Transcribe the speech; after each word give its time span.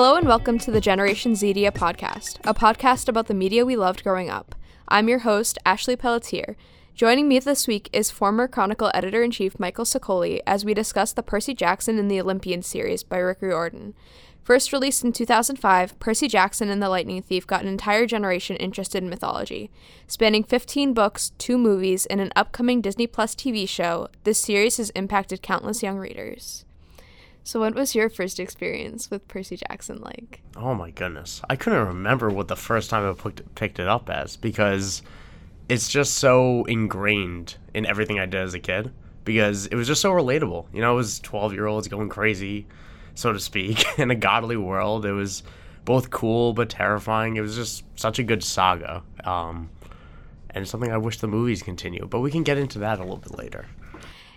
Hello 0.00 0.14
and 0.14 0.28
welcome 0.28 0.60
to 0.60 0.70
the 0.70 0.80
Generation 0.80 1.32
Zedia 1.32 1.72
podcast, 1.72 2.38
a 2.44 2.54
podcast 2.54 3.08
about 3.08 3.26
the 3.26 3.34
media 3.34 3.66
we 3.66 3.74
loved 3.74 4.04
growing 4.04 4.30
up. 4.30 4.54
I'm 4.86 5.08
your 5.08 5.18
host, 5.18 5.58
Ashley 5.66 5.96
Pelletier. 5.96 6.56
Joining 6.94 7.26
me 7.26 7.40
this 7.40 7.66
week 7.66 7.90
is 7.92 8.08
former 8.08 8.46
Chronicle 8.46 8.92
editor 8.94 9.24
in 9.24 9.32
chief 9.32 9.58
Michael 9.58 9.84
Sicoli 9.84 10.38
as 10.46 10.64
we 10.64 10.72
discuss 10.72 11.12
the 11.12 11.24
Percy 11.24 11.52
Jackson 11.52 11.98
and 11.98 12.08
the 12.08 12.20
Olympian 12.20 12.62
series 12.62 13.02
by 13.02 13.18
Rick 13.18 13.38
Riordan. 13.40 13.94
First 14.44 14.72
released 14.72 15.02
in 15.02 15.12
2005, 15.12 15.98
Percy 15.98 16.28
Jackson 16.28 16.68
and 16.68 16.80
the 16.80 16.88
Lightning 16.88 17.20
Thief 17.20 17.44
got 17.44 17.62
an 17.62 17.68
entire 17.68 18.06
generation 18.06 18.54
interested 18.54 19.02
in 19.02 19.10
mythology. 19.10 19.68
Spanning 20.06 20.44
15 20.44 20.94
books, 20.94 21.32
two 21.38 21.58
movies, 21.58 22.06
and 22.06 22.20
an 22.20 22.30
upcoming 22.36 22.80
Disney 22.80 23.08
Plus 23.08 23.34
TV 23.34 23.68
show, 23.68 24.06
this 24.22 24.38
series 24.38 24.76
has 24.76 24.90
impacted 24.90 25.42
countless 25.42 25.82
young 25.82 25.98
readers. 25.98 26.64
So, 27.48 27.60
what 27.60 27.74
was 27.74 27.94
your 27.94 28.10
first 28.10 28.38
experience 28.38 29.10
with 29.10 29.26
Percy 29.26 29.56
Jackson 29.56 30.02
like? 30.02 30.42
Oh 30.54 30.74
my 30.74 30.90
goodness. 30.90 31.40
I 31.48 31.56
couldn't 31.56 31.86
remember 31.86 32.28
what 32.28 32.46
the 32.46 32.56
first 32.56 32.90
time 32.90 33.10
I 33.10 33.30
picked, 33.54 33.78
it 33.78 33.88
up 33.88 34.10
as 34.10 34.36
because 34.36 35.00
it's 35.66 35.88
just 35.88 36.16
so 36.16 36.64
ingrained 36.64 37.56
in 37.72 37.86
everything 37.86 38.20
I 38.20 38.26
did 38.26 38.42
as 38.42 38.52
a 38.52 38.58
kid 38.58 38.92
because 39.24 39.64
it 39.64 39.76
was 39.76 39.86
just 39.86 40.02
so 40.02 40.12
relatable. 40.12 40.66
You 40.74 40.82
know, 40.82 40.92
it 40.92 40.96
was 40.96 41.20
12 41.20 41.54
year 41.54 41.64
olds 41.64 41.88
going 41.88 42.10
crazy, 42.10 42.66
so 43.14 43.32
to 43.32 43.40
speak, 43.40 43.82
in 43.98 44.10
a 44.10 44.14
godly 44.14 44.58
world. 44.58 45.06
It 45.06 45.12
was 45.12 45.42
both 45.86 46.10
cool 46.10 46.52
but 46.52 46.68
terrifying. 46.68 47.38
It 47.38 47.40
was 47.40 47.56
just 47.56 47.82
such 47.98 48.18
a 48.18 48.22
good 48.22 48.44
saga. 48.44 49.02
Um, 49.24 49.70
and 50.50 50.68
something 50.68 50.92
I 50.92 50.98
wish 50.98 51.20
the 51.20 51.28
movies 51.28 51.62
continue, 51.62 52.06
but 52.06 52.20
we 52.20 52.30
can 52.30 52.42
get 52.42 52.58
into 52.58 52.80
that 52.80 52.98
a 52.98 53.02
little 53.04 53.16
bit 53.16 53.38
later. 53.38 53.64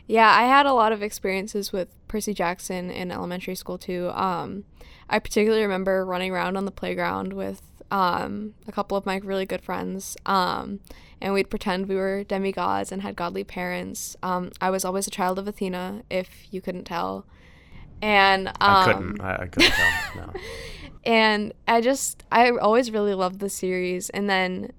Yeah, 0.08 0.30
I 0.30 0.44
had 0.44 0.66
a 0.66 0.74
lot 0.74 0.92
of 0.92 1.02
experiences 1.02 1.72
with 1.72 1.90
Percy 2.08 2.34
Jackson 2.34 2.90
in 2.90 3.12
elementary 3.12 3.56
school 3.56 3.78
too. 3.78 4.10
Um, 4.14 4.66
I 5.10 5.20
particularly 5.20 5.64
remember 5.64 6.06
running 6.06 6.32
around 6.32 6.58
on 6.58 6.66
the 6.66 6.72
playground 6.72 7.34
with 7.34 7.62
um, 7.92 8.54
a 8.68 8.72
couple 8.72 8.98
of 8.98 9.06
my 9.06 9.18
really 9.18 9.46
good 9.46 9.62
friends, 9.62 10.18
um, 10.26 10.80
and 11.20 11.34
we'd 11.34 11.50
pretend 11.50 11.88
we 11.88 11.96
were 11.96 12.24
demigods 12.24 12.92
and 12.92 13.02
had 13.02 13.16
godly 13.16 13.44
parents. 13.44 14.16
Um, 14.24 14.52
I 14.60 14.70
was 14.70 14.86
always 14.86 15.08
a 15.08 15.12
child 15.12 15.38
of 15.38 15.48
Athena, 15.48 16.04
if 16.10 16.48
you 16.52 16.62
couldn't 16.62 16.86
tell. 16.86 17.26
And 18.02 18.52
I 18.60 18.84
um, 18.84 18.94
couldn't. 18.94 19.22
I, 19.22 19.34
I 19.44 19.48
couldn't 19.48 19.72
tell. 19.72 19.92
No. 20.16 20.34
and 21.04 21.54
I 21.68 21.82
just 21.82 22.24
I 22.32 22.52
always 22.52 22.92
really 22.92 23.14
loved 23.14 23.40
the 23.40 23.50
series 23.50 24.10
and 24.10 24.30
then 24.30 24.72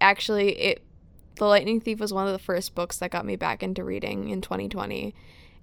actually 0.00 0.52
it 0.58 0.82
The 1.40 1.46
Lightning 1.46 1.80
Thief 1.80 2.00
was 2.00 2.12
one 2.12 2.26
of 2.26 2.34
the 2.34 2.38
first 2.38 2.74
books 2.74 2.98
that 2.98 3.10
got 3.10 3.24
me 3.24 3.34
back 3.34 3.62
into 3.62 3.82
reading 3.82 4.28
in 4.28 4.42
2020 4.42 5.14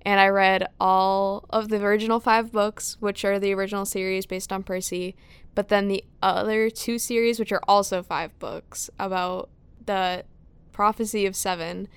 and 0.02 0.20
I 0.20 0.30
read 0.30 0.68
all 0.80 1.46
of 1.52 1.70
the 1.70 1.80
original 1.86 2.20
5 2.20 2.52
books 2.52 2.98
which 3.00 3.24
are 3.24 3.38
the 3.38 3.54
original 3.54 3.86
series 3.86 4.26
based 4.26 4.52
on 4.52 4.64
Percy 4.64 5.16
but 5.54 5.68
then 5.68 5.88
the 5.88 6.04
other 6.24 6.72
two 6.72 6.98
series 6.98 7.38
which 7.38 7.52
are 7.52 7.62
also 7.68 8.02
5 8.02 8.40
books 8.40 8.90
about 8.98 9.52
the 9.86 10.26
prophecy 10.72 11.28
of 11.28 11.36
7 11.36 11.88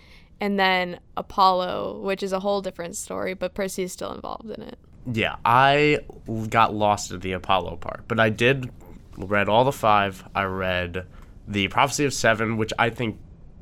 and 0.40 0.60
then 0.60 1.00
Apollo 1.16 2.02
which 2.02 2.22
is 2.22 2.34
a 2.34 2.40
whole 2.40 2.60
different 2.60 2.96
story 2.96 3.32
but 3.32 3.54
Percy 3.54 3.84
is 3.84 3.92
still 3.92 4.12
involved 4.12 4.50
in 4.50 4.60
it. 4.60 4.78
Yeah, 5.10 5.36
I 5.42 6.00
got 6.50 6.74
lost 6.74 7.12
at 7.12 7.22
the 7.22 7.32
Apollo 7.32 7.76
part, 7.76 8.06
but 8.08 8.20
I 8.20 8.28
did 8.28 8.70
read 9.16 9.48
all 9.48 9.64
the 9.64 9.72
five. 9.72 10.22
I 10.34 10.42
read 10.42 11.06
the 11.48 11.68
Prophecy 11.68 12.04
of 12.04 12.12
Seven, 12.12 12.58
which 12.58 12.74
I 12.78 12.90
think 12.90 13.18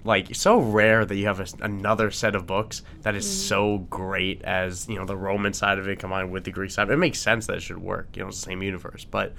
like 0.08 0.34
so 0.34 0.58
rare 0.58 1.04
that 1.04 1.14
you 1.14 1.26
have 1.26 1.38
a, 1.38 1.46
another 1.60 2.10
set 2.10 2.34
of 2.34 2.46
books 2.46 2.80
that 3.02 3.14
is 3.14 3.26
mm. 3.26 3.28
so 3.28 3.78
great 3.90 4.40
as 4.40 4.88
you 4.88 4.96
know 4.96 5.04
the 5.04 5.16
Roman 5.16 5.52
side 5.52 5.78
of 5.78 5.86
it 5.86 5.98
combined 5.98 6.32
with 6.32 6.44
the 6.44 6.50
Greek 6.50 6.70
side. 6.70 6.88
It 6.88 6.96
makes 6.96 7.20
sense 7.20 7.46
that 7.46 7.58
it 7.58 7.60
should 7.60 7.76
work. 7.76 8.08
You 8.16 8.22
know, 8.22 8.28
it's 8.30 8.40
the 8.40 8.46
same 8.46 8.62
universe, 8.62 9.04
but 9.04 9.34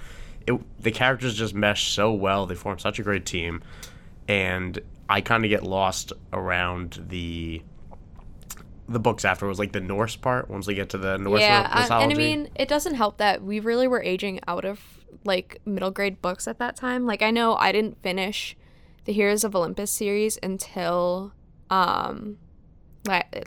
it 0.46 0.54
the 0.80 0.92
characters 0.92 1.34
just 1.34 1.54
mesh 1.54 1.92
so 1.92 2.12
well. 2.12 2.46
They 2.46 2.54
form 2.54 2.78
such 2.78 3.00
a 3.00 3.02
great 3.02 3.26
team, 3.26 3.64
and 4.28 4.78
I 5.08 5.22
kind 5.22 5.44
of 5.44 5.48
get 5.48 5.64
lost 5.64 6.12
around 6.32 7.04
the 7.08 7.62
the 8.88 9.00
books 9.00 9.24
afterwards, 9.24 9.58
like 9.58 9.72
the 9.72 9.80
Norse 9.80 10.14
part. 10.14 10.48
Once 10.48 10.68
we 10.68 10.74
get 10.74 10.90
to 10.90 10.98
the 10.98 11.18
Norse 11.18 11.40
yeah, 11.40 11.62
myth- 11.62 11.90
I- 11.90 12.02
and 12.04 12.12
I 12.12 12.14
mean, 12.14 12.48
it 12.54 12.68
doesn't 12.68 12.94
help 12.94 13.18
that 13.18 13.42
we 13.42 13.58
really 13.58 13.88
were 13.88 14.02
aging 14.04 14.38
out 14.46 14.64
of 14.64 14.80
like 15.24 15.60
middle 15.64 15.90
grade 15.90 16.22
books 16.22 16.46
at 16.46 16.58
that 16.58 16.76
time. 16.76 17.06
Like 17.06 17.22
I 17.22 17.32
know 17.32 17.56
I 17.56 17.72
didn't 17.72 18.00
finish 18.04 18.56
the 19.04 19.12
Heroes 19.12 19.44
of 19.44 19.54
Olympus 19.56 19.90
series 19.90 20.38
until 20.42 21.32
um 21.70 22.38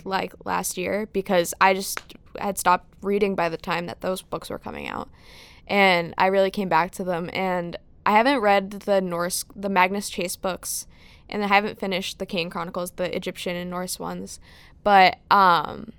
like 0.03 0.34
last 0.46 0.78
year 0.78 1.08
because 1.14 1.53
I 1.62 1.74
just 1.74 2.00
had 2.40 2.58
stopped 2.58 2.94
reading 3.02 3.36
by 3.36 3.50
the 3.50 3.58
time 3.58 3.86
that 3.86 4.02
those 4.02 4.22
books 4.22 4.50
were 4.50 4.59
coming 4.59 4.88
out. 4.88 5.09
And 5.68 6.13
I 6.18 6.28
really 6.28 6.52
came 6.52 6.69
back 6.69 6.92
to 6.92 7.03
them 7.03 7.30
and 7.34 7.78
I 8.06 8.12
haven't 8.12 8.40
read 8.40 8.72
the 8.72 9.00
Norse 9.02 9.46
the 9.56 9.69
Magnus 9.69 10.09
Chase 10.09 10.36
books 10.36 10.88
and 11.30 11.44
I 11.44 11.47
haven't 11.47 11.80
finished 11.80 12.19
the 12.19 12.25
Kane 12.25 12.50
Chronicles, 12.50 12.92
the 12.92 13.16
Egyptian 13.16 13.56
and 13.56 13.69
Norse 13.69 14.00
ones. 14.00 14.40
But 14.84 15.19
um 15.31 15.94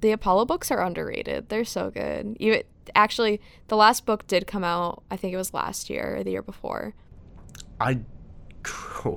the 0.00 0.12
Apollo 0.12 0.46
books 0.46 0.70
are 0.70 0.82
underrated. 0.82 1.48
They're 1.48 1.64
so 1.64 1.90
good. 1.90 2.36
You 2.40 2.62
actually 2.94 3.40
the 3.68 3.76
last 3.76 4.06
book 4.06 4.26
did 4.26 4.46
come 4.46 4.64
out, 4.64 5.02
I 5.10 5.16
think 5.16 5.34
it 5.34 5.36
was 5.36 5.54
last 5.54 5.90
year 5.90 6.16
or 6.16 6.24
the 6.24 6.30
year 6.30 6.42
before. 6.42 6.94
I 7.80 8.00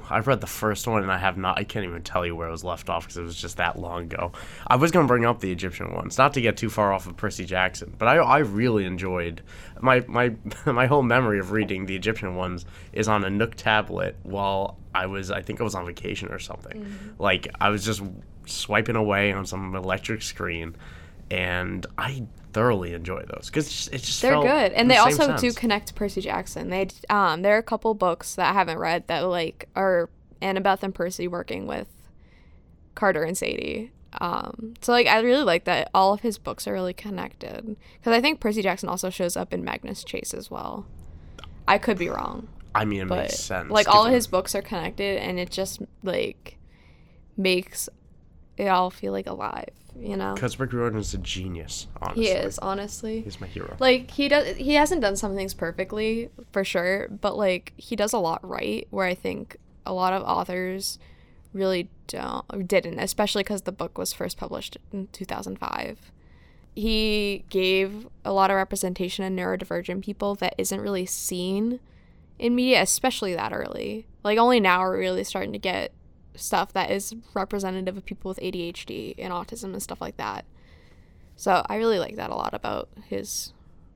I've 0.10 0.28
read 0.28 0.42
the 0.42 0.48
first 0.48 0.88
one 0.88 1.04
and 1.04 1.12
I 1.12 1.18
have 1.18 1.38
not. 1.38 1.58
I 1.58 1.64
can't 1.64 1.86
even 1.86 2.04
tell 2.04 2.26
you 2.26 2.36
where 2.36 2.48
it 2.48 2.52
was 2.52 2.64
left 2.64 2.90
off 2.90 3.04
because 3.04 3.18
it 3.18 3.24
was 3.24 3.36
just 3.36 3.58
that 3.58 3.80
long 3.80 4.04
ago. 4.04 4.32
I 4.68 4.76
was 4.76 4.92
going 4.92 5.06
to 5.06 5.08
bring 5.08 5.26
up 5.26 5.40
the 5.40 5.52
Egyptian 5.52 5.94
ones, 5.94 6.18
not 6.18 6.34
to 6.36 6.42
get 6.42 6.58
too 6.58 6.70
far 6.70 6.94
off 6.94 7.08
of 7.08 7.18
Percy 7.18 7.46
Jackson, 7.46 7.94
but 7.98 8.08
I 8.08 8.18
I 8.18 8.40
really 8.40 8.86
enjoyed 8.86 9.42
my 9.80 10.04
my 10.08 10.34
my 10.66 10.86
whole 10.86 11.04
memory 11.04 11.40
of 11.40 11.52
reading 11.52 11.86
the 11.86 11.96
Egyptian 11.96 12.36
ones 12.36 12.66
is 12.94 13.08
on 13.08 13.24
a 13.24 13.30
Nook 13.30 13.56
tablet 13.56 14.16
while 14.24 14.78
I 14.94 15.06
was 15.08 15.32
I 15.32 15.42
think 15.42 15.62
I 15.62 15.64
was 15.64 15.76
on 15.76 15.86
vacation 15.86 16.30
or 16.32 16.40
something. 16.40 16.82
Mm-hmm. 16.82 17.22
Like 17.22 17.48
I 17.60 17.70
was 17.70 17.86
just 17.86 18.02
swiping 18.46 18.96
away 18.96 19.32
on 19.32 19.46
some 19.46 19.76
electric 19.76 20.22
screen, 20.22 20.76
and 21.30 21.86
I 21.98 22.24
thoroughly 22.54 22.94
enjoy 22.94 23.24
those 23.24 23.48
because 23.48 23.88
it 23.88 24.00
just, 24.00 24.22
They're 24.22 24.42
good, 24.42 24.74
and 24.74 24.90
the 24.90 24.96
they 24.96 25.00
also 25.00 25.38
do 25.38 25.52
connect 25.54 25.88
to 25.88 25.94
Percy 25.94 26.22
Jackson. 26.22 26.70
They 26.70 26.88
um, 27.10 27.42
there 27.42 27.56
are 27.56 27.60
a 27.60 27.64
couple 27.64 27.94
books 27.94 28.36
that 28.36 28.50
I 28.50 28.54
haven't 28.54 28.78
read 28.78 29.08
that 29.08 29.22
like 29.22 29.68
are 29.76 30.10
Annabeth 30.42 30.84
and 30.84 30.94
Percy 30.94 31.28
working 31.28 31.68
with 31.68 31.88
Carter 32.96 33.24
and 33.24 33.38
Sadie. 33.38 33.92
Um, 34.20 34.74
so 34.82 34.92
like 34.92 35.08
I 35.08 35.20
really 35.22 35.44
like 35.44 35.64
that 35.66 35.90
all 35.94 36.14
of 36.14 36.22
his 36.22 36.38
books 36.38 36.68
are 36.68 36.74
really 36.74 36.94
connected 36.94 37.78
because 37.98 38.14
I 38.14 38.20
think 38.20 38.40
Percy 38.40 38.62
Jackson 38.62 38.90
also 38.90 39.10
shows 39.10 39.38
up 39.38 39.54
in 39.54 39.64
Magnus 39.64 40.04
Chase 40.04 40.34
as 40.34 40.52
well. 40.52 40.86
I 41.68 41.78
could 41.78 41.98
be 41.98 42.10
wrong, 42.10 42.50
I 42.76 42.86
mean, 42.86 43.02
it 43.02 43.08
but 43.08 43.20
makes 43.20 43.40
sense. 43.40 43.70
like 43.72 43.88
all 43.88 44.06
of 44.06 44.12
his 44.12 44.28
books 44.28 44.56
are 44.56 44.62
connected, 44.62 45.22
and 45.22 45.40
it 45.40 45.50
just 45.50 45.82
like 46.04 46.58
makes 47.38 47.88
it 48.58 48.68
all 48.68 48.90
feel 48.90 49.14
like 49.14 49.28
alive. 49.28 49.70
You 50.00 50.18
know, 50.18 50.34
Because 50.34 50.60
Rick 50.60 50.74
Riordan 50.74 51.00
is 51.00 51.14
a 51.14 51.18
genius, 51.20 51.88
honestly. 52.02 52.26
he 52.26 52.32
is 52.32 52.58
honestly. 52.60 53.22
He's 53.22 53.40
my 53.42 53.48
hero. 53.48 53.76
like 53.80 54.10
he 54.12 54.28
does 54.30 54.56
he 54.58 54.74
hasn't 54.76 55.02
done 55.02 55.16
some 55.16 55.36
things 55.36 55.54
perfectly 55.54 56.30
for 56.52 56.64
sure 56.64 57.08
but 57.10 57.38
like 57.38 57.74
he 57.78 57.96
does 57.96 58.14
a 58.14 58.18
lot 58.18 58.40
right 58.48 58.88
where 58.90 59.06
i 59.06 59.14
think 59.14 59.58
a 59.86 59.94
lot 59.94 60.14
of 60.14 60.24
authors 60.24 60.98
really 61.54 61.90
don't 62.08 62.68
didn't 62.68 62.98
especially 63.00 63.44
because 63.44 63.64
the 63.64 63.72
book 63.72 63.98
was 63.98 64.14
first 64.14 64.38
published 64.38 64.78
in 64.94 65.08
2005 65.12 66.12
he 66.74 67.44
gave 67.50 68.08
a 68.24 68.32
lot 68.32 68.50
of 68.50 68.56
representation 68.56 69.26
of 69.26 69.32
neurodivergent 69.34 70.02
people 70.04 70.36
that 70.36 70.56
isn't 70.58 70.80
really 70.80 71.06
seen 71.06 71.80
in 72.40 72.56
media 72.56 72.82
especially 72.82 73.34
that 73.36 73.52
early 73.54 74.08
like 74.24 74.38
only 74.40 74.60
now 74.60 74.80
we're 74.82 74.98
really 74.98 75.24
starting 75.24 75.52
to 75.52 75.60
get 75.60 75.92
stuff 76.36 76.74
that 76.74 76.90
is 76.90 77.14
representative 77.34 77.98
of 77.98 78.06
people 78.06 78.30
with 78.30 78.40
adhd 78.40 79.16
and 79.18 79.34
autism 79.34 79.66
and 79.66 79.84
stuff 79.84 80.00
like 80.00 80.18
that 80.18 80.46
so 81.42 81.66
I 81.68 81.78
really 81.78 81.98
like 81.98 82.18
that 82.18 82.30
a 82.30 82.36
lot 82.36 82.54
about 82.54 82.88
his 83.08 83.52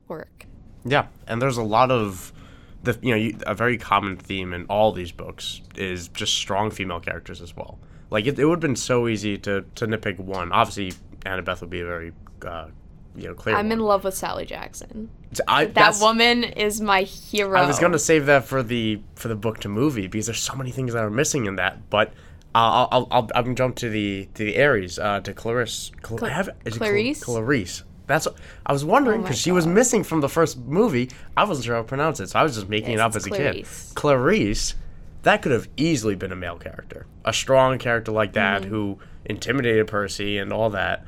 work. 0.07 0.47
Yeah, 0.83 1.05
and 1.27 1.39
there's 1.39 1.57
a 1.57 1.63
lot 1.63 1.91
of 1.91 2.33
the 2.81 2.97
you 3.03 3.11
know 3.11 3.17
you, 3.17 3.37
a 3.45 3.53
very 3.53 3.77
common 3.77 4.17
theme 4.17 4.51
in 4.51 4.65
all 4.65 4.91
these 4.91 5.11
books 5.11 5.61
is 5.75 6.07
just 6.07 6.33
strong 6.33 6.71
female 6.71 6.99
characters 6.99 7.41
as 7.41 7.55
well. 7.55 7.77
Like 8.09 8.25
it, 8.25 8.39
it 8.39 8.45
would 8.45 8.55
have 8.55 8.59
been 8.61 8.75
so 8.75 9.07
easy 9.07 9.37
to 9.39 9.63
to 9.75 9.85
nitpick 9.85 10.17
one. 10.17 10.51
Obviously, 10.51 10.93
Annabeth 11.23 11.61
would 11.61 11.69
be 11.69 11.81
a 11.81 11.85
very 11.85 12.13
uh, 12.43 12.69
you 13.15 13.27
know 13.27 13.35
clear. 13.35 13.55
I'm 13.55 13.71
in 13.71 13.79
love 13.79 14.03
with 14.03 14.15
Sally 14.15 14.47
Jackson. 14.47 15.11
I, 15.47 15.65
That 15.65 15.97
woman 16.01 16.45
is 16.45 16.81
my 16.81 17.03
hero. 17.03 17.59
I 17.59 17.67
was 17.67 17.77
gonna 17.77 17.99
save 17.99 18.25
that 18.25 18.45
for 18.45 18.63
the 18.63 19.01
for 19.13 19.27
the 19.27 19.35
book 19.35 19.59
to 19.59 19.69
movie 19.69 20.07
because 20.07 20.25
there's 20.25 20.41
so 20.41 20.55
many 20.55 20.71
things 20.71 20.93
that 20.93 21.03
are 21.03 21.11
missing 21.11 21.45
in 21.45 21.57
that. 21.57 21.91
But 21.91 22.11
I'll 22.55 22.87
I'll 22.91 23.07
I'll, 23.11 23.29
I'll 23.35 23.53
jump 23.53 23.75
to 23.77 23.89
the 23.89 24.27
to 24.33 24.45
the 24.45 24.61
Ares 24.63 24.97
uh, 24.97 25.19
to 25.21 25.33
Clarisse. 25.33 25.91
Cl- 26.05 26.17
Cla- 26.19 26.29
have, 26.29 26.49
is 26.65 26.75
it 26.75 26.79
Cl- 26.79 26.89
Clarice? 26.89 27.23
Clarice. 27.23 27.83
That's 28.07 28.27
I 28.65 28.71
was 28.71 28.85
wondering 28.85 29.19
Oh 29.21 29.23
because 29.23 29.39
she 29.39 29.51
was 29.51 29.65
missing 29.67 30.03
from 30.03 30.21
the 30.21 30.29
first 30.29 30.57
movie. 30.59 31.09
I 31.35 31.43
wasn't 31.43 31.65
sure 31.65 31.75
how 31.75 31.81
to 31.81 31.87
pronounce 31.87 32.19
it, 32.19 32.29
so 32.29 32.39
I 32.39 32.43
was 32.43 32.55
just 32.55 32.69
making 32.69 32.91
Yes, 32.91 32.99
it 32.99 33.01
up 33.01 33.15
as 33.15 33.25
a 33.27 33.29
kid. 33.31 33.67
Clarice. 33.95 34.75
That 35.23 35.41
could 35.41 35.51
have 35.53 35.67
easily 35.75 36.13
been 36.15 36.31
a 36.31 36.35
male 36.35 36.57
character, 36.57 37.07
a 37.25 37.33
strong 37.33 37.77
character 37.79 38.11
like 38.11 38.33
that 38.33 38.61
Mm-hmm. 38.61 38.69
who 38.71 38.99
intimidated 39.25 39.87
Percy 39.87 40.37
and 40.37 40.53
all 40.53 40.69
that. 40.69 41.03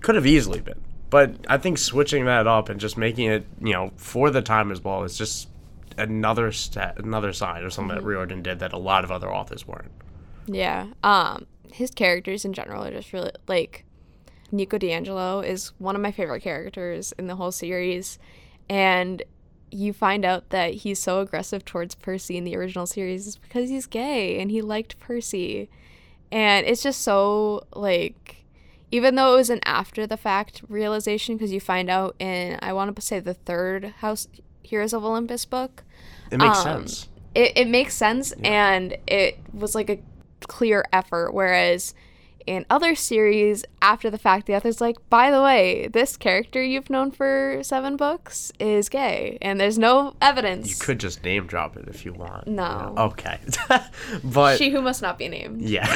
Could 0.00 0.14
have 0.14 0.26
easily 0.26 0.60
been. 0.60 0.80
But 1.10 1.34
I 1.46 1.58
think 1.58 1.76
switching 1.78 2.24
that 2.24 2.46
up 2.46 2.68
and 2.70 2.80
just 2.80 2.96
making 2.96 3.26
it, 3.30 3.46
you 3.60 3.72
know, 3.74 3.92
for 3.96 4.30
the 4.30 4.40
time 4.42 4.72
as 4.72 4.80
well 4.82 5.04
is 5.04 5.16
just 5.18 5.48
another 5.98 6.52
step, 6.52 6.98
another 6.98 7.32
sign 7.34 7.64
of 7.64 7.72
something 7.72 7.94
that 7.96 8.02
Riordan 8.04 8.42
did 8.42 8.60
that 8.60 8.72
a 8.72 8.78
lot 8.78 9.04
of 9.04 9.10
other 9.12 9.30
authors 9.32 9.66
weren't. 9.68 9.90
Yeah. 10.48 10.86
Um, 11.02 11.46
his 11.72 11.90
characters 11.90 12.44
in 12.44 12.52
general 12.52 12.84
are 12.84 12.90
just 12.90 13.12
really 13.12 13.30
like 13.46 13.84
Nico 14.50 14.78
di 14.78 14.90
Angelo 14.92 15.40
is 15.40 15.72
one 15.78 15.94
of 15.94 16.00
my 16.02 16.10
favorite 16.10 16.40
characters 16.42 17.12
in 17.18 17.26
the 17.26 17.36
whole 17.36 17.52
series, 17.52 18.18
and 18.68 19.22
you 19.70 19.92
find 19.92 20.24
out 20.24 20.48
that 20.50 20.72
he's 20.74 20.98
so 20.98 21.20
aggressive 21.20 21.64
towards 21.64 21.94
Percy 21.94 22.38
in 22.38 22.44
the 22.44 22.56
original 22.56 22.86
series 22.86 23.26
is 23.26 23.36
because 23.36 23.68
he's 23.68 23.86
gay 23.86 24.40
and 24.40 24.50
he 24.50 24.62
liked 24.62 24.98
Percy, 24.98 25.68
and 26.32 26.66
it's 26.66 26.82
just 26.82 27.02
so 27.02 27.66
like. 27.74 28.36
Even 28.90 29.16
though 29.16 29.34
it 29.34 29.36
was 29.36 29.50
an 29.50 29.60
after 29.66 30.06
the 30.06 30.16
fact 30.16 30.62
realization, 30.66 31.36
because 31.36 31.52
you 31.52 31.60
find 31.60 31.90
out 31.90 32.16
in, 32.18 32.58
I 32.62 32.72
want 32.72 32.96
to 32.96 33.02
say, 33.02 33.20
the 33.20 33.34
third 33.34 33.84
House 33.98 34.28
Heroes 34.62 34.94
of 34.94 35.04
Olympus 35.04 35.44
book, 35.44 35.84
It 36.32 36.38
makes 36.38 36.56
Um, 36.60 36.86
sense. 36.86 37.08
it, 37.34 37.52
it 37.54 37.68
makes 37.68 37.92
sense 37.94 38.32
and 38.42 38.96
it 39.06 39.40
was 39.52 39.74
like 39.74 39.90
a 39.90 39.98
clear 40.46 40.84
effort 40.92 41.32
whereas 41.32 41.94
in 42.48 42.64
other 42.70 42.94
series 42.94 43.62
after 43.82 44.08
the 44.08 44.16
fact 44.16 44.46
the 44.46 44.56
author's 44.56 44.80
like 44.80 44.96
by 45.10 45.30
the 45.30 45.42
way 45.42 45.86
this 45.88 46.16
character 46.16 46.62
you've 46.62 46.88
known 46.88 47.10
for 47.10 47.60
seven 47.62 47.94
books 47.94 48.50
is 48.58 48.88
gay 48.88 49.36
and 49.42 49.60
there's 49.60 49.78
no 49.78 50.14
evidence 50.22 50.70
You 50.70 50.76
could 50.76 50.98
just 50.98 51.22
name 51.24 51.46
drop 51.46 51.76
it 51.76 51.88
if 51.88 52.06
you 52.06 52.14
want. 52.14 52.46
No. 52.46 52.94
Okay. 52.96 53.38
but 54.24 54.56
she 54.56 54.70
who 54.70 54.80
must 54.80 55.02
not 55.02 55.18
be 55.18 55.28
named 55.28 55.60
Yeah. 55.60 55.94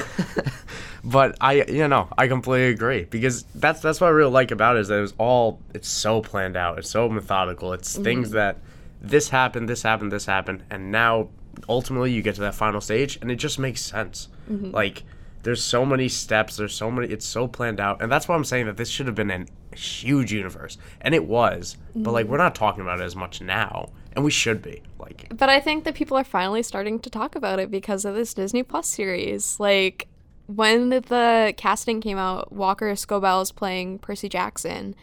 but 1.04 1.38
I 1.40 1.64
you 1.64 1.88
know, 1.88 2.08
I 2.18 2.28
completely 2.28 2.68
agree 2.68 3.04
because 3.04 3.44
that's 3.54 3.80
that's 3.80 3.98
what 3.98 4.08
I 4.08 4.10
really 4.10 4.30
like 4.30 4.50
about 4.50 4.76
it 4.76 4.80
is 4.80 4.88
that 4.88 4.98
it 4.98 5.00
was 5.00 5.14
all 5.16 5.58
it's 5.72 5.88
so 5.88 6.20
planned 6.20 6.56
out. 6.56 6.78
It's 6.78 6.90
so 6.90 7.08
methodical. 7.08 7.72
It's 7.72 7.94
mm-hmm. 7.94 8.04
things 8.04 8.30
that 8.32 8.58
this 9.00 9.30
happened, 9.30 9.70
this 9.70 9.82
happened, 9.82 10.12
this 10.12 10.26
happened, 10.26 10.64
and 10.68 10.92
now 10.92 11.30
ultimately 11.66 12.12
you 12.12 12.20
get 12.20 12.34
to 12.34 12.42
that 12.42 12.54
final 12.54 12.82
stage 12.82 13.18
and 13.22 13.30
it 13.30 13.36
just 13.36 13.58
makes 13.58 13.80
sense. 13.80 14.28
Mm-hmm. 14.50 14.70
Like 14.70 15.04
there's 15.42 15.62
so 15.62 15.84
many 15.84 16.08
steps, 16.08 16.56
there's 16.56 16.74
so 16.74 16.90
many 16.90 17.08
it's 17.08 17.26
so 17.26 17.48
planned 17.48 17.80
out. 17.80 18.02
And 18.02 18.10
that's 18.10 18.28
why 18.28 18.34
I'm 18.34 18.44
saying 18.44 18.66
that 18.66 18.76
this 18.76 18.88
should 18.88 19.06
have 19.06 19.16
been 19.16 19.30
a 19.30 19.76
huge 19.76 20.32
universe. 20.32 20.78
And 21.00 21.14
it 21.14 21.24
was. 21.26 21.76
But 21.94 22.12
like 22.12 22.24
mm-hmm. 22.24 22.32
we're 22.32 22.38
not 22.38 22.54
talking 22.54 22.82
about 22.82 23.00
it 23.00 23.04
as 23.04 23.16
much 23.16 23.40
now. 23.40 23.90
And 24.14 24.24
we 24.24 24.30
should 24.30 24.62
be. 24.62 24.82
Like 25.02 25.26
but 25.36 25.48
i 25.48 25.60
think 25.60 25.84
that 25.84 25.94
people 25.94 26.16
are 26.16 26.24
finally 26.24 26.62
starting 26.62 26.98
to 27.00 27.10
talk 27.10 27.34
about 27.34 27.58
it 27.58 27.70
because 27.70 28.04
of 28.04 28.14
this 28.14 28.32
disney 28.32 28.62
plus 28.62 28.88
series 28.88 29.58
like 29.58 30.08
when 30.46 30.90
the 30.90 31.52
casting 31.56 32.00
came 32.00 32.18
out 32.18 32.52
walker 32.52 32.92
scobell 32.92 33.42
is 33.42 33.52
playing 33.52 33.98
percy 33.98 34.28
jackson 34.28 34.94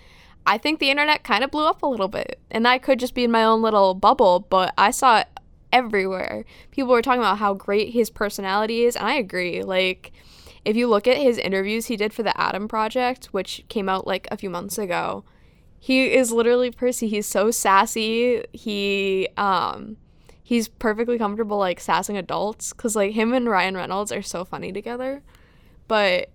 i 0.46 0.58
think 0.58 0.80
the 0.80 0.90
internet 0.90 1.24
kind 1.24 1.44
of 1.44 1.52
blew 1.52 1.66
up 1.66 1.84
a 1.84 1.88
little 1.88 2.08
bit 2.08 2.40
and 2.50 2.68
i 2.68 2.78
could 2.78 3.00
just 3.00 3.14
be 3.14 3.24
in 3.24 3.32
my 3.32 3.44
own 3.44 3.62
little 3.62 3.94
bubble 3.94 4.40
but 4.40 4.74
i 4.78 4.90
saw 4.90 5.24
everywhere 5.72 6.46
people 6.72 6.92
were 6.92 7.02
talking 7.02 7.22
about 7.22 7.38
how 7.38 7.54
great 7.54 7.94
his 7.94 8.10
personality 8.10 8.84
is 8.84 8.96
and 8.96 9.06
i 9.06 9.14
agree 9.14 9.62
like 9.62 10.12
if 10.66 10.76
you 10.76 10.88
look 10.88 11.08
at 11.08 11.18
his 11.18 11.38
interviews 11.38 11.86
he 11.88 11.96
did 11.96 12.14
for 12.14 12.24
the 12.24 12.40
Adam 12.40 12.68
Project, 12.68 13.28
which 13.28 13.64
came 13.70 13.90
out 13.90 14.06
like 14.06 14.28
a 14.32 14.38
few 14.38 14.50
months 14.50 14.78
ago, 14.78 15.24
he 15.80 16.14
is 16.14 16.32
literally 16.32 16.72
Percy. 16.72 17.08
He's 17.08 17.26
so 17.26 17.52
sassy. 17.52 18.44
He 18.52 19.30
um 19.38 19.98
he's 20.44 20.68
perfectly 20.68 21.18
comfortable 21.18 21.58
like 21.58 21.80
sassing 21.80 22.18
adults 22.18 22.74
cuz 22.74 22.96
like 22.96 23.14
him 23.14 23.34
and 23.34 23.50
Ryan 23.50 23.76
Reynolds 23.76 24.12
are 24.12 24.22
so 24.22 24.44
funny 24.44 24.72
together. 24.72 25.24
But 25.88 26.30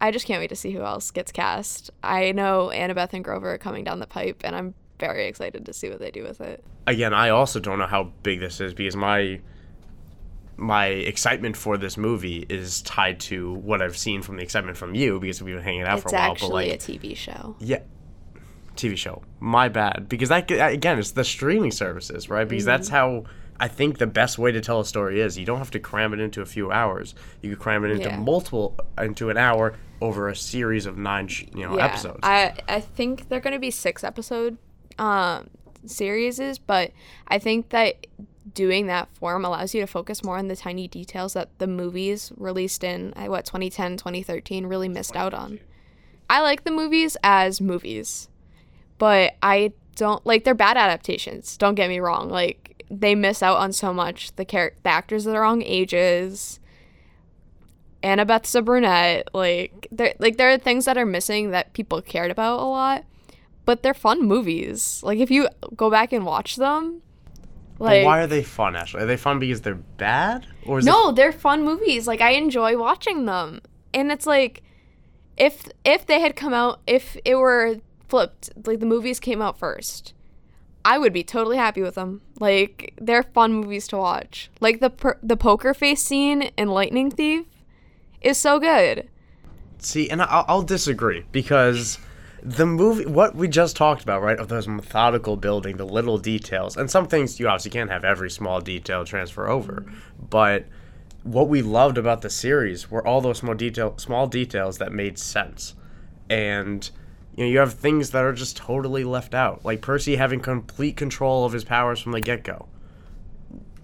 I 0.00 0.10
just 0.10 0.26
can't 0.26 0.40
wait 0.40 0.48
to 0.48 0.56
see 0.56 0.72
who 0.72 0.82
else 0.82 1.10
gets 1.10 1.32
cast. 1.32 1.90
I 2.02 2.32
know 2.32 2.70
Annabeth 2.74 3.14
and 3.14 3.24
Grover 3.24 3.54
are 3.54 3.58
coming 3.58 3.84
down 3.84 4.00
the 4.00 4.06
pipe 4.06 4.42
and 4.44 4.54
I'm 4.54 4.74
very 4.98 5.26
excited 5.26 5.64
to 5.64 5.72
see 5.72 5.88
what 5.88 6.00
they 6.00 6.10
do 6.10 6.22
with 6.22 6.40
it. 6.40 6.64
Again, 6.86 7.12
I 7.14 7.30
also 7.30 7.60
don't 7.60 7.78
know 7.78 7.86
how 7.86 8.12
big 8.22 8.40
this 8.40 8.60
is 8.60 8.74
because 8.74 8.96
my 8.96 9.40
my 10.56 10.86
excitement 10.86 11.56
for 11.56 11.76
this 11.76 11.96
movie 11.96 12.46
is 12.48 12.82
tied 12.82 13.18
to 13.18 13.54
what 13.54 13.80
I've 13.82 13.96
seen 13.96 14.22
from 14.22 14.36
the 14.36 14.42
excitement 14.42 14.76
from 14.76 14.94
you 14.94 15.18
because 15.18 15.42
we've 15.42 15.54
been 15.54 15.64
hanging 15.64 15.82
out 15.82 15.94
It's 15.98 16.02
for 16.02 16.08
a 16.10 16.12
while. 16.18 16.32
It's 16.32 16.42
actually 16.42 16.68
but 16.70 16.88
like, 16.88 17.04
a 17.06 17.08
TV 17.10 17.16
show. 17.16 17.56
yeah, 17.58 17.80
TV 18.76 18.96
show. 18.96 19.22
My 19.40 19.68
bad 19.68 20.08
because 20.08 20.28
that 20.28 20.50
again, 20.50 20.98
it's 20.98 21.12
the 21.12 21.24
streaming 21.24 21.72
services, 21.72 22.28
right? 22.28 22.48
Because 22.48 22.64
that's 22.64 22.88
Mm-hmm. 22.88 22.96
how 22.96 23.24
I 23.60 23.68
think 23.68 23.98
the 23.98 24.06
best 24.06 24.38
way 24.38 24.50
to 24.52 24.60
tell 24.60 24.80
a 24.80 24.84
story 24.84 25.20
is. 25.20 25.38
You 25.38 25.46
don't 25.46 25.58
have 25.58 25.70
to 25.72 25.78
cram 25.78 26.12
it 26.14 26.20
into 26.20 26.40
a 26.42 26.46
few 26.46 26.70
hours. 26.72 27.14
You 27.42 27.50
could 27.50 27.60
cram 27.60 27.84
it 27.84 27.90
into 27.92 28.08
Yeah. 28.08 28.16
multiple 28.18 28.76
into 28.98 29.30
an 29.30 29.36
hour 29.36 29.74
over 30.00 30.28
a 30.28 30.34
series 30.36 30.84
of 30.86 30.98
nine, 30.98 31.28
you 31.54 31.64
know, 31.66 31.76
episodes. 31.76 32.20
I 32.22 32.54
I 32.68 32.80
think 32.80 33.28
they're 33.28 33.40
going 33.40 33.54
to 33.54 33.60
be 33.60 33.70
six 33.70 34.04
episode 34.04 34.58
um 34.98 35.48
series, 35.86 36.38
is, 36.38 36.58
but 36.58 36.92
I 37.28 37.38
think 37.38 37.70
that 37.70 38.06
doing 38.54 38.86
that 38.86 39.08
form 39.14 39.44
allows 39.44 39.74
you 39.74 39.80
to 39.80 39.86
focus 39.86 40.24
more 40.24 40.38
on 40.38 40.48
the 40.48 40.56
tiny 40.56 40.88
details 40.88 41.34
that 41.34 41.48
the 41.58 41.66
movies 41.66 42.32
released 42.36 42.82
in 42.82 43.12
uh, 43.16 43.26
what 43.26 43.44
2010 43.44 43.96
2013 43.96 44.66
really 44.66 44.88
missed 44.88 45.16
out 45.16 45.34
on. 45.34 45.60
I 46.28 46.40
like 46.40 46.64
the 46.64 46.70
movies 46.70 47.16
as 47.22 47.60
movies, 47.60 48.28
but 48.98 49.34
I 49.42 49.72
don't 49.96 50.24
like 50.26 50.44
they're 50.44 50.54
bad 50.54 50.76
adaptations. 50.76 51.56
Don't 51.56 51.74
get 51.74 51.88
me 51.88 52.00
wrong. 52.00 52.28
Like 52.28 52.84
they 52.90 53.14
miss 53.14 53.42
out 53.42 53.58
on 53.58 53.72
so 53.72 53.92
much. 53.92 54.34
The 54.36 54.44
char- 54.44 54.74
the 54.82 54.88
actors 54.88 55.26
are 55.26 55.32
the 55.32 55.40
wrong 55.40 55.62
ages. 55.62 56.58
Annabeth's 58.02 58.54
a 58.54 58.62
brunette. 58.62 59.28
Like 59.32 59.88
there 59.92 60.14
like 60.18 60.36
there 60.36 60.50
are 60.50 60.58
things 60.58 60.86
that 60.86 60.98
are 60.98 61.06
missing 61.06 61.50
that 61.50 61.72
people 61.72 62.02
cared 62.02 62.30
about 62.30 62.60
a 62.60 62.64
lot. 62.64 63.04
But 63.64 63.82
they're 63.82 63.94
fun 63.94 64.22
movies. 64.22 65.00
Like 65.04 65.18
if 65.18 65.30
you 65.30 65.48
go 65.76 65.90
back 65.90 66.12
and 66.12 66.24
watch 66.26 66.56
them, 66.56 67.02
But 67.78 67.84
like 67.84 68.04
why 68.04 68.20
are 68.20 68.26
they 68.26 68.42
fun? 68.42 68.74
Actually, 68.76 69.04
are 69.04 69.06
they 69.06 69.16
fun 69.16 69.38
because 69.38 69.60
they're 69.60 69.74
bad, 69.74 70.46
or 70.66 70.78
is 70.78 70.86
it 70.86 70.90
no, 70.90 71.12
they're 71.12 71.32
fun 71.32 71.64
movies. 71.64 72.06
Like 72.06 72.20
I 72.20 72.30
enjoy 72.30 72.76
watching 72.76 73.26
them. 73.26 73.60
And 73.94 74.10
it's 74.10 74.26
like 74.26 74.62
if 75.36 75.68
if 75.84 76.06
they 76.06 76.20
had 76.20 76.36
come 76.36 76.52
out 76.54 76.80
if 76.86 77.16
it 77.24 77.36
were 77.36 77.76
flipped, 78.08 78.50
like 78.66 78.80
the 78.80 78.86
movies 78.86 79.20
came 79.20 79.40
out 79.40 79.58
first, 79.58 80.12
I 80.84 80.98
would 80.98 81.12
be 81.12 81.22
totally 81.22 81.56
happy 81.56 81.82
with 81.82 81.94
them. 81.94 82.20
Like 82.40 82.94
they're 83.00 83.22
fun 83.22 83.52
movies 83.54 83.86
to 83.88 83.96
watch. 83.96 84.50
Like 84.60 84.80
the 84.80 84.90
per- 84.90 85.18
the 85.22 85.36
poker 85.36 85.72
face 85.72 86.02
scene 86.02 86.50
in 86.56 86.68
Lightning 86.68 87.10
Thief 87.10 87.46
is 88.20 88.38
so 88.38 88.58
good. 88.58 89.08
See, 89.78 90.08
and 90.10 90.22
I'll, 90.22 90.44
I'll 90.48 90.62
disagree 90.62 91.24
because 91.32 91.98
the 92.44 92.66
movie, 92.66 93.06
what 93.06 93.36
we 93.36 93.46
just 93.46 93.76
talked 93.76 94.02
about, 94.02 94.20
right, 94.20 94.38
of 94.38 94.48
those 94.48 94.66
methodical 94.66 95.36
building, 95.36 95.76
the 95.76 95.86
little 95.86 96.18
details, 96.18 96.76
and 96.76 96.90
some 96.90 97.06
things 97.06 97.38
you 97.38 97.46
obviously 97.46 97.70
can't 97.70 97.90
have 97.90 98.04
every 98.04 98.30
small 98.30 98.60
detail 98.60 99.04
transfer 99.04 99.48
over, 99.48 99.86
but 100.28 100.66
what 101.22 101.48
we 101.48 101.62
loved 101.62 101.98
about 101.98 102.22
the 102.22 102.30
series 102.30 102.90
were 102.90 103.06
all 103.06 103.20
those 103.20 103.38
small 103.38 103.54
detail, 103.54 103.96
small 103.96 104.26
details 104.26 104.78
that 104.78 104.92
made 104.92 105.18
sense, 105.18 105.76
and 106.28 106.90
you 107.36 107.44
know 107.44 107.50
you 107.50 107.58
have 107.60 107.74
things 107.74 108.10
that 108.10 108.24
are 108.24 108.32
just 108.32 108.56
totally 108.56 109.04
left 109.04 109.34
out, 109.34 109.64
like 109.64 109.80
Percy 109.80 110.16
having 110.16 110.40
complete 110.40 110.96
control 110.96 111.44
of 111.44 111.52
his 111.52 111.62
powers 111.62 112.00
from 112.00 112.10
the 112.10 112.20
get 112.20 112.42
go. 112.42 112.66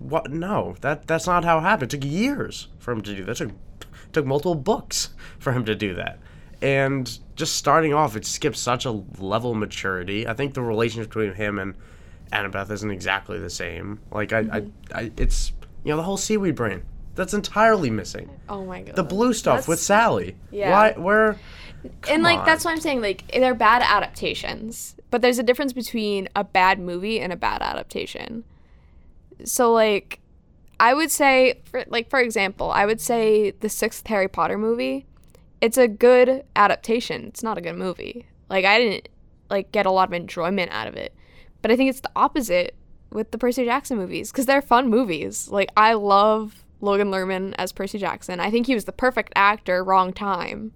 What? 0.00 0.32
No, 0.32 0.74
that 0.80 1.06
that's 1.06 1.28
not 1.28 1.44
how 1.44 1.58
it 1.58 1.62
happened. 1.62 1.94
It 1.94 2.00
took 2.00 2.10
years 2.10 2.66
for 2.80 2.90
him 2.90 3.02
to 3.02 3.14
do 3.14 3.24
that. 3.24 3.40
It 3.40 3.48
took 3.48 3.52
took 4.12 4.26
multiple 4.26 4.56
books 4.56 5.10
for 5.38 5.52
him 5.52 5.64
to 5.64 5.76
do 5.76 5.94
that. 5.94 6.18
And 6.60 7.18
just 7.36 7.56
starting 7.56 7.94
off, 7.94 8.16
it 8.16 8.24
skips 8.24 8.58
such 8.58 8.84
a 8.84 8.90
level 9.18 9.52
of 9.52 9.58
maturity. 9.58 10.26
I 10.26 10.34
think 10.34 10.54
the 10.54 10.62
relationship 10.62 11.10
between 11.10 11.34
him 11.34 11.58
and 11.58 11.74
Annabeth 12.32 12.70
isn't 12.70 12.90
exactly 12.90 13.38
the 13.38 13.50
same. 13.50 14.00
Like 14.10 14.32
I, 14.32 14.38
I, 14.38 14.42
mm-hmm. 14.42 14.96
I 14.96 15.12
it's 15.16 15.52
you 15.84 15.92
know 15.92 15.96
the 15.96 16.02
whole 16.02 16.16
seaweed 16.16 16.56
brain 16.56 16.82
that's 17.18 17.34
entirely 17.34 17.90
missing. 17.90 18.30
Oh 18.48 18.64
my 18.64 18.82
god. 18.82 18.96
The 18.96 19.02
blue 19.02 19.32
stuff 19.32 19.68
with 19.68 19.80
Sally. 19.80 20.36
Yeah. 20.50 20.70
Why? 20.70 20.92
Where? 20.92 21.38
and 22.08 22.22
like 22.22 22.40
on. 22.40 22.46
that's 22.46 22.64
what 22.64 22.70
I'm 22.72 22.80
saying. 22.80 23.00
Like 23.00 23.30
they're 23.32 23.54
bad 23.54 23.82
adaptations, 23.82 24.94
but 25.10 25.20
there's 25.20 25.38
a 25.38 25.42
difference 25.42 25.72
between 25.72 26.28
a 26.36 26.44
bad 26.44 26.78
movie 26.78 27.20
and 27.20 27.32
a 27.32 27.36
bad 27.36 27.60
adaptation. 27.60 28.44
So 29.44 29.72
like, 29.72 30.20
I 30.80 30.94
would 30.94 31.10
say, 31.10 31.60
for, 31.64 31.84
like 31.88 32.08
for 32.08 32.20
example, 32.20 32.70
I 32.70 32.86
would 32.86 33.00
say 33.00 33.50
the 33.50 33.68
sixth 33.68 34.06
Harry 34.06 34.28
Potter 34.28 34.56
movie. 34.56 35.06
It's 35.60 35.76
a 35.78 35.88
good 35.88 36.44
adaptation. 36.56 37.24
It's 37.26 37.42
not 37.42 37.58
a 37.58 37.60
good 37.60 37.76
movie. 37.76 38.26
Like 38.48 38.64
I 38.64 38.78
didn't 38.78 39.08
like 39.50 39.72
get 39.72 39.86
a 39.86 39.90
lot 39.90 40.08
of 40.08 40.12
enjoyment 40.12 40.70
out 40.72 40.86
of 40.86 40.94
it, 40.94 41.14
but 41.62 41.70
I 41.70 41.76
think 41.76 41.90
it's 41.90 42.00
the 42.00 42.10
opposite 42.14 42.74
with 43.10 43.30
the 43.30 43.38
Percy 43.38 43.64
Jackson 43.64 43.96
movies 43.98 44.30
because 44.30 44.46
they're 44.46 44.62
fun 44.62 44.88
movies. 44.88 45.48
Like 45.48 45.70
I 45.76 45.94
love 45.94 46.64
Logan 46.80 47.10
Lerman 47.10 47.54
as 47.58 47.72
Percy 47.72 47.98
Jackson. 47.98 48.38
I 48.40 48.50
think 48.50 48.66
he 48.66 48.74
was 48.74 48.84
the 48.84 48.92
perfect 48.92 49.32
actor, 49.34 49.82
wrong 49.82 50.12
time. 50.12 50.72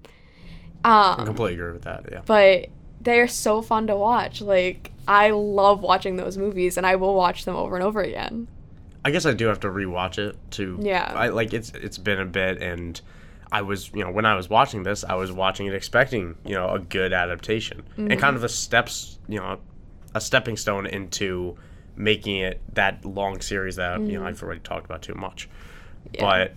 I 0.85 1.15
Um, 1.19 1.27
completely 1.27 1.55
agree 1.61 1.73
with 1.73 1.83
that. 1.83 2.09
Yeah. 2.11 2.23
but 2.27 2.67
they're 3.01 3.29
so 3.29 3.63
fun 3.63 3.87
to 3.89 3.97
watch. 3.97 4.41
Like 4.41 4.91
I 5.07 5.31
love 5.31 5.81
watching 5.83 6.17
those 6.17 6.37
movies, 6.39 6.77
and 6.77 6.87
I 6.87 6.97
will 6.97 7.15
watch 7.15 7.45
them 7.45 7.55
over 7.57 7.77
and 7.77 7.85
over 7.85 8.01
again. 8.01 8.49
I 9.05 9.11
guess 9.11 9.27
I 9.27 9.33
do 9.33 9.47
have 9.47 9.61
to 9.61 9.69
rewatch 9.69 10.19
it 10.19 10.37
to. 10.53 10.79
Yeah. 10.81 11.13
I 11.15 11.29
like 11.29 11.53
it's 11.53 11.71
it's 11.71 11.99
been 11.99 12.21
a 12.21 12.25
bit, 12.27 12.61
and 12.63 13.01
I 13.53 13.63
was, 13.63 13.91
you 13.93 14.03
know, 14.03 14.11
when 14.11 14.25
I 14.25 14.35
was 14.35 14.49
watching 14.49 14.83
this, 14.83 15.05
I 15.05 15.15
was 15.15 15.31
watching 15.31 15.67
it 15.67 15.75
expecting, 15.75 16.37
you 16.45 16.55
know, 16.55 16.71
a 16.71 16.79
good 16.79 17.13
adaptation 17.13 17.83
and 17.97 18.19
kind 18.19 18.35
of 18.35 18.43
a 18.43 18.49
steps, 18.49 19.19
you 19.29 19.39
know, 19.39 19.61
a 20.15 20.21
stepping 20.21 20.57
stone 20.57 20.87
into 20.87 21.57
making 21.95 22.39
it 22.39 22.61
that 22.75 23.05
long 23.05 23.41
series 23.43 23.77
that 23.77 24.01
you 24.01 24.13
know 24.13 24.21
mm-hmm. 24.21 24.29
I've 24.29 24.43
already 24.43 24.61
talked 24.61 24.87
about 24.87 25.03
too 25.03 25.15
much. 25.15 25.49
But 26.19 26.55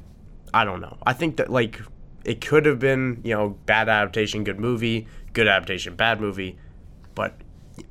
I 0.53 0.63
don't 0.63 0.81
know. 0.81 0.97
I 1.05 1.13
think 1.13 1.37
that 1.37 1.49
like 1.49 1.81
it 2.23 2.41
could 2.41 2.65
have 2.65 2.79
been, 2.79 3.21
you 3.23 3.35
know, 3.35 3.49
bad 3.65 3.89
adaptation, 3.89 4.43
good 4.43 4.59
movie, 4.59 5.07
good 5.33 5.47
adaptation, 5.47 5.95
bad 5.95 6.19
movie, 6.19 6.57
but 7.13 7.35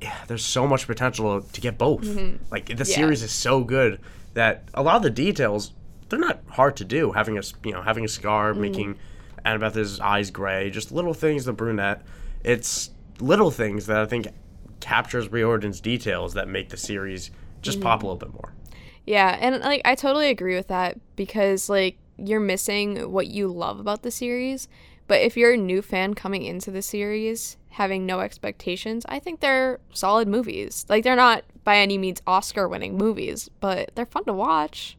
yeah, 0.01 0.17
there's 0.27 0.43
so 0.43 0.67
much 0.67 0.87
potential 0.87 1.41
to 1.41 1.61
get 1.61 1.77
both. 1.77 2.01
Mm-hmm. 2.01 2.43
Like 2.51 2.75
the 2.75 2.85
series 2.85 3.21
is 3.21 3.31
so 3.31 3.63
good 3.63 3.99
that 4.33 4.67
a 4.73 4.81
lot 4.81 4.97
of 4.97 5.03
the 5.03 5.11
details 5.11 5.71
they're 6.09 6.19
not 6.19 6.41
hard 6.49 6.75
to 6.77 6.85
do. 6.85 7.11
Having 7.11 7.37
a 7.37 7.41
you 7.63 7.71
know 7.71 7.81
having 7.81 8.05
a 8.05 8.07
scar, 8.07 8.53
mm. 8.53 8.57
making 8.57 8.97
Annabeth's 9.43 9.99
eyes 9.99 10.31
gray, 10.31 10.69
just 10.69 10.91
little 10.91 11.13
things. 11.13 11.45
The 11.45 11.53
brunette, 11.53 12.01
it's 12.43 12.91
little 13.19 13.51
things 13.51 13.85
that 13.87 13.97
I 13.97 14.05
think 14.05 14.27
captures 14.79 15.29
Riordan's 15.29 15.81
details 15.81 16.33
that 16.33 16.47
make 16.47 16.69
the 16.69 16.77
series 16.77 17.31
just 17.61 17.81
pop 17.81 18.01
a 18.01 18.05
mm. 18.05 18.09
little 18.09 18.17
bit 18.17 18.33
more. 18.33 18.53
Yeah, 19.05 19.37
and 19.39 19.61
like 19.61 19.81
I 19.85 19.95
totally 19.95 20.29
agree 20.29 20.55
with 20.55 20.67
that 20.67 20.97
because 21.15 21.69
like 21.69 21.97
you're 22.17 22.39
missing 22.39 23.11
what 23.11 23.27
you 23.27 23.47
love 23.47 23.79
about 23.79 24.03
the 24.03 24.11
series. 24.11 24.67
But 25.07 25.21
if 25.21 25.37
you're 25.37 25.53
a 25.53 25.57
new 25.57 25.83
fan 25.83 26.15
coming 26.15 26.43
into 26.43 26.71
the 26.71 26.81
series 26.81 27.57
having 27.69 28.05
no 28.05 28.21
expectations, 28.21 29.05
I 29.07 29.19
think 29.19 29.39
they're 29.39 29.79
solid 29.93 30.27
movies. 30.27 30.85
Like 30.89 31.03
they're 31.03 31.15
not 31.15 31.43
by 31.63 31.77
any 31.77 31.97
means 31.97 32.21
Oscar-winning 32.25 32.97
movies, 32.97 33.49
but 33.59 33.91
they're 33.93 34.07
fun 34.07 34.25
to 34.25 34.33
watch. 34.33 34.97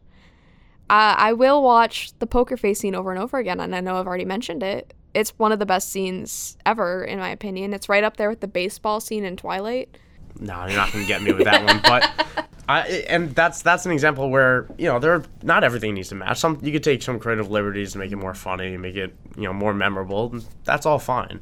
Uh, 0.88 1.14
I 1.18 1.32
will 1.32 1.62
watch 1.62 2.12
the 2.20 2.26
poker 2.26 2.56
face 2.56 2.80
scene 2.80 2.94
over 2.94 3.10
and 3.10 3.20
over 3.20 3.38
again, 3.38 3.60
and 3.60 3.74
I 3.74 3.80
know 3.80 3.96
I've 3.96 4.06
already 4.06 4.24
mentioned 4.24 4.62
it. 4.62 4.94
It's 5.14 5.30
one 5.38 5.50
of 5.50 5.58
the 5.58 5.66
best 5.66 5.90
scenes 5.90 6.56
ever, 6.64 7.02
in 7.02 7.18
my 7.18 7.30
opinion. 7.30 7.74
It's 7.74 7.88
right 7.88 8.04
up 8.04 8.16
there 8.16 8.28
with 8.28 8.40
the 8.40 8.48
baseball 8.48 9.00
scene 9.00 9.24
in 9.24 9.36
Twilight. 9.36 9.96
No, 10.38 10.66
you're 10.66 10.76
not 10.76 10.92
going 10.92 11.04
to 11.04 11.08
get 11.08 11.22
me 11.22 11.32
with 11.32 11.44
that 11.44 11.64
one. 11.64 11.80
But 11.82 12.46
I, 12.68 12.86
and 13.08 13.34
that's 13.34 13.62
that's 13.62 13.86
an 13.86 13.92
example 13.92 14.28
where 14.30 14.68
you 14.76 14.86
know 14.86 14.98
there 14.98 15.22
not 15.42 15.64
everything 15.64 15.94
needs 15.94 16.10
to 16.10 16.14
match. 16.14 16.38
Some 16.38 16.58
you 16.62 16.72
could 16.72 16.84
take 16.84 17.02
some 17.02 17.18
creative 17.18 17.50
liberties 17.50 17.92
to 17.92 17.98
make 17.98 18.12
it 18.12 18.16
more 18.16 18.34
funny, 18.34 18.76
make 18.76 18.96
it 18.96 19.14
you 19.36 19.44
know 19.44 19.52
more 19.52 19.72
memorable. 19.72 20.34
That's 20.64 20.86
all 20.86 20.98
fine. 20.98 21.40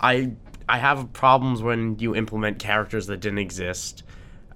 I 0.00 0.32
I 0.68 0.78
have 0.78 1.12
problems 1.12 1.62
when 1.62 1.98
you 1.98 2.14
implement 2.14 2.58
characters 2.58 3.06
that 3.08 3.18
didn't 3.18 3.38
exist, 3.38 4.04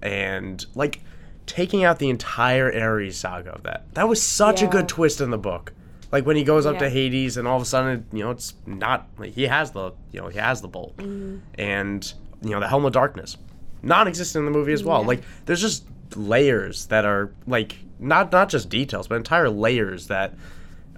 and 0.03 0.65
like 0.75 1.03
taking 1.47 1.85
out 1.85 1.99
the 1.99 2.11
entire 2.11 2.73
Ares 2.73 3.17
saga 3.19 3.51
of 3.51 3.63
that. 3.65 3.85
That 3.95 4.09
was 4.09 4.23
such 4.23 4.63
a 4.63 4.67
good 4.67 4.89
twist 4.89 5.21
in 5.21 5.31
the 5.31 5.39
book. 5.39 5.73
Like 6.13 6.27
when 6.27 6.37
he 6.37 6.45
goes 6.45 6.65
up 6.65 6.79
to 6.79 6.89
Hades 6.89 7.37
and 7.37 7.49
all 7.49 7.57
of 7.57 7.63
a 7.63 7.67
sudden, 7.67 8.07
you 8.13 8.23
know, 8.23 8.31
it's 8.31 8.55
not 8.67 9.09
like 9.19 9.33
he 9.35 9.45
has 9.45 9.73
the, 9.73 9.93
you 10.13 10.21
know, 10.21 10.29
he 10.29 10.39
has 10.39 10.61
the 10.61 10.69
bolt, 10.69 10.97
mm-hmm. 10.97 11.39
and 11.59 12.15
you 12.41 12.51
know 12.51 12.61
the 12.61 12.69
Helm 12.69 12.85
of 12.85 12.93
Darkness, 12.93 13.37
non-existent 13.83 14.47
in 14.47 14.53
the 14.53 14.57
movie 14.57 14.73
as 14.73 14.85
well. 14.85 15.01
Yeah. 15.01 15.09
Like 15.09 15.23
there's 15.47 15.61
just 15.61 15.85
layers 16.15 16.87
that 16.87 17.05
are 17.05 17.33
like 17.47 17.77
not 17.99 18.31
not 18.31 18.49
just 18.49 18.69
details, 18.69 19.09
but 19.09 19.17
entire 19.17 19.51
layers 19.51 20.07
that 20.07 20.35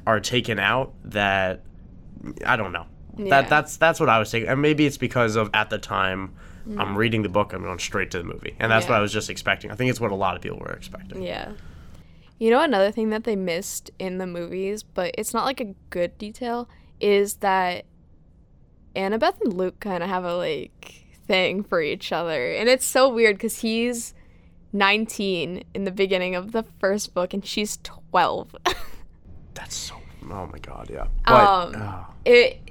are 0.07 0.21
taken 0.21 0.59
out 0.59 0.93
that 1.05 1.62
I 2.45 2.57
don't 2.57 2.73
know. 2.73 2.87
Yeah. 3.17 3.31
That 3.31 3.49
that's 3.49 3.79
that's 3.79 3.99
what 3.99 4.11
I 4.11 4.19
was 4.19 4.31
taking, 4.31 4.49
and 4.49 4.61
maybe 4.61 4.85
it's 4.85 4.99
because 4.99 5.37
of 5.37 5.49
at 5.55 5.71
the 5.71 5.79
time 5.79 6.35
I'm 6.78 6.96
reading 6.96 7.23
the 7.23 7.28
book, 7.28 7.52
I'm 7.52 7.62
going 7.62 7.78
straight 7.78 8.11
to 8.12 8.18
the 8.18 8.25
movie, 8.25 8.54
and 8.58 8.70
that's 8.73 8.88
what 8.88 8.96
I 8.96 9.00
was 9.00 9.12
just 9.12 9.30
expecting. 9.30 9.70
I 9.70 9.75
think 9.75 9.90
it's 9.90 10.00
what 10.00 10.11
a 10.11 10.16
lot 10.16 10.37
of 10.37 10.42
people 10.42 10.58
were 10.58 10.73
expecting. 10.73 11.23
Yeah. 11.23 11.52
You 12.38 12.50
know, 12.50 12.61
another 12.61 12.90
thing 12.90 13.11
that 13.11 13.25
they 13.25 13.37
missed 13.37 13.90
in 13.99 14.18
the 14.18 14.26
movies, 14.26 14.82
but 14.82 15.14
it's 15.16 15.32
not 15.32 15.44
like 15.44 15.61
a 15.61 15.75
good 15.90 16.18
detail, 16.18 16.68
is 17.00 17.37
that 17.37 17.85
Annabeth 18.94 19.40
and 19.40 19.52
Luke 19.54 19.80
kind 19.80 20.02
of 20.02 20.08
have 20.08 20.25
a 20.25 20.37
like 20.37 21.04
thing 21.26 21.62
for 21.62 21.80
each 21.80 22.12
other. 22.12 22.52
And 22.52 22.68
it's 22.68 22.85
so 22.85 23.08
weird 23.08 23.37
because 23.37 23.61
he's 23.61 24.14
19 24.73 25.64
in 25.75 25.85
the 25.85 25.90
beginning 25.90 26.35
of 26.35 26.52
the 26.52 26.64
first 26.78 27.14
book 27.14 27.32
and 27.32 27.44
she's 27.44 27.78
12. 27.82 28.56
That's 29.54 29.76
so. 29.76 29.96
Oh 30.25 30.46
my 30.46 30.58
god, 30.58 30.90
yeah. 30.92 31.06
But 31.26 31.35
Um, 31.35 31.75
ah, 31.76 32.11
it 32.25 32.65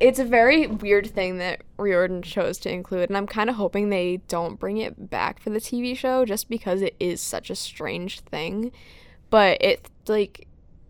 it's 0.00 0.18
a 0.18 0.24
very 0.24 0.66
weird 0.66 1.06
thing 1.10 1.38
that 1.38 1.62
Riordan 1.78 2.22
chose 2.22 2.58
to 2.58 2.70
include, 2.70 3.08
and 3.10 3.16
I'm 3.16 3.26
kind 3.26 3.48
of 3.50 3.56
hoping 3.56 3.88
they 3.88 4.18
don't 4.28 4.58
bring 4.60 4.78
it 4.78 5.08
back 5.10 5.40
for 5.40 5.50
the 5.50 5.58
TV 5.60 5.96
show 5.96 6.24
just 6.24 6.48
because 6.48 6.82
it 6.82 6.94
is 7.00 7.20
such 7.20 7.50
a 7.50 7.54
strange 7.56 8.20
thing. 8.20 8.72
But 9.30 9.62
it 9.62 9.88
like 10.06 10.46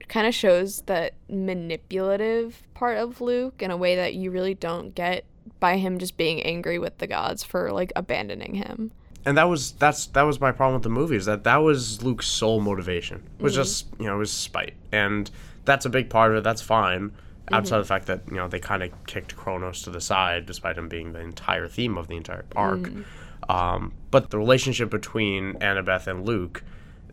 kind 0.08 0.26
of 0.26 0.34
shows 0.34 0.82
that 0.82 1.14
manipulative 1.28 2.62
part 2.75 2.98
of 2.98 3.20
Luke 3.20 3.60
in 3.62 3.70
a 3.70 3.76
way 3.76 3.96
that 3.96 4.14
you 4.14 4.30
really 4.30 4.54
don't 4.54 4.94
get 4.94 5.25
by 5.60 5.76
him 5.78 5.98
just 5.98 6.16
being 6.16 6.42
angry 6.42 6.78
with 6.78 6.98
the 6.98 7.06
gods 7.06 7.42
for 7.42 7.72
like 7.72 7.92
abandoning 7.96 8.54
him. 8.54 8.90
and 9.25 9.36
that 9.38 9.48
was 9.48 9.72
that's 9.72 10.06
that 10.08 10.22
was 10.22 10.40
my 10.40 10.52
problem 10.52 10.75
with 10.75 10.82
the 10.82 10.88
movie 10.88 11.16
is 11.16 11.25
that 11.26 11.44
that 11.44 11.56
was 11.56 12.02
Luke's 12.02 12.26
sole 12.26 12.60
motivation 12.60 13.22
was 13.40 13.52
Mm-hmm. 13.52 13.60
just 13.62 13.86
you 13.98 14.06
know 14.06 14.16
it 14.16 14.18
was 14.18 14.32
spite, 14.32 14.75
and 14.92 15.30
that's 15.64 15.86
a 15.86 15.90
big 15.90 16.10
part 16.10 16.30
of 16.32 16.38
it. 16.38 16.44
That's 16.44 16.62
fine. 16.62 17.12
Mm-hmm. 17.46 17.54
Outside 17.54 17.78
of 17.78 17.84
the 17.84 17.88
fact 17.88 18.06
that 18.06 18.22
you 18.28 18.36
know 18.36 18.48
they 18.48 18.58
kind 18.58 18.82
of 18.82 18.90
kicked 19.06 19.36
Kronos 19.36 19.82
to 19.82 19.90
the 19.90 20.00
side, 20.00 20.46
despite 20.46 20.76
him 20.76 20.88
being 20.88 21.12
the 21.12 21.20
entire 21.20 21.68
theme 21.68 21.96
of 21.96 22.08
the 22.08 22.16
entire 22.16 22.44
arc. 22.56 22.80
Mm-hmm. 22.80 23.50
Um, 23.50 23.92
but 24.10 24.30
the 24.30 24.38
relationship 24.38 24.90
between 24.90 25.54
Annabeth 25.54 26.08
and 26.08 26.26
Luke, 26.26 26.64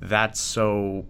that's 0.01 0.39
so 0.39 1.05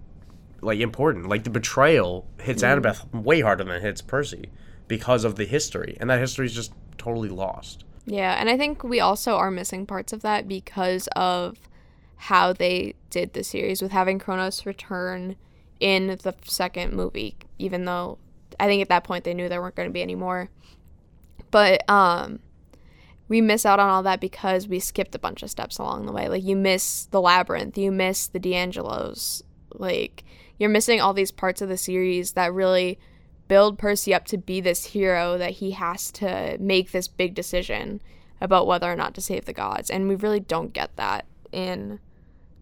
like 0.61 0.79
important. 0.79 1.29
Like 1.29 1.43
the 1.43 1.49
betrayal 1.49 2.27
hits 2.41 2.63
Mm-hmm. 2.63 2.85
Annabeth 2.85 3.13
way 3.13 3.41
harder 3.41 3.63
than 3.63 3.73
it 3.75 3.81
hits 3.81 4.01
Percy 4.01 4.49
because 4.87 5.23
of 5.23 5.37
the 5.37 5.45
history, 5.45 5.97
and 5.99 6.09
that 6.09 6.19
history 6.19 6.45
is 6.45 6.53
just 6.53 6.73
totally 6.97 7.29
lost. 7.29 7.85
Yeah, 8.05 8.35
and 8.37 8.49
I 8.49 8.57
think 8.57 8.83
we 8.83 8.99
also 8.99 9.35
are 9.35 9.51
missing 9.51 9.85
parts 9.85 10.11
of 10.11 10.21
that 10.23 10.47
because 10.47 11.07
of 11.15 11.57
how 12.17 12.53
they 12.53 12.95
did 13.09 13.33
the 13.33 13.43
series 13.43 13.81
with 13.81 13.91
having 13.91 14.19
Kronos 14.19 14.65
return 14.65 15.35
in 15.79 16.07
the 16.07 16.35
second 16.43 16.93
movie, 16.93 17.35
even 17.59 17.85
though 17.85 18.17
I 18.59 18.67
think 18.67 18.81
at 18.81 18.89
that 18.89 19.03
point 19.03 19.23
they 19.23 19.33
knew 19.33 19.49
there 19.49 19.61
weren't 19.61 19.75
going 19.75 19.89
to 19.89 19.93
be 19.93 20.01
any 20.01 20.15
more. 20.15 20.49
But 21.51 21.87
um 21.89 22.39
we 23.29 23.41
miss 23.41 23.65
out 23.65 23.79
on 23.79 23.89
all 23.89 24.03
that 24.03 24.19
because 24.19 24.67
we 24.67 24.79
skipped 24.79 25.15
a 25.15 25.19
bunch 25.19 25.43
of 25.43 25.49
steps 25.49 25.77
along 25.77 26.05
the 26.05 26.11
way. 26.11 26.27
Like 26.27 26.43
you 26.43 26.55
miss 26.55 27.05
the 27.05 27.21
labyrinth, 27.21 27.77
you 27.77 27.91
miss 27.91 28.27
the 28.27 28.39
di 28.39 28.53
Angelos. 28.55 29.41
Like 29.73 30.23
you're 30.57 30.69
missing 30.69 31.01
all 31.01 31.13
these 31.13 31.31
parts 31.31 31.61
of 31.61 31.69
the 31.69 31.77
series 31.77 32.33
that 32.33 32.53
really 32.53 32.99
build 33.47 33.77
Percy 33.77 34.13
up 34.13 34.25
to 34.25 34.37
be 34.37 34.61
this 34.61 34.85
hero 34.87 35.37
that 35.37 35.51
he 35.51 35.71
has 35.71 36.11
to 36.11 36.57
make 36.59 36.91
this 36.91 37.07
big 37.07 37.33
decision 37.33 38.01
about 38.41 38.67
whether 38.67 38.91
or 38.91 38.95
not 38.95 39.13
to 39.15 39.21
save 39.21 39.45
the 39.45 39.53
gods. 39.53 39.89
And 39.89 40.07
we 40.07 40.15
really 40.15 40.39
don't 40.39 40.73
get 40.73 40.95
that 40.97 41.25
in 41.51 41.99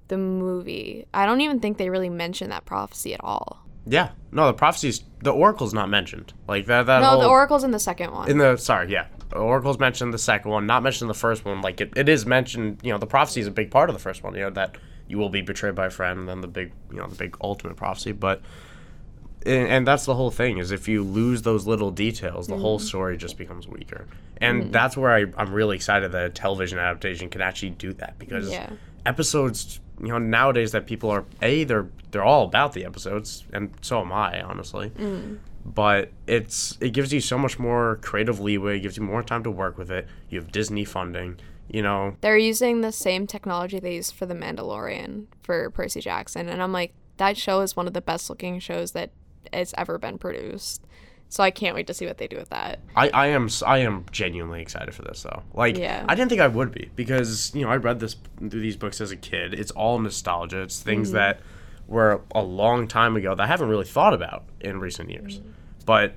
the 0.08 0.18
movie. 0.18 1.06
I 1.14 1.26
don't 1.26 1.42
even 1.42 1.60
think 1.60 1.78
they 1.78 1.90
really 1.90 2.10
mention 2.10 2.50
that 2.50 2.66
prophecy 2.66 3.14
at 3.14 3.24
all. 3.24 3.61
Yeah, 3.86 4.12
no, 4.32 4.48
the 4.48 4.54
prophecies, 4.54 5.04
the 5.22 5.32
oracle's 5.32 5.74
not 5.74 5.90
mentioned. 5.90 6.34
Like 6.48 6.68
that. 6.68 6.86
That 6.86 7.00
No, 7.00 7.10
whole, 7.10 7.22
the 7.22 7.28
oracle's 7.28 7.64
in 7.64 7.72
the 7.72 7.80
second 7.80 8.12
one. 8.12 8.30
in 8.30 8.38
the 8.38 8.58
sorry, 8.58 8.92
yeah, 8.92 9.08
the 9.30 9.38
oracle's 9.38 9.80
mentioned 9.80 10.10
in 10.10 10.12
the 10.12 10.18
second 10.18 10.52
one, 10.52 10.66
not 10.68 10.84
mentioned 10.84 11.04
in 11.04 11.08
the 11.08 11.14
first 11.14 11.46
one. 11.46 11.62
Like 11.62 11.82
it, 11.82 11.94
it 11.96 12.08
is 12.08 12.26
mentioned. 12.26 12.80
You 12.84 12.92
know, 12.92 12.98
the 12.98 13.08
prophecy 13.08 13.42
is 13.42 13.48
a 13.48 13.52
big 13.52 13.72
part 13.72 13.90
of 13.90 13.96
the 13.96 14.02
first 14.02 14.24
one. 14.24 14.36
You 14.36 14.42
know 14.42 14.50
that 14.52 14.78
you 15.08 15.18
will 15.18 15.30
be 15.30 15.42
betrayed 15.42 15.76
by 15.76 15.88
a 15.88 15.90
friend, 15.90 16.20
and 16.20 16.30
then 16.30 16.42
the 16.42 16.48
big, 16.48 16.72
you 16.92 16.98
know, 16.98 17.08
the 17.08 17.16
big 17.16 17.36
ultimate 17.42 17.76
prophecy. 17.76 18.12
But 18.12 18.42
and, 19.46 19.68
and 19.68 19.88
that's 19.88 20.06
the 20.06 20.16
whole 20.16 20.32
thing 20.32 20.58
is 20.58 20.72
if 20.72 20.88
you 20.88 21.04
lose 21.04 21.42
those 21.42 21.68
little 21.68 21.92
details, 21.92 22.48
the 22.48 22.58
whole 22.58 22.78
mm-hmm. 22.78 22.88
story 22.88 23.18
just 23.18 23.38
becomes 23.38 23.68
weaker. 23.68 24.08
And 24.38 24.64
mm-hmm. 24.64 24.72
that's 24.72 24.96
where 24.96 25.12
I, 25.12 25.26
I'm 25.38 25.54
really 25.54 25.76
excited 25.76 26.12
that 26.12 26.26
a 26.26 26.30
television 26.30 26.80
adaptation 26.80 27.30
can 27.30 27.42
actually 27.42 27.72
do 27.72 27.94
that 27.94 28.18
because 28.20 28.50
Yeah. 28.50 28.70
episodes, 29.06 29.80
you 30.00 30.08
know, 30.08 30.18
nowadays 30.18 30.72
that 30.72 30.86
people 30.86 31.10
are 31.10 31.26
a 31.42 31.64
they're 31.64 31.88
they're 32.12 32.24
all 32.24 32.46
about 32.46 32.74
the 32.74 32.86
episodes, 32.86 33.46
and 33.54 33.72
so 33.82 34.02
am 34.02 34.12
I, 34.12 34.42
honestly. 34.42 34.90
Mm. 34.92 35.40
But 35.64 36.12
it's 36.28 36.78
it 36.82 36.92
gives 36.92 37.14
you 37.14 37.22
so 37.22 37.38
much 37.38 37.60
more 37.60 38.00
creative 38.02 38.40
leeway, 38.40 38.80
gives 38.80 38.98
you 38.98 39.04
more 39.04 39.24
time 39.24 39.44
to 39.44 39.52
work 39.52 39.78
with 39.78 39.92
it. 39.92 40.08
You 40.30 40.40
have 40.40 40.52
Disney 40.52 40.86
funding, 40.86 41.38
you 41.70 41.82
know. 41.82 42.16
They're 42.22 42.38
using 42.38 42.82
the 42.82 42.92
same 42.92 43.28
technology 43.28 43.80
they 43.80 43.96
used 43.96 44.14
for 44.16 44.26
The 44.26 44.34
Mandalorian 44.34 45.28
for 45.44 45.70
Percy 45.70 46.02
Jackson. 46.02 46.50
And 46.50 46.62
I'm 46.62 46.74
like, 46.74 46.94
that 47.18 47.38
show 47.38 47.62
is 47.62 47.76
one 47.76 47.88
of 47.88 47.94
the 47.94 48.02
best 48.02 48.30
looking 48.30 48.60
shows 48.60 48.94
that 48.94 49.12
has 49.54 49.74
ever 49.78 49.98
been 49.98 50.18
produced. 50.18 50.84
So 51.32 51.42
I 51.42 51.50
can't 51.50 51.74
wait 51.74 51.88
to 51.88 51.94
see 51.94 52.06
what 52.06 52.18
they 52.18 52.28
do 52.28 52.36
with 52.36 52.50
that. 52.50 52.82
I, 52.94 53.08
I 53.10 53.28
am 53.28 53.48
I 53.66 53.78
am 53.78 54.06
genuinely 54.12 54.62
excited 54.62 54.94
for 54.94 55.04
this 55.04 55.24
though. 55.24 55.44
Like 55.54 55.78
Yeah. 55.78 56.06
I 56.10 56.14
didn't 56.14 56.28
think 56.28 56.42
I 56.42 56.50
would 56.50 56.74
be 56.74 56.92
because 56.98 57.56
you 57.56 57.62
know 57.62 57.70
I 57.70 57.78
read 57.78 58.02
this 58.02 58.18
these 58.42 58.76
books 58.76 59.00
as 59.00 59.12
a 59.12 59.16
kid. 59.16 59.54
It's 59.54 59.72
all 59.72 59.98
nostalgia. 59.98 60.62
It's 60.62 60.82
things 60.82 61.08
mm-hmm. 61.08 61.18
that 61.18 61.40
were 61.88 62.20
a 62.36 62.42
long 62.42 62.86
time 62.86 63.16
ago 63.16 63.34
that 63.34 63.42
I 63.42 63.48
haven't 63.48 63.70
really 63.70 63.86
thought 63.86 64.14
about 64.14 64.44
in 64.60 64.82
recent 64.82 65.10
years. 65.10 65.40
Mm-hmm. 65.40 65.52
But 65.86 66.16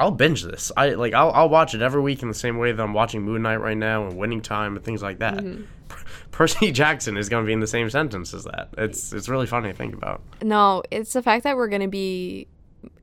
I'll 0.00 0.10
binge 0.10 0.42
this. 0.42 0.72
I 0.76 0.90
like 0.90 1.14
I'll, 1.14 1.30
I'll 1.30 1.48
watch 1.48 1.76
it 1.76 1.80
every 1.80 2.00
week 2.00 2.20
in 2.20 2.26
the 2.26 2.34
same 2.34 2.58
way 2.58 2.72
that 2.72 2.82
I'm 2.82 2.92
watching 2.92 3.22
Moon 3.22 3.42
Knight 3.42 3.60
right 3.60 3.76
now 3.76 4.08
and 4.08 4.18
Winning 4.18 4.40
Time 4.40 4.74
and 4.74 4.84
things 4.84 5.00
like 5.00 5.20
that. 5.20 5.36
Mm-hmm. 5.36 5.62
Per- 5.86 6.04
Percy 6.32 6.72
Jackson 6.72 7.16
is 7.16 7.28
going 7.28 7.44
to 7.44 7.46
be 7.46 7.52
in 7.52 7.60
the 7.60 7.68
same 7.68 7.88
sentence 7.88 8.34
as 8.34 8.42
that. 8.44 8.70
It's 8.76 9.12
it's 9.12 9.28
really 9.28 9.46
funny 9.46 9.70
to 9.70 9.76
think 9.76 9.94
about. 9.94 10.22
No, 10.42 10.82
it's 10.90 11.12
the 11.12 11.22
fact 11.22 11.44
that 11.44 11.56
we're 11.56 11.68
going 11.68 11.82
to 11.82 11.88
be 11.88 12.48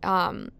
um, 0.03 0.51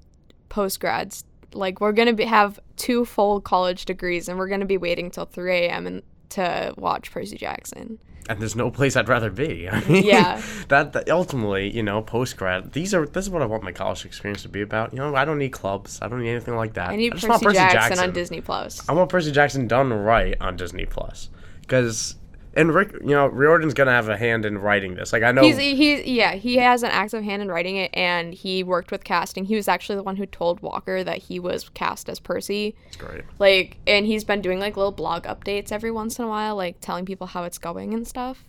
post 0.50 0.80
grads. 0.80 1.24
Like 1.54 1.80
we're 1.82 1.94
gonna 1.94 2.14
be, 2.14 2.26
have 2.26 2.60
two 2.76 3.06
full 3.06 3.42
college 3.42 3.86
degrees, 3.86 4.28
and 4.28 4.38
we're 4.38 4.50
gonna 4.50 4.66
be 4.66 4.78
waiting 4.78 5.10
till 5.10 5.26
3 5.26 5.52
a.m. 5.54 5.88
and 5.88 6.02
to 6.30 6.74
watch 6.78 7.10
Percy 7.12 7.38
Jackson. 7.38 8.00
and 8.30 8.42
there's 8.42 8.58
no 8.58 8.70
place 8.70 8.98
I'd 8.98 9.08
rather 9.08 9.32
be. 9.32 9.70
I 9.72 9.80
mean, 9.88 10.04
Yeah. 10.04 10.42
that, 10.68 10.92
that 10.92 11.10
ultimately, 11.10 11.74
you 11.74 11.82
know, 11.82 12.02
post 12.02 12.36
grad, 12.36 12.74
these 12.74 12.94
are 12.94 13.06
this 13.08 13.24
is 13.26 13.30
what 13.30 13.42
I 13.42 13.46
want 13.46 13.64
my 13.64 13.72
college 13.72 14.04
experience 14.06 14.42
to 14.42 14.50
be 14.50 14.62
about. 14.62 14.92
You 14.92 15.00
know, 15.00 15.16
I 15.16 15.24
don't 15.24 15.38
need 15.38 15.54
clubs. 15.54 16.00
I 16.02 16.10
don't 16.10 16.22
need 16.22 16.32
anything 16.32 16.56
like 16.58 16.74
that. 16.74 16.90
I 16.90 16.98
need 16.98 17.14
just 17.14 17.26
Percy, 17.26 17.46
want 17.46 17.56
Jackson, 17.56 18.00
on 18.00 18.12
Disney 18.12 18.42
Plus. 18.42 18.88
I 18.90 18.94
want 18.94 19.10
Percy 19.10 19.32
Jackson 19.32 19.68
done 19.68 19.94
right 19.94 20.36
on 20.42 20.58
Disney 20.58 20.86
Plus, 20.86 21.30
because 21.62 22.16
and 22.58 22.74
Rick, 22.74 22.94
you 23.02 23.10
know, 23.12 23.28
Riordan's 23.28 23.74
gonna 23.74 23.92
have 23.92 24.10
a 24.10 24.18
hand 24.18 24.46
in 24.46 24.58
writing 24.58 24.96
this. 24.96 25.14
Like 25.14 25.24
I 25.24 25.32
know, 25.32 25.44
He's 25.44 25.58
he's 25.58 26.06
yeah 26.06 26.34
he 26.34 26.58
has 26.58 26.84
an 26.84 26.90
active 26.92 27.24
hand 27.24 27.42
in 27.42 27.48
writing 27.48 27.78
it, 27.78 27.92
and 27.94 28.34
he 28.34 28.64
worked 28.64 28.92
with 28.92 29.04
casting. 29.04 29.46
He 29.46 29.56
was 29.56 29.68
actually 29.68 29.96
the 29.96 30.04
one 30.04 30.18
who 30.18 30.26
told 30.26 30.60
Walker 30.62 31.04
that 31.04 31.20
he 31.20 31.40
was 31.40 31.70
cast 31.70 32.10
as 32.10 32.20
Percy. 32.20 32.76
it's 32.88 32.98
great. 32.98 33.22
Like, 33.40 33.78
and 33.88 34.06
he's 34.06 34.24
been 34.24 34.42
doing 34.42 34.60
like 34.60 34.76
little 34.76 34.92
blog 34.92 35.24
updates 35.24 35.72
every 35.72 35.92
once 35.92 36.20
in 36.20 36.26
a 36.26 36.28
while, 36.28 36.56
like 36.56 36.82
telling 36.82 37.06
people 37.06 37.28
how 37.28 37.44
it's 37.44 37.58
going 37.60 37.94
and 37.94 38.08
stuff. 38.08 38.44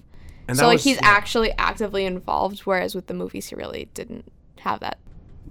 And 0.49 0.57
so 0.57 0.67
like 0.67 0.77
was- 0.77 0.85
he's 0.85 0.97
yeah. 0.97 1.01
actually 1.09 1.53
actively 1.53 2.05
involved, 2.07 2.61
whereas 2.61 2.95
with 2.95 3.07
the 3.07 3.15
movies 3.15 3.49
he 3.49 3.55
really 3.55 3.89
didn't 3.95 4.25
have 4.61 4.81
that. 4.81 4.99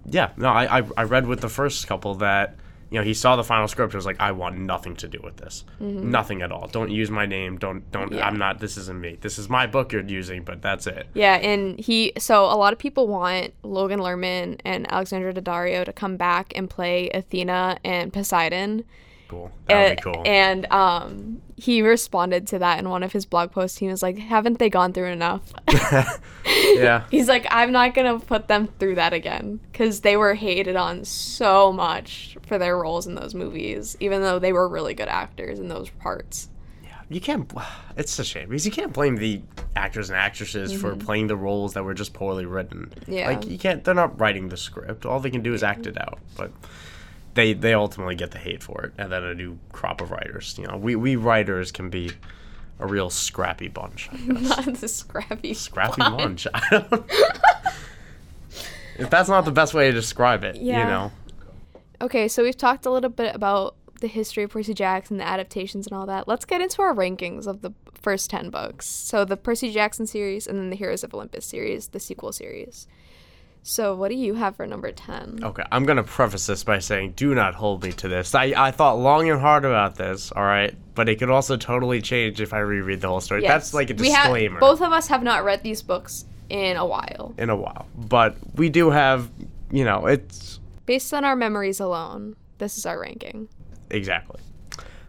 Yeah, 0.06 0.32
no, 0.38 0.48
I, 0.50 0.80
I 0.80 0.84
I 0.98 1.04
read 1.04 1.28
with 1.28 1.42
the 1.42 1.50
first 1.50 1.86
couple 1.88 2.16
that 2.16 2.56
you 2.90 3.00
know 3.00 3.04
he 3.04 3.14
saw 3.14 3.36
the 3.36 3.44
final 3.44 3.68
script 3.68 3.94
and 3.94 3.98
was 3.98 4.06
like, 4.06 4.20
I 4.20 4.32
want 4.32 4.58
nothing 4.58 4.96
to 4.98 5.08
do 5.08 5.20
with 5.24 5.38
this, 5.38 5.66
nothing 5.80 6.42
at 6.42 6.52
all. 6.52 6.68
Don't 6.68 6.90
use 6.90 7.12
my 7.12 7.26
name. 7.26 7.58
Don't 7.58 7.90
don't. 7.92 8.08
Mm-hmm. 8.08 8.16
Yeah. 8.16 8.28
I'm 8.28 8.38
not. 8.38 8.60
This 8.60 8.78
isn't 8.78 9.00
me. 9.00 9.18
This 9.20 9.38
is 9.38 9.50
my 9.50 9.68
book 9.68 9.92
you're 9.92 10.04
using, 10.04 10.44
but 10.44 10.62
that's 10.62 10.88
it. 10.88 11.08
Yeah, 11.14 11.36
and 11.36 11.80
he 11.80 12.14
so 12.18 12.46
a 12.46 12.56
lot 12.56 12.74
of 12.74 12.80
people 12.80 13.08
want 13.08 13.54
Logan 13.64 14.00
Lerman 14.00 14.60
and 14.64 14.92
Alexandra 14.92 15.34
Daddario 15.34 15.84
to 15.84 15.94
come 15.94 16.18
back 16.18 16.54
and 16.56 16.70
play 16.70 17.10
Athena 17.10 17.80
and 17.84 18.14
Poseidon. 18.14 18.86
Cool. 19.28 19.52
That 19.68 19.90
would 19.90 19.98
be 19.98 20.02
cool. 20.02 20.24
And 20.26 20.72
um, 20.72 21.42
he 21.58 21.82
responded 21.82 22.48
to 22.48 22.60
that 22.60 22.80
in 22.80 22.90
one 22.90 23.04
of 23.04 23.12
his 23.12 23.26
blog 23.26 23.52
posts. 23.52 23.78
He 23.78 23.88
was 23.88 24.02
like, 24.02 24.18
"Haven't 24.18 24.60
they 24.60 24.70
gone 24.70 24.94
through 24.94 25.08
enough?" 25.08 25.52
yeah. 26.46 27.04
He's 27.12 27.28
like, 27.28 27.46
"I'm 27.50 27.72
not 27.72 27.94
gonna 27.94 28.20
put 28.20 28.48
them 28.48 28.68
through 28.80 28.96
that 28.96 29.12
again 29.12 29.60
because 29.72 30.02
they 30.02 30.16
were 30.16 30.34
hated 30.34 30.78
on 30.78 31.04
so 31.04 31.74
much 31.74 32.37
for 32.48 32.58
their 32.58 32.78
roles 32.78 33.08
in 33.08 33.16
those 33.16 33.36
movies, 33.36 33.96
even 34.00 34.22
though 34.22 34.40
they 34.40 34.54
were 34.54 34.68
really 34.68 34.94
good 34.94 35.08
actors 35.10 35.60
in 35.60 35.68
those 35.68 35.90
parts." 35.90 36.50
Yeah, 36.84 36.90
you 37.10 37.22
can't. 37.22 37.52
It's 37.98 38.20
a 38.20 38.24
shame 38.24 38.50
because 38.50 38.64
you 38.64 38.72
can't 38.72 38.94
blame 38.94 39.16
the 39.16 39.42
actors 39.76 40.12
and 40.12 40.18
actresses 40.20 40.72
for 40.72 40.96
playing 40.96 41.26
the 41.28 41.36
roles 41.36 41.74
that 41.74 41.84
were 41.84 41.96
just 41.96 42.14
poorly 42.14 42.46
written. 42.46 42.92
Mm-hmm. 42.96 43.12
Yeah. 43.12 43.28
Like 43.30 43.48
you 43.48 43.58
can't. 43.58 43.84
They're 43.84 43.96
not 43.96 44.20
writing 44.20 44.50
the 44.50 44.58
script. 44.58 45.04
All 45.06 45.20
they 45.20 45.32
can 45.32 45.42
do 45.42 45.54
is 45.56 45.64
act 45.64 45.88
it 45.88 46.00
out. 46.00 46.20
But 46.36 46.52
they 47.34 47.54
they 47.54 47.74
ultimately 47.74 48.16
get 48.16 48.30
the 48.32 48.38
hate 48.38 48.62
for 48.62 48.84
it, 48.84 48.94
and 49.00 49.12
then 49.12 49.24
a 49.24 49.34
new 49.34 49.58
crop 49.72 50.02
of 50.02 50.12
writers. 50.12 50.56
You 50.60 50.68
know, 50.68 50.78
we 50.78 50.96
we 50.96 51.16
writers 51.16 51.72
can 51.72 51.90
be 51.90 52.12
a 52.80 52.86
real 52.86 53.10
scrappy 53.10 53.68
bunch. 53.68 54.10
I 54.14 54.18
guess. 54.34 54.68
Not 54.68 54.76
the 54.76 54.88
scrappy. 54.88 55.56
scrappy 55.56 56.02
bunch. 56.02 56.46
I 56.54 56.62
don't. 56.70 57.04
if 59.00 59.10
that's 59.10 59.30
not 59.30 59.46
the 59.46 59.52
best 59.52 59.74
way 59.74 59.88
to 59.88 59.94
describe 59.94 60.44
it, 60.44 60.56
Yeah. 60.58 60.82
you 60.82 60.86
know. 60.86 61.12
Okay, 62.02 62.28
so 62.28 62.44
we've 62.44 62.58
talked 62.58 62.86
a 62.86 62.92
little 62.92 63.10
bit 63.10 63.36
about 63.36 63.76
the 64.02 64.08
history 64.08 64.44
of 64.44 64.52
Percy 64.52 64.74
Jackson, 64.74 65.18
the 65.18 65.28
adaptations, 65.28 65.88
and 65.88 65.98
all 65.98 66.06
that. 66.06 66.28
Let's 66.28 66.46
get 66.46 66.62
into 66.62 66.82
our 66.84 66.94
rankings 66.94 67.48
of 67.48 67.62
the 67.62 67.72
first 68.02 68.30
10 68.30 68.50
books. 68.52 68.86
So, 68.86 69.26
the 69.26 69.36
Percy 69.38 69.72
Jackson 69.72 70.06
series, 70.06 70.46
and 70.46 70.60
then 70.60 70.70
the 70.70 70.76
Heroes 70.76 71.04
of 71.04 71.14
Olympus 71.14 71.46
series, 71.46 71.88
the 71.88 72.00
sequel 72.00 72.32
series. 72.32 72.88
So, 73.64 73.96
what 73.96 74.10
do 74.10 74.16
you 74.16 74.36
have 74.36 74.56
for 74.56 74.68
number 74.68 74.92
10? 74.92 75.40
Okay, 75.44 75.64
I'm 75.72 75.84
gonna 75.86 76.04
preface 76.04 76.46
this 76.46 76.64
by 76.64 76.78
saying, 76.80 77.14
do 77.14 77.34
not 77.34 77.56
hold 77.56 77.84
me 77.84 77.92
to 77.94 78.08
this. 78.08 78.36
I, 78.36 78.54
I 78.56 78.70
thought 78.72 79.00
long 79.00 79.30
and 79.30 79.42
hard 79.42 79.66
about 79.66 79.96
this, 79.96 80.32
all 80.32 80.44
right, 80.44 80.76
but 80.94 81.10
it 81.10 81.16
could 81.18 81.32
also 81.32 81.58
totally 81.58 82.00
change 82.02 82.40
if 82.40 82.54
I 82.54 82.60
reread 82.60 83.02
the 83.02 83.08
whole 83.08 83.20
story. 83.22 83.42
That's 83.42 83.74
like 83.74 83.90
a 83.90 83.96
We 83.96 84.12
have- 84.12 84.26
disclaimer. 84.26 84.60
both 84.60 84.82
of 84.82 84.94
us 84.94 85.08
have 85.08 85.24
not 85.24 85.44
read 85.44 85.64
these 85.64 85.82
books 85.82 86.26
in 86.50 86.78
a 86.78 86.86
while. 86.86 87.34
in 87.40 87.50
a 87.50 87.56
while, 87.56 87.88
but 87.98 88.38
we 88.56 88.70
do 88.70 88.92
have, 88.92 89.30
you 89.72 89.84
know, 89.84 90.06
it's 90.06 90.60
Based 90.88 91.14
on 91.14 91.24
our 91.24 91.36
memories 91.36 91.80
alone, 91.80 92.36
this 92.58 92.78
is 92.80 92.86
our 92.88 93.00
ranking. 93.00 93.48
exactly. 93.92 94.40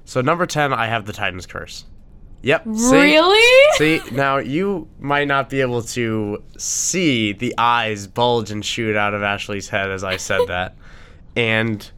So 0.04 0.20
number 0.20 0.44
ten, 0.46 0.72
I 0.74 0.86
have 0.88 1.06
the 1.06 1.12
Titan's 1.14 1.46
Curse. 1.46 1.84
Yep. 2.42 2.64
see? 2.74 2.96
Really? 2.96 3.72
See, 3.76 4.00
now 4.12 4.36
you 4.38 4.88
might 5.00 5.26
not 5.26 5.50
be 5.50 5.60
able 5.60 5.82
to 5.82 6.42
see 6.56 7.32
the 7.32 7.52
eyes 7.58 8.06
bulge 8.06 8.50
and 8.50 8.64
shoot 8.64 8.94
out 8.96 9.12
of 9.14 9.22
Ashley's 9.22 9.68
head 9.68 9.90
as 9.90 10.04
I 10.04 10.16
said 10.18 10.40
that. 10.48 10.76
and 11.36 11.90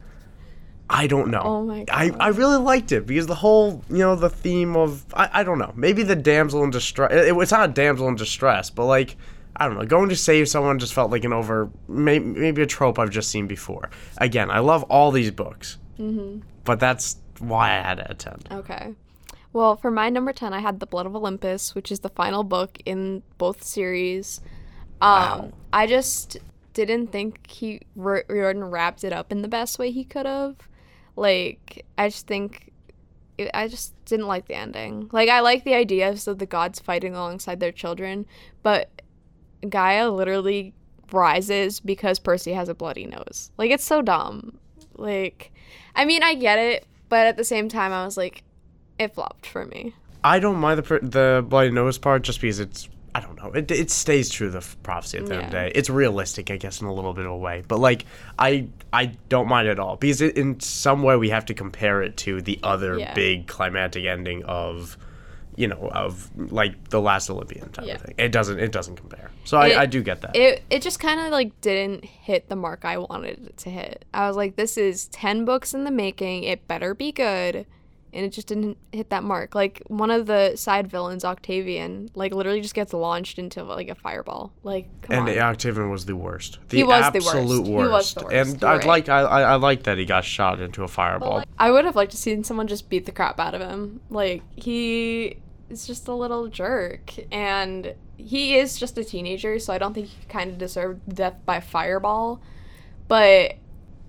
I 0.89 1.07
don't 1.07 1.29
know. 1.31 1.41
Oh 1.41 1.63
my 1.63 1.85
I, 1.91 2.09
God. 2.09 2.17
I 2.19 2.27
really 2.29 2.57
liked 2.57 2.91
it 2.91 3.07
because 3.07 3.27
the 3.27 3.35
whole, 3.35 3.81
you 3.89 3.99
know, 3.99 4.15
the 4.17 4.29
theme 4.29 4.75
of, 4.75 5.05
I, 5.13 5.29
I 5.31 5.43
don't 5.43 5.57
know, 5.59 5.71
maybe 5.75 6.03
the 6.03 6.17
damsel 6.17 6.63
in 6.65 6.69
distress, 6.69 7.11
it, 7.13 7.33
it's 7.37 7.51
not 7.51 7.69
a 7.69 7.71
damsel 7.73 8.07
in 8.09 8.15
distress, 8.15 8.69
but 8.69 8.85
like, 8.87 9.15
I 9.61 9.67
don't 9.67 9.77
know, 9.77 9.85
going 9.85 10.09
to 10.09 10.15
save 10.15 10.49
someone 10.49 10.79
just 10.79 10.91
felt 10.91 11.11
like 11.11 11.23
an 11.23 11.33
over, 11.33 11.69
may, 11.87 12.17
maybe 12.17 12.63
a 12.63 12.65
trope 12.65 12.97
I've 12.97 13.11
just 13.11 13.29
seen 13.29 13.45
before. 13.45 13.91
Again, 14.17 14.49
I 14.49 14.57
love 14.57 14.81
all 14.85 15.11
these 15.11 15.29
books, 15.29 15.77
mm-hmm. 15.99 16.39
but 16.63 16.79
that's 16.79 17.17
why 17.37 17.69
I 17.69 17.81
had 17.81 17.99
at 17.99 18.17
10. 18.17 18.39
Okay. 18.51 18.95
Well, 19.53 19.75
for 19.75 19.91
my 19.91 20.09
number 20.09 20.33
10, 20.33 20.51
I 20.51 20.61
had 20.61 20.79
The 20.79 20.87
Blood 20.87 21.05
of 21.05 21.15
Olympus, 21.15 21.75
which 21.75 21.91
is 21.91 21.99
the 21.99 22.09
final 22.09 22.43
book 22.43 22.79
in 22.85 23.21
both 23.37 23.63
series. 23.63 24.41
Um, 24.99 25.11
Wow. 25.11 25.51
I 25.71 25.85
just 25.85 26.39
didn't 26.73 27.11
think 27.11 27.47
he 27.47 27.81
Riordan 27.95 28.63
wrapped 28.63 29.03
it 29.03 29.13
up 29.13 29.31
in 29.31 29.43
the 29.43 29.47
best 29.47 29.77
way 29.77 29.91
he 29.91 30.03
could 30.03 30.25
have. 30.25 30.55
Like, 31.15 31.85
I 31.99 32.07
just 32.07 32.25
think 32.25 32.71
it, 33.37 33.51
I 33.53 33.67
just 33.67 33.93
didn't 34.05 34.27
like 34.27 34.47
the 34.47 34.55
ending. 34.55 35.07
Like, 35.11 35.29
I 35.29 35.41
like 35.41 35.65
the 35.65 35.75
ideas 35.75 36.27
of 36.27 36.39
the 36.39 36.47
gods 36.47 36.79
fighting 36.79 37.13
alongside 37.13 37.59
their 37.59 37.71
children, 37.71 38.25
but 38.63 38.89
Gaia 39.69 40.09
literally 40.09 40.73
rises 41.11 41.79
because 41.79 42.19
Percy 42.19 42.53
has 42.53 42.69
a 42.69 42.73
bloody 42.73 43.05
nose. 43.05 43.51
Like, 43.57 43.71
it's 43.71 43.83
so 43.83 44.01
dumb. 44.01 44.57
Like, 44.95 45.51
I 45.95 46.05
mean, 46.05 46.23
I 46.23 46.35
get 46.35 46.59
it, 46.59 46.85
but 47.09 47.27
at 47.27 47.37
the 47.37 47.43
same 47.43 47.69
time, 47.69 47.91
I 47.91 48.05
was 48.05 48.17
like, 48.17 48.43
it 48.99 49.13
flopped 49.13 49.45
for 49.45 49.65
me. 49.65 49.93
I 50.23 50.39
don't 50.39 50.57
mind 50.57 50.83
the 50.83 50.99
the 51.01 51.45
bloody 51.47 51.71
nose 51.71 51.97
part 51.97 52.21
just 52.21 52.39
because 52.39 52.59
it's 52.59 52.87
I 53.15 53.19
don't 53.21 53.35
know 53.41 53.51
it, 53.51 53.71
it 53.71 53.89
stays 53.89 54.29
true 54.29 54.51
to 54.51 54.59
the 54.59 54.75
prophecy 54.83 55.17
at 55.17 55.25
the 55.25 55.33
end 55.33 55.45
of 55.45 55.49
the 55.49 55.57
day. 55.57 55.71
It's 55.73 55.89
realistic, 55.89 56.51
I 56.51 56.57
guess, 56.57 56.79
in 56.79 56.85
a 56.85 56.93
little 56.93 57.13
bit 57.13 57.25
of 57.25 57.31
a 57.31 57.37
way. 57.37 57.63
But 57.67 57.79
like 57.79 58.05
I 58.37 58.67
I 58.93 59.07
don't 59.29 59.47
mind 59.47 59.67
at 59.67 59.79
all 59.79 59.95
because 59.95 60.21
it, 60.21 60.37
in 60.37 60.59
some 60.59 61.01
way 61.01 61.15
we 61.15 61.29
have 61.29 61.45
to 61.47 61.55
compare 61.55 62.03
it 62.03 62.17
to 62.17 62.39
the 62.41 62.59
other 62.61 62.99
Yeah. 62.99 63.15
big 63.15 63.47
climactic 63.47 64.05
ending 64.05 64.43
of 64.43 64.95
you 65.61 65.67
know 65.67 65.89
of 65.93 66.29
like 66.51 66.73
the 66.89 66.99
last 66.99 67.29
Olympian 67.29 67.69
type 67.71 67.85
Yeah. 67.85 67.95
of 67.95 68.01
thing. 68.01 68.15
It 68.17 68.31
doesn't 68.31 68.59
it 68.59 68.71
doesn't 68.71 68.95
compare. 68.95 69.29
So 69.43 69.59
It- 69.61 69.77
I, 69.77 69.81
I 69.83 69.85
do 69.85 70.01
get 70.01 70.21
that. 70.21 70.35
It 70.35 70.63
it 70.69 70.81
just 70.81 70.99
kind 70.99 71.19
of 71.19 71.27
like 71.31 71.49
didn't 71.61 72.05
hit 72.05 72.49
the 72.49 72.55
mark 72.55 72.83
I 72.85 72.97
wanted 72.97 73.45
it 73.47 73.57
to 73.57 73.69
hit. 73.69 74.05
I 74.13 74.27
was 74.27 74.35
like, 74.35 74.55
this 74.55 74.77
is 74.77 75.05
ten 75.07 75.45
books 75.45 75.73
in 75.73 75.83
the 75.83 75.91
making. 75.91 76.43
It 76.43 76.67
better 76.67 76.93
be 76.93 77.11
good, 77.11 77.65
and 78.13 78.25
it 78.25 78.29
just 78.37 78.47
didn't 78.47 78.77
hit 78.91 79.09
that 79.09 79.23
mark. 79.23 79.55
Like 79.55 79.81
one 79.87 80.11
of 80.11 80.25
the 80.25 80.55
side 80.55 80.87
villains, 80.89 81.23
Octavian, 81.23 82.09
like 82.15 82.33
literally 82.33 82.61
just 82.61 82.73
gets 82.75 82.91
launched 82.93 83.39
into 83.39 83.63
like 83.63 83.89
a 83.89 83.95
fireball. 83.95 84.51
Like 84.63 84.85
come 85.03 85.27
and 85.27 85.37
on. 85.39 85.43
Octavian 85.51 85.89
was 85.89 86.05
the 86.05 86.15
worst. 86.15 86.59
The 86.69 86.77
He 86.77 86.83
was 86.83 87.05
the 87.13 87.19
worst. 87.19 87.35
absolute 87.35 87.65
He 87.67 87.71
worst. 87.73 87.91
was 87.91 88.13
the 88.15 88.23
worst. 88.25 88.35
And 88.53 88.63
I'd 88.63 88.77
right. 88.77 88.85
like 88.93 89.09
I, 89.09 89.21
I 89.21 89.41
I 89.53 89.55
like 89.55 89.83
that 89.83 89.97
he 89.97 90.05
got 90.05 90.23
shot 90.25 90.59
into 90.61 90.83
a 90.83 90.87
fireball. 90.87 91.43
I 91.57 91.69
would 91.71 91.85
have 91.85 91.95
liked 91.95 92.11
to 92.11 92.17
seen 92.17 92.43
someone 92.43 92.67
just 92.67 92.89
beat 92.89 93.05
the 93.05 93.11
crap 93.11 93.39
out 93.39 93.53
of 93.55 93.61
him. 93.61 94.01
Like 94.09 94.41
he 94.55 95.37
is 95.71 95.87
just 95.87 96.07
a 96.07 96.13
little 96.13 96.47
jerk, 96.47 97.13
and 97.31 97.93
he 98.17 98.55
is 98.57 98.77
just 98.77 98.97
a 98.97 99.03
teenager, 99.03 99.57
so 99.59 99.73
I 99.73 99.77
don't 99.77 99.93
think 99.93 100.07
he 100.07 100.25
kind 100.29 100.51
of 100.51 100.57
deserved 100.57 101.15
death 101.15 101.35
by 101.45 101.59
fireball. 101.59 102.41
But 103.07 103.55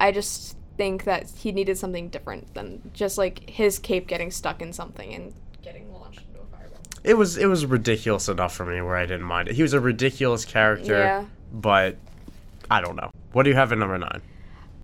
I 0.01 0.13
just 0.13 0.57
think 0.77 1.05
that 1.05 1.31
he 1.31 1.53
needed 1.53 1.77
something 1.79 2.09
different 2.09 2.55
than 2.55 2.81
just 2.93 3.19
like 3.19 3.49
his 3.49 3.79
cape 3.79 4.07
getting 4.07 4.31
stuck 4.31 4.63
in 4.63 4.73
something 4.73 5.13
and 5.15 5.35
getting 5.63 5.93
launched 5.93 6.21
into 6.29 6.41
a 6.41 6.57
fireball. 6.57 6.79
it 7.05 7.15
was 7.15 7.37
it 7.37 7.47
was 7.47 7.67
ridiculous 7.67 8.29
enough 8.29 8.55
for 8.55 8.65
me 8.65 8.81
where 8.81 8.97
I 8.97 9.07
didn't 9.07 9.27
mind 9.27 9.49
it. 9.49 9.55
He 9.55 9.63
was 9.63 9.75
a 9.75 9.81
ridiculous 9.81 10.45
character, 10.45 10.99
Yeah. 10.99 11.25
but 11.53 11.97
I 12.71 12.81
don't 12.81 12.97
know. 12.97 13.11
What 13.33 13.43
do 13.45 13.51
you 13.51 13.57
have 13.57 13.73
at 13.73 13.79
number 13.79 13.99
nine? 13.99 14.23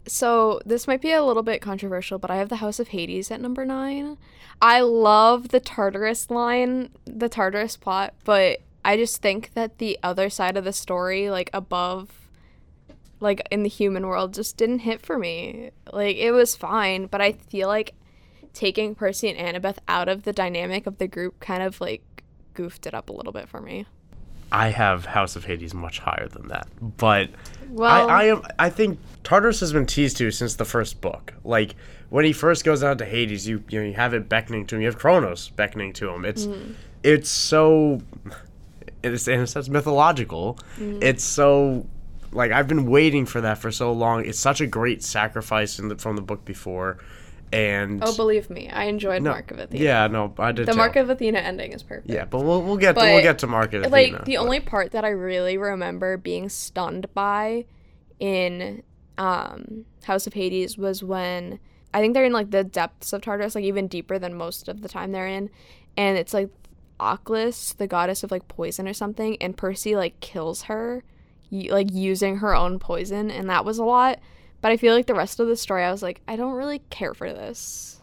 So 0.08 0.60
this 0.64 0.86
might 0.86 1.00
be 1.00 1.12
a 1.12 1.22
little 1.22 1.42
bit 1.42 1.60
controversial, 1.60 2.18
but 2.18 2.30
I 2.30 2.36
have 2.36 2.48
the 2.48 2.56
House 2.56 2.80
of 2.80 2.88
Hades 2.88 3.30
at 3.30 3.40
number 3.40 3.64
nine. 3.64 4.16
I 4.60 4.80
love 4.80 5.48
the 5.48 5.60
Tartarus 5.60 6.30
line, 6.30 6.90
the 7.04 7.28
Tartarus 7.28 7.76
plot, 7.76 8.14
but 8.24 8.60
I 8.84 8.96
just 8.96 9.20
think 9.22 9.52
that 9.54 9.78
the 9.78 9.98
other 10.02 10.30
side 10.30 10.56
of 10.56 10.64
the 10.64 10.72
story, 10.72 11.30
like 11.30 11.50
above, 11.52 12.10
like 13.20 13.46
in 13.50 13.62
the 13.62 13.68
human 13.68 14.06
world, 14.06 14.34
just 14.34 14.56
didn't 14.56 14.80
hit 14.80 15.04
for 15.04 15.18
me. 15.18 15.70
Like 15.92 16.16
it 16.16 16.32
was 16.32 16.56
fine, 16.56 17.06
but 17.06 17.20
I 17.20 17.32
feel 17.32 17.68
like 17.68 17.94
taking 18.54 18.94
Percy 18.94 19.28
and 19.28 19.38
Annabeth 19.38 19.78
out 19.86 20.08
of 20.08 20.24
the 20.24 20.32
dynamic 20.32 20.86
of 20.86 20.98
the 20.98 21.06
group 21.06 21.38
kind 21.38 21.62
of 21.62 21.80
like 21.80 22.02
goofed 22.54 22.86
it 22.86 22.94
up 22.94 23.08
a 23.08 23.12
little 23.12 23.32
bit 23.32 23.48
for 23.48 23.60
me. 23.60 23.86
I 24.50 24.68
have 24.68 25.04
House 25.04 25.36
of 25.36 25.44
Hades 25.44 25.74
much 25.74 25.98
higher 25.98 26.26
than 26.26 26.48
that, 26.48 26.66
but 26.80 27.30
Well, 27.70 28.08
I, 28.08 28.22
I 28.22 28.24
am. 28.24 28.42
I 28.58 28.70
think 28.70 28.98
Tartarus 29.24 29.60
has 29.60 29.72
been 29.72 29.86
teased 29.86 30.16
to 30.18 30.30
since 30.30 30.54
the 30.54 30.64
first 30.64 31.00
book. 31.00 31.34
Like 31.44 31.74
when 32.10 32.24
he 32.24 32.32
first 32.32 32.64
goes 32.64 32.82
out 32.82 32.98
to 32.98 33.04
Hades, 33.04 33.46
you 33.46 33.62
you 33.68 33.80
know 33.80 33.86
you 33.86 33.94
have 33.94 34.14
it 34.14 34.28
beckoning 34.28 34.66
to 34.66 34.76
him. 34.76 34.82
You 34.82 34.86
have 34.88 34.98
Kronos 34.98 35.48
beckoning 35.50 35.92
to 35.94 36.08
him. 36.10 36.24
It's 36.24 36.46
Mm. 36.46 36.74
it's 37.02 37.28
so 37.28 38.00
it's 39.02 39.28
in 39.28 39.40
a 39.40 39.46
sense 39.46 39.68
mythological. 39.68 40.58
Mm. 40.78 41.02
It's 41.02 41.24
so 41.24 41.86
like 42.32 42.52
I've 42.52 42.68
been 42.68 42.86
waiting 42.86 43.26
for 43.26 43.40
that 43.40 43.58
for 43.58 43.70
so 43.70 43.92
long. 43.92 44.24
It's 44.24 44.38
such 44.38 44.60
a 44.60 44.66
great 44.66 45.02
sacrifice 45.02 45.78
in 45.78 45.88
the, 45.88 45.96
from 45.96 46.16
the 46.16 46.22
book 46.22 46.44
before, 46.44 46.98
and 47.52 48.02
oh, 48.04 48.14
believe 48.16 48.50
me, 48.50 48.68
I 48.68 48.84
enjoyed 48.84 49.22
no, 49.22 49.30
Mark 49.30 49.50
of 49.50 49.58
Athena. 49.58 49.82
Yeah, 49.84 50.06
no, 50.06 50.34
I 50.38 50.52
did 50.52 50.66
The 50.66 50.72
too. 50.72 50.78
Mark 50.78 50.96
of 50.96 51.10
Athena 51.10 51.38
ending 51.38 51.72
is 51.72 51.82
perfect. 51.82 52.08
yeah, 52.10 52.24
but 52.24 52.42
we'll 52.42 52.62
we'll 52.62 52.76
get 52.76 52.88
to, 52.94 53.00
But, 53.00 53.04
we'll 53.12 53.22
get 53.22 53.38
to 53.40 53.46
Mark 53.46 53.72
of 53.74 53.90
like 53.90 54.08
Athena, 54.08 54.24
the 54.24 54.36
but- 54.36 54.42
only 54.42 54.60
part 54.60 54.92
that 54.92 55.04
I 55.04 55.08
really 55.10 55.56
remember 55.58 56.16
being 56.16 56.48
stunned 56.48 57.12
by 57.14 57.64
in 58.18 58.82
um 59.16 59.84
House 60.04 60.26
of 60.26 60.34
Hades 60.34 60.78
was 60.78 61.02
when 61.02 61.58
I 61.92 62.00
think 62.00 62.14
they're 62.14 62.24
in 62.24 62.32
like 62.32 62.50
the 62.50 62.64
depths 62.64 63.12
of 63.12 63.22
Tartarus, 63.22 63.54
like 63.54 63.64
even 63.64 63.88
deeper 63.88 64.18
than 64.18 64.34
most 64.34 64.68
of 64.68 64.82
the 64.82 64.88
time 64.88 65.12
they're 65.12 65.26
in, 65.26 65.50
and 65.96 66.18
it's 66.18 66.34
like 66.34 66.50
Akhlys, 67.00 67.76
the 67.76 67.86
goddess 67.86 68.22
of 68.22 68.30
like 68.30 68.48
poison 68.48 68.88
or 68.88 68.92
something, 68.92 69.36
and 69.40 69.56
Percy 69.56 69.94
like 69.96 70.18
kills 70.20 70.62
her, 70.62 71.04
y- 71.50 71.68
like 71.70 71.92
using 71.92 72.38
her 72.38 72.54
own 72.54 72.78
poison, 72.78 73.30
and 73.30 73.48
that 73.48 73.64
was 73.64 73.78
a 73.78 73.84
lot. 73.84 74.18
But 74.60 74.72
I 74.72 74.76
feel 74.76 74.94
like 74.94 75.06
the 75.06 75.14
rest 75.14 75.38
of 75.40 75.46
the 75.48 75.56
story, 75.56 75.84
I 75.84 75.90
was 75.90 76.02
like, 76.02 76.20
I 76.26 76.36
don't 76.36 76.54
really 76.54 76.80
care 76.90 77.14
for 77.14 77.32
this. 77.32 78.00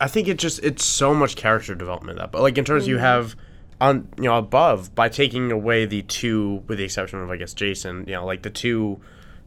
I 0.00 0.08
think 0.08 0.28
it 0.28 0.38
just 0.38 0.62
it's 0.62 0.84
so 0.84 1.14
much 1.14 1.36
character 1.36 1.74
development 1.74 2.18
that, 2.18 2.32
but 2.32 2.42
like 2.42 2.58
in 2.58 2.64
terms 2.64 2.82
Mm-hmm. 2.84 2.90
you 2.90 2.98
have 2.98 3.34
on 3.80 4.08
you 4.16 4.24
know 4.24 4.36
above 4.38 4.94
by 4.94 5.08
taking 5.08 5.50
away 5.52 5.86
the 5.86 6.02
two, 6.02 6.62
with 6.66 6.78
the 6.78 6.84
exception 6.84 7.20
of 7.22 7.30
I 7.30 7.36
guess 7.36 7.54
Jason, 7.54 8.04
you 8.06 8.14
know 8.14 8.26
like 8.26 8.42
the 8.42 8.50
two 8.50 9.00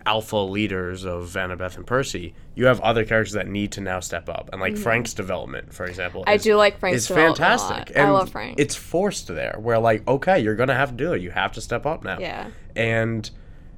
alpha 0.06 0.38
leaders 0.38 1.04
of 1.06 1.26
Annabeth 1.34 1.76
and 1.76 1.86
Percy, 1.86 2.34
you 2.56 2.66
have 2.68 2.80
other 2.80 3.04
characters 3.06 3.34
that 3.34 3.48
need 3.48 3.72
to 3.74 3.82
now 3.82 4.00
step 4.00 4.28
up, 4.30 4.50
and 4.52 4.60
like 4.62 4.76
Frank's 4.78 5.14
development, 5.14 5.72
for 5.74 5.86
example, 5.86 6.22
Mm-hmm. 6.22 6.30
I 6.30 6.34
is- 6.36 6.44
do 6.44 6.56
like 6.56 6.80
Frank's 6.80 7.10
a 7.10 7.14
fantastic. 7.14 7.96
I 7.98 8.10
love 8.10 8.32
Frank. 8.32 8.60
It's 8.60 8.76
forced 8.76 9.28
there, 9.28 9.56
where 9.60 9.78
like 9.78 10.08
okay, 10.08 10.40
you're 10.40 10.56
gonna 10.56 10.74
have 10.74 10.92
to 10.92 10.96
do 10.96 11.14
it. 11.14 11.22
You 11.22 11.30
have 11.32 11.52
to 11.52 11.62
step 11.62 11.86
up 11.86 12.04
now. 12.04 12.18
Yeah. 12.18 12.50
And 12.76 13.30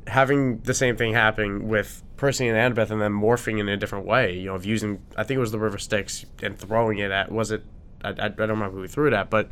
having 0.08 0.60
the 0.60 0.74
same 0.74 0.98
thing 0.98 1.14
happening 1.14 1.68
with 1.68 2.04
Percy 2.18 2.48
and 2.48 2.58
Annabeth, 2.58 2.92
and 2.92 3.02
then 3.02 3.12
morphing 3.12 3.60
in 3.60 3.68
a 3.70 3.78
different 3.78 4.06
way. 4.06 4.38
You 4.38 4.48
know, 4.48 4.56
of 4.56 4.66
using 4.66 5.02
I 5.16 5.24
think 5.24 5.38
it 5.38 5.42
was 5.42 5.52
the 5.52 5.60
River 5.60 5.78
Styx 5.78 6.26
and 6.42 6.58
throwing 6.58 7.00
it 7.00 7.12
at 7.12 7.32
was 7.32 7.52
it 7.52 7.64
I, 8.04 8.10
I, 8.10 8.26
I 8.26 8.30
don't 8.30 8.50
remember 8.50 8.78
who 8.78 8.82
he 8.84 8.88
threw 8.88 9.08
it 9.08 9.14
at, 9.14 9.30
but 9.30 9.50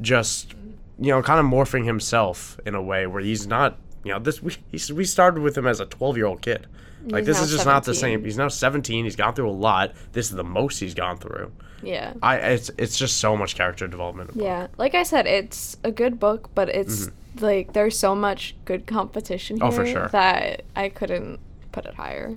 just 0.00 0.54
you 0.98 1.10
know, 1.10 1.22
kind 1.22 1.40
of 1.40 1.46
morphing 1.46 1.84
himself 1.84 2.58
in 2.64 2.74
a 2.74 2.82
way 2.82 3.06
where 3.06 3.22
he's 3.22 3.46
not. 3.46 3.78
You 4.04 4.12
know, 4.12 4.18
this 4.18 4.42
we 4.42 4.56
he's, 4.70 4.92
we 4.92 5.04
started 5.04 5.42
with 5.42 5.56
him 5.56 5.66
as 5.66 5.80
a 5.80 5.86
twelve 5.86 6.16
year 6.16 6.26
old 6.26 6.42
kid. 6.42 6.66
Like 7.06 7.26
He's 7.26 7.36
this 7.36 7.42
is 7.42 7.50
just 7.50 7.66
not 7.66 7.84
the 7.84 7.94
same. 7.94 8.24
He's 8.24 8.38
now 8.38 8.48
seventeen. 8.48 9.04
He's 9.04 9.16
gone 9.16 9.34
through 9.34 9.50
a 9.50 9.52
lot. 9.52 9.92
This 10.12 10.30
is 10.30 10.36
the 10.36 10.44
most 10.44 10.78
he's 10.78 10.94
gone 10.94 11.18
through. 11.18 11.52
Yeah. 11.82 12.14
I 12.22 12.36
it's 12.36 12.70
it's 12.78 12.98
just 12.98 13.18
so 13.18 13.36
much 13.36 13.56
character 13.56 13.86
development. 13.86 14.30
in 14.30 14.38
the 14.38 14.38
book. 14.38 14.46
Yeah, 14.46 14.66
like 14.78 14.94
I 14.94 15.02
said, 15.02 15.26
it's 15.26 15.76
a 15.84 15.90
good 15.90 16.18
book, 16.18 16.50
but 16.54 16.68
it's 16.68 17.06
mm-hmm. 17.06 17.16
Like 17.40 17.72
there's 17.72 17.98
so 17.98 18.14
much 18.14 18.54
good 18.64 18.86
competition 18.86 19.56
here. 19.56 19.66
Oh, 19.66 19.70
for 19.70 19.86
sure. 19.86 20.08
that 20.08 20.64
I 20.76 20.88
couldn't 20.88 21.40
put 21.72 21.86
it 21.86 21.94
higher. 21.94 22.36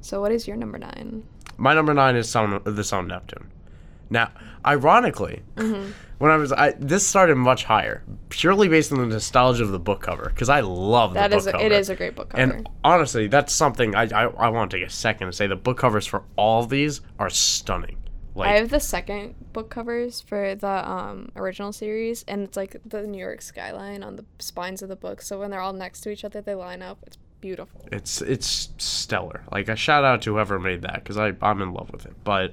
So, 0.00 0.20
what 0.20 0.32
is 0.32 0.46
your 0.46 0.56
number 0.56 0.78
nine? 0.78 1.24
My 1.56 1.74
number 1.74 1.94
nine 1.94 2.16
is 2.16 2.28
Son, 2.28 2.60
the 2.64 2.88
of 2.92 3.06
Neptune. 3.06 3.50
Now, 4.08 4.30
ironically, 4.64 5.42
Mm-hmm. 5.56 5.90
when 6.18 6.30
I 6.30 6.36
was, 6.36 6.52
I, 6.52 6.72
this 6.78 7.06
started 7.06 7.34
much 7.36 7.64
higher, 7.64 8.02
purely 8.28 8.68
based 8.68 8.92
on 8.92 8.98
the 8.98 9.06
nostalgia 9.06 9.64
of 9.64 9.70
the 9.72 9.78
book 9.78 10.00
cover, 10.00 10.30
because 10.32 10.48
I 10.48 10.60
love 10.60 11.12
the 11.14 11.20
That 11.20 11.30
book 11.30 11.38
is 11.40 11.46
a, 11.46 11.52
cover. 11.52 11.64
it 11.64 11.72
is 11.72 11.90
a 11.90 11.96
great 11.96 12.14
book 12.14 12.28
cover. 12.30 12.42
And 12.42 12.68
honestly, 12.84 13.26
that's 13.26 13.52
something 13.52 13.94
I, 13.94 14.04
I, 14.04 14.24
I 14.26 14.48
want 14.48 14.70
to 14.70 14.78
take 14.78 14.86
a 14.86 14.90
second 14.90 15.26
to 15.26 15.32
say. 15.32 15.46
The 15.46 15.56
book 15.56 15.78
covers 15.78 16.06
for 16.06 16.22
all 16.36 16.62
of 16.62 16.68
these 16.70 17.00
are 17.18 17.28
stunning. 17.30 17.96
Like, 18.36 18.50
I 18.50 18.58
have 18.58 18.68
the 18.68 18.80
second 18.80 19.34
book 19.52 19.70
covers 19.70 20.20
for 20.20 20.54
the 20.54 20.88
um, 20.88 21.32
original 21.36 21.72
series, 21.72 22.22
and 22.28 22.42
it's 22.42 22.56
like 22.56 22.76
the 22.84 23.06
New 23.06 23.18
York 23.18 23.40
skyline 23.40 24.02
on 24.02 24.16
the 24.16 24.26
spines 24.38 24.82
of 24.82 24.90
the 24.90 24.96
book. 24.96 25.22
So 25.22 25.40
when 25.40 25.50
they're 25.50 25.60
all 25.60 25.72
next 25.72 26.02
to 26.02 26.10
each 26.10 26.24
other, 26.24 26.42
they 26.42 26.54
line 26.54 26.82
up. 26.82 26.98
It's 27.06 27.16
beautiful. 27.40 27.88
it's 27.92 28.20
it's 28.22 28.70
stellar. 28.78 29.42
Like 29.50 29.68
a 29.68 29.76
shout 29.76 30.04
out 30.04 30.22
to 30.22 30.34
whoever 30.34 30.58
made 30.58 30.82
that 30.82 30.96
because 30.96 31.16
I 31.16 31.32
I'm 31.40 31.62
in 31.62 31.72
love 31.72 31.90
with 31.90 32.04
it. 32.04 32.14
But 32.24 32.52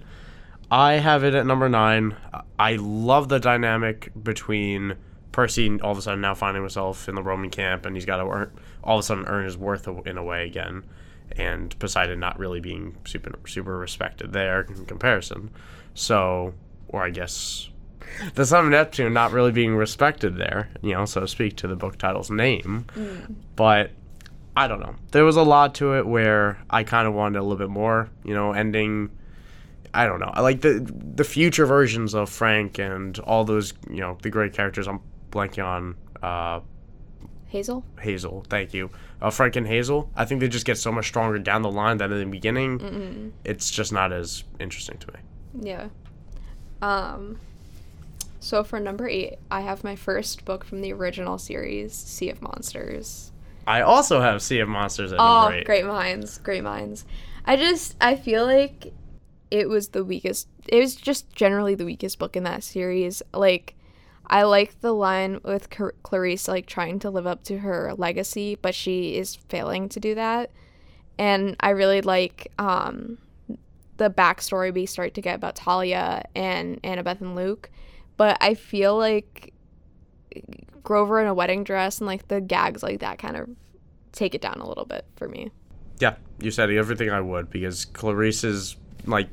I 0.72 0.94
have 0.94 1.24
it 1.24 1.36
at 1.36 1.46
number 1.46 1.68
nine. 1.68 2.16
I 2.58 2.78
love 2.78 3.30
the 3.30 3.40
dynamic 3.40 4.12
between 4.22 4.96
Percy 5.32 5.80
all 5.82 5.92
of 5.92 5.98
a 5.98 6.02
sudden 6.02 6.22
now 6.22 6.34
finding 6.34 6.64
himself 6.64 7.10
in 7.10 7.16
the 7.16 7.24
Roman 7.24 7.50
camp 7.50 7.86
and 7.86 7.96
he's 7.96 8.06
got 8.06 8.18
to 8.18 8.30
earn 8.30 8.52
all 8.84 9.00
of 9.00 9.02
a 9.02 9.04
sudden 9.04 9.26
earn 9.28 9.46
his 9.46 9.58
worth 9.58 9.88
in 10.06 10.18
a 10.18 10.24
way 10.24 10.46
again, 10.46 10.86
and 11.38 11.78
Poseidon 11.80 12.20
not 12.20 12.40
really 12.40 12.60
being 12.60 12.98
super 13.06 13.32
super 13.48 13.78
respected 13.78 14.34
there 14.34 14.62
in 14.62 14.86
comparison. 14.86 15.52
So, 15.94 16.54
or 16.88 17.04
I 17.04 17.10
guess 17.10 17.70
the 18.36 18.46
Son 18.46 18.66
of 18.66 18.72
Neptune 18.72 19.14
not 19.14 19.32
really 19.32 19.52
being 19.52 19.76
respected 19.76 20.38
there, 20.38 20.70
you 20.82 20.94
know, 20.94 21.06
so 21.06 21.22
to 21.22 21.28
speak, 21.28 21.56
to 21.58 21.68
the 21.68 21.76
book 21.76 21.98
title's 21.98 22.30
name. 22.30 22.86
But 23.56 23.92
I 24.56 24.68
don't 24.68 24.80
know. 24.80 24.96
There 25.12 25.26
was 25.26 25.36
a 25.36 25.44
lot 25.44 25.76
to 25.76 25.98
it 25.98 26.06
where 26.06 26.60
I 26.70 26.84
kind 26.84 27.08
of 27.08 27.14
wanted 27.14 27.40
a 27.40 27.42
little 27.42 27.58
bit 27.58 27.70
more, 27.70 28.10
you 28.24 28.34
know, 28.34 28.52
ending. 28.54 29.10
I 29.94 30.06
don't 30.06 30.20
know. 30.20 30.32
I 30.34 30.42
like 30.42 30.62
the 30.62 30.92
the 31.16 31.24
future 31.24 31.66
versions 31.66 32.14
of 32.14 32.30
Frank 32.30 32.80
and 32.80 33.18
all 33.20 33.46
those, 33.46 33.74
you 33.90 34.02
know, 34.02 34.18
the 34.22 34.30
great 34.30 34.54
characters. 34.54 34.88
I'm 34.88 35.02
blanking 35.32 35.66
on 35.66 35.96
uh, 36.22 36.62
Hazel? 37.48 37.84
Hazel. 38.00 38.46
Thank 38.50 38.74
you, 38.74 38.90
uh, 39.24 39.30
Frank 39.32 39.56
and 39.56 39.66
Hazel. 39.66 40.12
I 40.16 40.26
think 40.26 40.42
they 40.42 40.48
just 40.48 40.66
get 40.66 40.78
so 40.78 40.92
much 40.92 41.08
stronger 41.08 41.40
down 41.40 41.64
the 41.64 41.72
line 41.72 41.98
than 41.98 42.12
in 42.12 42.20
the 42.20 42.26
beginning. 42.26 43.34
It's 43.44 43.72
just 43.72 43.92
not 43.92 44.14
as 44.14 44.44
interesting 44.60 44.98
to 45.00 45.08
me. 45.14 45.20
Yeah. 45.62 45.88
Um. 46.82 47.40
So 48.40 48.64
for 48.64 48.80
number 48.80 49.08
eight, 49.08 49.36
I 49.50 49.62
have 49.62 49.84
my 49.86 49.96
first 49.96 50.44
book 50.44 50.66
from 50.66 50.82
the 50.82 50.92
original 50.92 51.38
series, 51.38 51.94
Sea 51.94 52.30
of 52.30 52.42
Monsters. 52.42 53.32
I 53.66 53.82
also 53.82 54.20
have 54.20 54.42
Sea 54.42 54.60
of 54.60 54.68
Monsters 54.68 55.14
at 55.14 55.20
Oh, 55.20 55.44
number 55.44 55.58
eight. 55.60 55.66
great 55.66 55.86
minds, 55.86 56.38
great 56.40 56.64
minds. 56.64 57.06
I 57.46 57.56
just 57.56 57.96
I 58.02 58.16
feel 58.18 58.46
like 58.46 58.94
it 59.50 59.70
was 59.70 59.90
the 59.90 60.04
weakest. 60.04 60.50
It 60.68 60.80
was 60.80 60.96
just 60.96 61.34
generally 61.34 61.74
the 61.76 61.86
weakest 61.86 62.20
book 62.20 62.36
in 62.36 62.44
that 62.44 62.64
series. 62.64 63.22
Like 63.34 63.76
I 64.28 64.44
like 64.44 64.80
the 64.82 64.94
line 64.94 65.40
with 65.44 65.70
Car- 65.70 65.96
Clarice 66.04 66.48
like 66.48 66.66
trying 66.66 67.00
to 67.00 67.10
live 67.10 67.28
up 67.28 67.44
to 67.46 67.60
her 67.60 67.94
legacy, 67.98 68.58
but 68.62 68.74
she 68.74 69.18
is 69.18 69.36
failing 69.36 69.90
to 69.90 70.00
do 70.00 70.16
that. 70.16 70.52
And 71.18 71.56
I 71.60 71.70
really 71.72 72.02
like 72.02 72.52
um 72.58 73.18
the 73.98 74.10
backstory 74.10 74.74
we 74.74 74.86
start 74.86 75.14
to 75.14 75.22
get 75.22 75.36
about 75.36 75.58
Thalia 75.58 76.24
and 76.36 76.82
Annabeth 76.82 77.22
and 77.22 77.36
Luke. 77.36 77.70
But 78.18 78.38
I 78.42 78.54
feel 78.56 78.98
like 78.98 79.54
Grover 80.84 81.22
in 81.22 81.28
a 81.28 81.34
wedding 81.34 81.64
dress 81.64 82.00
and 82.00 82.08
like 82.08 82.28
the 82.28 82.42
gags 82.42 82.84
like 82.84 83.00
that 83.00 83.20
kind 83.20 83.38
of 83.38 83.50
take 84.12 84.36
it 84.36 84.42
down 84.42 84.60
a 84.60 84.68
little 84.68 84.86
bit 84.86 85.06
for 85.16 85.28
me. 85.28 85.52
Yeah, 86.00 86.16
you 86.40 86.52
said 86.52 86.70
everything 86.72 87.10
I 87.10 87.22
would 87.22 87.50
because 87.50 87.86
Clarice 87.86 88.44
is 88.44 88.76
like 89.06 89.30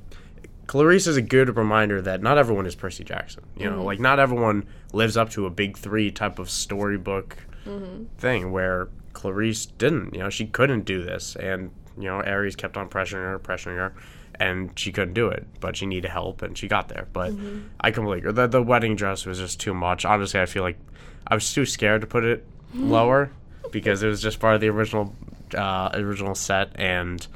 Clarice 0.71 1.09
is 1.09 1.17
a 1.17 1.23
good 1.23 1.57
reminder 1.57 2.01
that 2.01 2.23
not 2.23 2.39
everyone 2.39 2.65
is 2.65 2.77
Percy 2.77 3.03
Jackson. 3.03 3.43
You 3.57 3.65
know, 3.65 3.79
mm-hmm. 3.79 3.87
like 3.87 3.99
not 3.99 4.21
everyone 4.21 4.69
lives 4.93 5.17
up 5.17 5.31
to 5.31 5.47
a 5.47 5.51
big 5.51 5.77
three 5.77 6.13
type 6.13 6.39
of 6.39 6.49
storybook 6.49 7.37
mm-hmm. 7.67 8.05
thing 8.19 8.53
where 8.53 8.87
Clarice 9.13 9.67
didn't. 9.67 10.15
You 10.15 10.21
know, 10.21 10.31
she 10.31 10.47
couldn't 10.47 10.85
do 10.85 11.03
this, 11.03 11.35
and 11.35 11.73
you 11.99 12.05
know, 12.05 12.23
Ares 12.23 12.55
kept 12.55 12.77
on 12.77 12.89
pressuring 12.89 13.29
her, 13.29 13.41
pressuring 13.41 13.79
her, 13.79 13.95
and 14.37 14.71
she 14.79 14.93
couldn't 14.93 15.15
do 15.15 15.27
it. 15.27 15.45
But 15.59 15.77
she 15.77 15.87
needed 15.87 16.09
help, 16.09 16.41
and 16.41 16.57
she 16.57 16.69
got 16.69 16.89
there. 16.89 17.09
But 17.13 17.33
mm-hmm. 17.33 17.63
I 17.81 17.91
completely 17.91 18.19
agree. 18.19 18.33
The, 18.33 18.47
the 18.47 18.63
wedding 18.63 18.95
dress 18.95 19.27
was 19.27 19.41
just 19.41 19.59
too 19.59 19.75
much. 19.75 20.05
Honestly, 20.05 20.39
I 20.39 20.47
feel 20.47 20.63
like 20.63 20.79
I 21.27 21.35
was 21.35 21.53
too 21.53 21.67
scared 21.67 22.03
to 22.03 22.07
put 22.07 22.23
it 22.23 22.47
lower 22.75 23.33
because 23.73 24.05
it 24.05 24.07
was 24.07 24.23
just 24.23 24.39
part 24.39 24.55
of 24.55 24.61
the 24.61 24.69
original 24.69 25.17
uh, 25.53 25.91
original 25.95 26.37
set, 26.37 26.71
and 26.77 27.27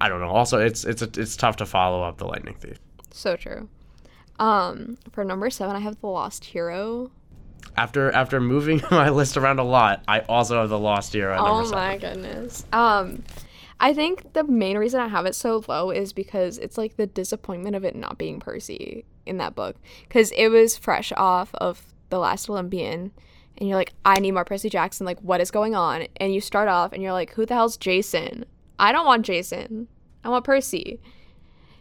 I 0.00 0.08
don't 0.08 0.20
know. 0.20 0.30
Also, 0.30 0.58
it's 0.58 0.84
it's 0.84 1.02
it's 1.02 1.36
tough 1.36 1.56
to 1.56 1.66
follow 1.66 2.02
up 2.02 2.18
the 2.18 2.26
Lightning 2.26 2.54
Thief. 2.54 2.78
So 3.10 3.36
true. 3.36 3.68
Um, 4.38 4.96
for 5.12 5.22
number 5.24 5.50
seven, 5.50 5.76
I 5.76 5.80
have 5.80 6.00
the 6.00 6.06
Lost 6.06 6.44
Hero. 6.44 7.10
After 7.76 8.10
after 8.10 8.40
moving 8.40 8.82
my 8.90 9.10
list 9.10 9.36
around 9.36 9.58
a 9.58 9.64
lot, 9.64 10.02
I 10.08 10.20
also 10.20 10.60
have 10.60 10.70
the 10.70 10.78
Lost 10.78 11.12
Hero 11.12 11.36
Oh 11.38 11.70
my 11.70 11.98
goodness. 11.98 12.64
Um, 12.72 13.22
I 13.78 13.94
think 13.94 14.34
the 14.34 14.44
main 14.44 14.76
reason 14.76 15.00
I 15.00 15.08
have 15.08 15.26
it 15.26 15.34
so 15.34 15.64
low 15.66 15.90
is 15.90 16.12
because 16.12 16.58
it's 16.58 16.76
like 16.76 16.96
the 16.96 17.06
disappointment 17.06 17.76
of 17.76 17.84
it 17.84 17.96
not 17.96 18.18
being 18.18 18.38
Percy 18.38 19.04
in 19.24 19.38
that 19.38 19.54
book, 19.54 19.76
because 20.02 20.32
it 20.32 20.48
was 20.48 20.76
fresh 20.76 21.12
off 21.16 21.54
of 21.54 21.82
the 22.10 22.18
Last 22.18 22.50
Olympian, 22.50 23.12
and 23.56 23.68
you're 23.68 23.78
like, 23.78 23.92
I 24.04 24.20
need 24.20 24.32
more 24.32 24.44
Percy 24.44 24.68
Jackson. 24.68 25.06
Like, 25.06 25.20
what 25.20 25.40
is 25.40 25.50
going 25.50 25.74
on? 25.74 26.06
And 26.16 26.34
you 26.34 26.40
start 26.40 26.68
off, 26.68 26.92
and 26.92 27.02
you're 27.02 27.12
like, 27.12 27.32
who 27.34 27.46
the 27.46 27.54
hell's 27.54 27.76
Jason? 27.76 28.44
I 28.80 28.92
don't 28.92 29.06
want 29.06 29.26
Jason. 29.26 29.88
I 30.24 30.30
want 30.30 30.44
Percy. 30.44 31.00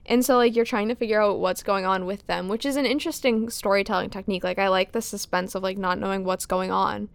And 0.06 0.26
so 0.26 0.38
like 0.38 0.56
you're 0.56 0.66
trying 0.66 0.90
to 0.90 0.96
figure 0.96 1.22
out 1.22 1.40
what's 1.40 1.64
going 1.64 1.86
on 1.86 2.06
with 2.06 2.26
them, 2.28 2.50
which 2.50 2.66
is 2.66 2.76
an 2.76 2.86
interesting 2.86 3.50
storytelling 3.50 4.10
technique. 4.10 4.44
Like 4.44 4.60
I 4.60 4.68
like 4.68 4.92
the 4.92 5.02
suspense 5.02 5.56
of 5.56 5.64
like 5.64 5.78
not 5.78 6.00
knowing 6.00 6.24
what's 6.24 6.46
going 6.46 6.72
on. 6.72 7.10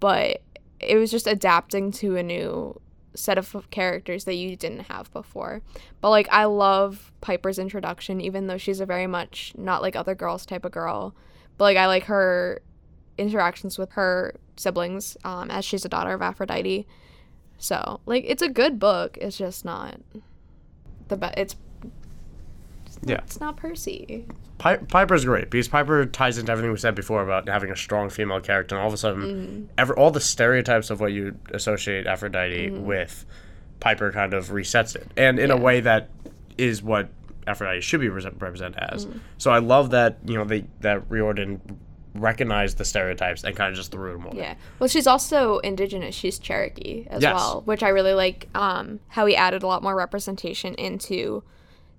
But 0.00 0.42
it 0.80 0.96
was 0.96 1.10
just 1.10 1.26
adapting 1.26 1.92
to 1.92 2.16
a 2.16 2.22
new 2.22 2.80
set 3.14 3.38
of 3.38 3.70
characters 3.70 4.24
that 4.24 4.34
you 4.34 4.56
didn't 4.56 4.86
have 4.86 5.12
before. 5.12 5.62
But 6.00 6.10
like 6.10 6.28
I 6.30 6.46
love 6.46 7.12
Piper's 7.20 7.58
introduction 7.58 8.20
even 8.20 8.48
though 8.48 8.58
she's 8.58 8.80
a 8.80 8.86
very 8.86 9.06
much 9.06 9.52
not 9.56 9.82
like 9.82 9.94
other 9.94 10.14
girls 10.14 10.44
type 10.44 10.64
of 10.64 10.72
girl. 10.72 11.14
But 11.56 11.64
like 11.64 11.76
I 11.76 11.86
like 11.86 12.04
her 12.04 12.60
interactions 13.16 13.78
with 13.78 13.92
her 13.92 14.34
siblings 14.56 15.16
um 15.24 15.50
as 15.50 15.64
she's 15.64 15.84
a 15.84 15.88
daughter 15.88 16.14
of 16.14 16.22
Aphrodite. 16.22 16.86
So, 17.58 18.00
like 18.06 18.24
it's 18.26 18.42
a 18.42 18.48
good 18.48 18.78
book. 18.78 19.16
It's 19.20 19.36
just 19.38 19.64
not 19.64 19.96
the 21.08 21.16
best 21.16 21.34
it's 21.38 21.56
Yeah. 23.04 23.16
it's 23.24 23.40
not 23.40 23.56
Percy. 23.56 24.26
Pi- 24.58 24.76
Piper's 24.76 25.24
great 25.24 25.50
because 25.50 25.68
Piper 25.68 26.06
ties 26.06 26.38
into 26.38 26.50
everything 26.52 26.70
we 26.70 26.78
said 26.78 26.94
before 26.94 27.22
about 27.22 27.48
having 27.48 27.70
a 27.70 27.76
strong 27.76 28.08
female 28.08 28.40
character, 28.40 28.74
and 28.76 28.82
all 28.82 28.88
of 28.88 28.94
a 28.94 28.96
sudden, 28.96 29.22
Mm-hmm. 29.22 29.64
ever 29.78 29.94
all 29.96 30.10
the 30.10 30.20
stereotypes 30.20 30.90
of 30.90 31.00
what 31.00 31.12
you 31.12 31.36
associate 31.52 32.06
Aphrodite 32.06 32.70
with, 32.70 33.26
Piper 33.80 34.12
kind 34.12 34.32
of 34.32 34.48
resets 34.50 34.94
it, 34.96 35.10
and 35.16 35.38
in 35.38 35.50
a 35.50 35.54
Mm-hmm. 35.54 35.62
Way 35.64 35.80
that 35.80 36.10
is 36.56 36.82
what 36.82 37.08
Aphrodite 37.46 37.80
should 37.82 38.00
be 38.00 38.08
re- 38.08 38.22
represented 38.38 38.78
as. 38.78 39.06
Mm-hmm. 39.06 39.18
So 39.38 39.50
I 39.50 39.58
love 39.58 39.90
that 39.90 40.18
you 40.24 40.34
know 40.36 40.44
they 40.44 40.64
that 40.80 41.10
Riordan 41.10 41.60
recognized 42.14 42.78
the 42.78 42.84
stereotypes 42.84 43.42
and 43.44 43.56
kind 43.56 43.70
of 43.70 43.76
just 43.76 43.90
threw 43.90 44.12
them 44.12 44.26
away. 44.26 44.36
Yeah. 44.38 44.54
Well, 44.78 44.88
she's 44.88 45.06
also 45.06 45.58
indigenous. 45.58 46.14
She's 46.14 46.38
Cherokee 46.38 47.06
as 47.10 47.22
Yes. 47.22 47.34
well, 47.34 47.62
which 47.64 47.82
I 47.82 47.88
really 47.88 48.14
like. 48.14 48.48
Um, 48.54 49.00
how 49.08 49.26
he 49.26 49.34
added 49.34 49.62
a 49.62 49.66
lot 49.66 49.82
more 49.82 49.94
representation 49.96 50.74
into 50.74 51.42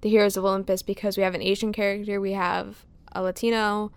the 0.02 0.10
Heroes 0.10 0.38
of 0.38 0.46
Olympus 0.46 0.82
because 0.82 1.18
we 1.18 1.24
have 1.24 1.36
an 1.36 1.42
Asian 1.42 1.74
character, 1.74 2.22
we 2.22 2.32
have 2.34 2.86
a 3.12 3.22
Latino, 3.22 3.92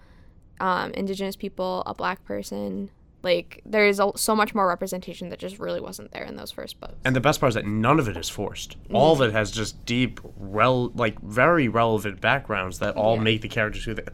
um, 0.61 0.91
indigenous 0.93 1.37
people, 1.37 1.83
a 1.87 1.95
black 1.95 2.25
person. 2.25 2.91
Like 3.23 3.61
there's 3.67 3.99
a, 3.99 4.13
so 4.15 4.35
much 4.37 4.55
more 4.55 4.67
representation 4.69 5.29
that 5.31 5.41
just 5.41 5.59
really 5.59 5.81
wasn't 5.81 6.13
there 6.13 6.23
in 6.23 6.37
those 6.37 6.53
first 6.53 6.81
books. 6.81 6.95
And 7.05 7.17
the 7.17 7.21
best 7.21 7.41
part 7.41 7.51
is 7.51 7.55
that 7.57 7.67
none 7.67 7.99
of 7.99 8.09
it 8.09 8.17
is 8.17 8.29
forced. 8.29 8.77
All 8.93 9.13
of 9.13 9.21
it 9.21 9.33
has 9.33 9.51
just 9.51 9.85
deep, 9.85 10.21
rel- 10.37 10.91
like 10.95 11.21
very 11.21 11.67
relevant 11.69 12.21
backgrounds 12.21 12.79
that 12.79 12.95
all 12.97 13.17
Yeah. 13.17 13.23
make 13.23 13.41
the 13.43 13.49
characters 13.49 13.85
who 13.85 13.95
they. 13.95 14.05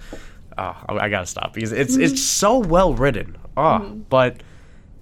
Uh, 0.57 0.75
I, 0.88 0.95
I 0.95 1.09
gotta 1.09 1.27
stop 1.27 1.53
because 1.53 1.73
it's 1.73 1.97
it's 1.97 2.23
so 2.23 2.59
well 2.59 2.95
written. 2.95 3.37
Ah, 3.57 3.79
but 4.09 4.43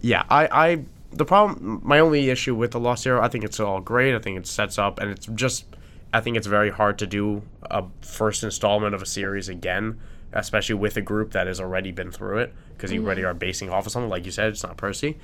yeah, 0.01 0.25
I 0.29 0.49
I 0.51 0.85
the 1.12 1.25
problem, 1.25 1.81
my 1.85 1.99
only 1.99 2.31
issue 2.31 2.55
with 2.55 2.71
the 2.71 2.81
Lost 2.81 3.05
Hero, 3.05 3.23
I 3.23 3.29
think 3.29 3.45
it's 3.45 3.61
all 3.61 3.81
great. 3.81 4.15
I 4.15 4.19
think 4.19 4.38
it 4.38 4.47
sets 4.47 4.79
up, 4.79 4.99
and 4.99 5.11
it's 5.11 5.27
just, 5.35 5.67
I 6.12 6.21
think 6.21 6.37
it's 6.37 6.47
very 6.47 6.71
hard 6.71 6.99
to 7.01 7.07
do 7.07 7.43
a 7.71 7.85
first 8.01 8.43
installment 8.43 8.95
of 8.95 9.03
a 9.03 9.07
series 9.07 9.49
again, 9.49 10.01
especially 10.33 10.77
with 10.77 10.97
a 10.97 11.03
group 11.03 11.33
that 11.33 11.47
has 11.47 11.61
already 11.61 11.93
been 11.93 12.11
through 12.11 12.38
it 12.38 12.55
because 12.73 12.93
you 12.93 13.05
already 13.05 13.25
are 13.25 13.35
basing 13.35 13.69
off 13.69 13.87
of 13.87 13.93
something 13.93 14.09
like 14.09 14.25
you 14.25 14.31
said. 14.31 14.49
It's 14.49 14.62
not 14.62 14.77
Percy 14.77 15.19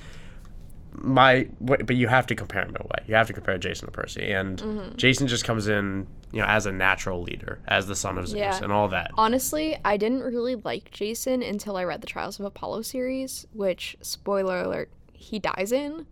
my 1.01 1.47
but 1.61 1.89
you 1.95 2.07
have 2.07 2.27
to 2.27 2.35
compare 2.35 2.63
him 2.63 2.69
in 2.69 2.75
a 2.81 2.83
way. 2.83 3.03
You 3.07 3.15
have 3.15 3.27
to 3.27 3.33
compare 3.33 3.57
Jason 3.57 3.85
to 3.87 3.91
Percy, 3.91 4.31
and 4.31 4.93
Jason 4.97 5.27
just 5.27 5.43
comes 5.45 5.67
in, 5.67 6.07
you 6.31 6.39
know, 6.41 6.47
as 6.47 6.65
a 6.65 6.71
natural 6.71 7.21
leader, 7.21 7.59
as 7.67 7.87
the 7.87 7.95
son 7.95 8.17
of 8.17 8.27
Zeus, 8.27 8.37
Yeah. 8.39 8.59
and 8.63 8.71
all 8.71 8.87
that. 8.89 9.11
Honestly, 9.17 9.77
I 9.85 9.97
didn't 9.97 10.21
really 10.21 10.55
like 10.55 10.91
Jason 10.91 11.41
until 11.41 11.77
I 11.77 11.83
read 11.83 12.01
the 12.01 12.07
Trials 12.07 12.39
of 12.39 12.45
Apollo 12.45 12.81
series, 12.83 13.47
which 13.53 13.97
spoiler 14.01 14.59
alert, 14.61 14.89
he 15.13 15.39
dies 15.39 15.71
in. 15.71 16.05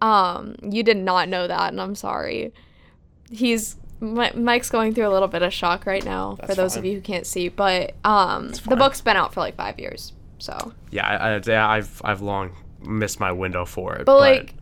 Um, 0.00 0.56
you 0.62 0.82
did 0.82 0.96
not 0.98 1.28
know 1.28 1.46
that, 1.46 1.72
and 1.72 1.80
I'm 1.80 1.94
sorry. 1.94 2.52
He's 3.30 3.76
Mi- 4.00 4.30
Mike's 4.34 4.68
going 4.70 4.94
through 4.94 5.08
a 5.08 5.12
little 5.12 5.28
bit 5.28 5.42
of 5.42 5.52
shock 5.54 5.86
right 5.86 6.04
now 6.04 6.36
for 6.46 6.54
those 6.54 6.74
fine. 6.74 6.80
of 6.80 6.84
you 6.84 6.94
who 6.96 7.00
can't 7.00 7.26
see, 7.26 7.48
but 7.48 7.94
um, 8.04 8.50
the 8.68 8.76
book's 8.76 9.00
been 9.00 9.16
out 9.16 9.32
for 9.32 9.40
like 9.40 9.56
five 9.56 9.78
years, 9.80 10.12
so. 10.38 10.72
Yeah, 10.90 11.06
I, 11.06 11.34
I, 11.36 11.40
yeah, 11.46 11.66
I've 11.68 12.00
I've 12.04 12.20
long 12.20 12.52
missed 12.86 13.20
my 13.20 13.32
window 13.32 13.64
for 13.64 13.94
it, 13.96 14.06
But 14.06 14.18
like, 14.18 14.54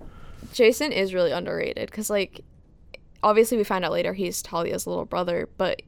Jason 0.52 0.92
is 0.92 1.14
really 1.14 1.32
underrated 1.32 1.90
because 1.90 2.10
like, 2.10 2.42
obviously 3.22 3.56
we 3.56 3.64
find 3.64 3.84
out 3.84 3.92
later 3.92 4.12
he's 4.12 4.42
Thalia's 4.42 4.86
little 4.86 5.04
brother, 5.04 5.48
but 5.56 5.82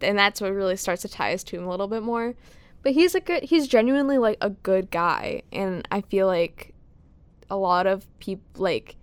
and 0.00 0.18
that's 0.18 0.40
what 0.40 0.52
really 0.52 0.76
starts 0.76 1.02
to 1.02 1.08
tie 1.08 1.32
us 1.32 1.42
to 1.44 1.56
him 1.56 1.64
a 1.64 1.70
little 1.70 1.88
bit 1.88 2.02
more. 2.02 2.34
But 2.82 2.92
he's 2.92 3.14
a 3.14 3.20
good, 3.20 3.44
he's 3.44 3.66
genuinely 3.66 4.18
like 4.18 4.36
a 4.40 4.50
good 4.50 4.90
guy, 4.90 5.42
and 5.52 5.88
I 5.90 6.02
feel 6.02 6.26
like 6.26 6.74
a 7.50 7.56
lot 7.56 7.86
of 7.86 8.06
people 8.18 8.44
like 8.62 8.96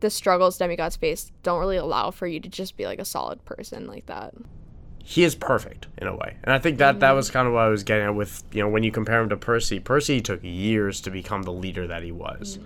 the 0.00 0.10
struggles 0.10 0.58
demigods 0.58 0.96
face 0.96 1.32
don't 1.42 1.60
really 1.60 1.76
allow 1.76 2.10
for 2.10 2.26
you 2.26 2.40
to 2.40 2.48
just 2.48 2.76
be 2.76 2.84
like 2.84 2.98
a 2.98 3.04
solid 3.04 3.42
person 3.44 3.86
like 3.86 4.06
that. 4.06 4.34
He 5.08 5.22
is 5.22 5.36
perfect 5.36 5.86
in 5.98 6.08
a 6.08 6.16
way, 6.16 6.36
and 6.42 6.52
I 6.52 6.58
think 6.58 6.78
that 6.78 6.98
that 6.98 7.12
was 7.12 7.30
kind 7.30 7.46
of 7.46 7.54
what 7.54 7.60
I 7.60 7.68
was 7.68 7.84
getting 7.84 8.06
at 8.06 8.14
with 8.16 8.42
you 8.50 8.60
know 8.60 8.68
when 8.68 8.82
you 8.82 8.90
compare 8.90 9.20
him 9.20 9.28
to 9.28 9.36
Percy. 9.36 9.78
Percy 9.78 10.20
took 10.20 10.40
years 10.42 11.00
to 11.02 11.12
become 11.12 11.44
the 11.44 11.52
leader 11.52 11.86
that 11.86 12.02
he 12.02 12.10
was. 12.10 12.58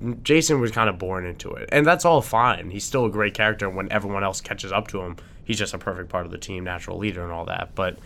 Mm-hmm. 0.00 0.22
Jason 0.22 0.60
was 0.60 0.70
kind 0.70 0.88
of 0.88 0.96
born 0.96 1.26
into 1.26 1.50
it, 1.54 1.68
and 1.72 1.84
that's 1.84 2.04
all 2.04 2.22
fine. 2.22 2.70
He's 2.70 2.84
still 2.84 3.04
a 3.04 3.10
great 3.10 3.34
character. 3.34 3.66
and 3.66 3.76
When 3.76 3.90
everyone 3.90 4.22
else 4.22 4.40
catches 4.40 4.70
up 4.70 4.86
to 4.88 5.00
him, 5.00 5.16
he's 5.42 5.58
just 5.58 5.74
a 5.74 5.78
perfect 5.78 6.08
part 6.08 6.24
of 6.24 6.30
the 6.30 6.38
team, 6.38 6.62
natural 6.62 6.98
leader, 6.98 7.24
and 7.24 7.32
all 7.32 7.46
that. 7.46 7.74
But 7.74 7.98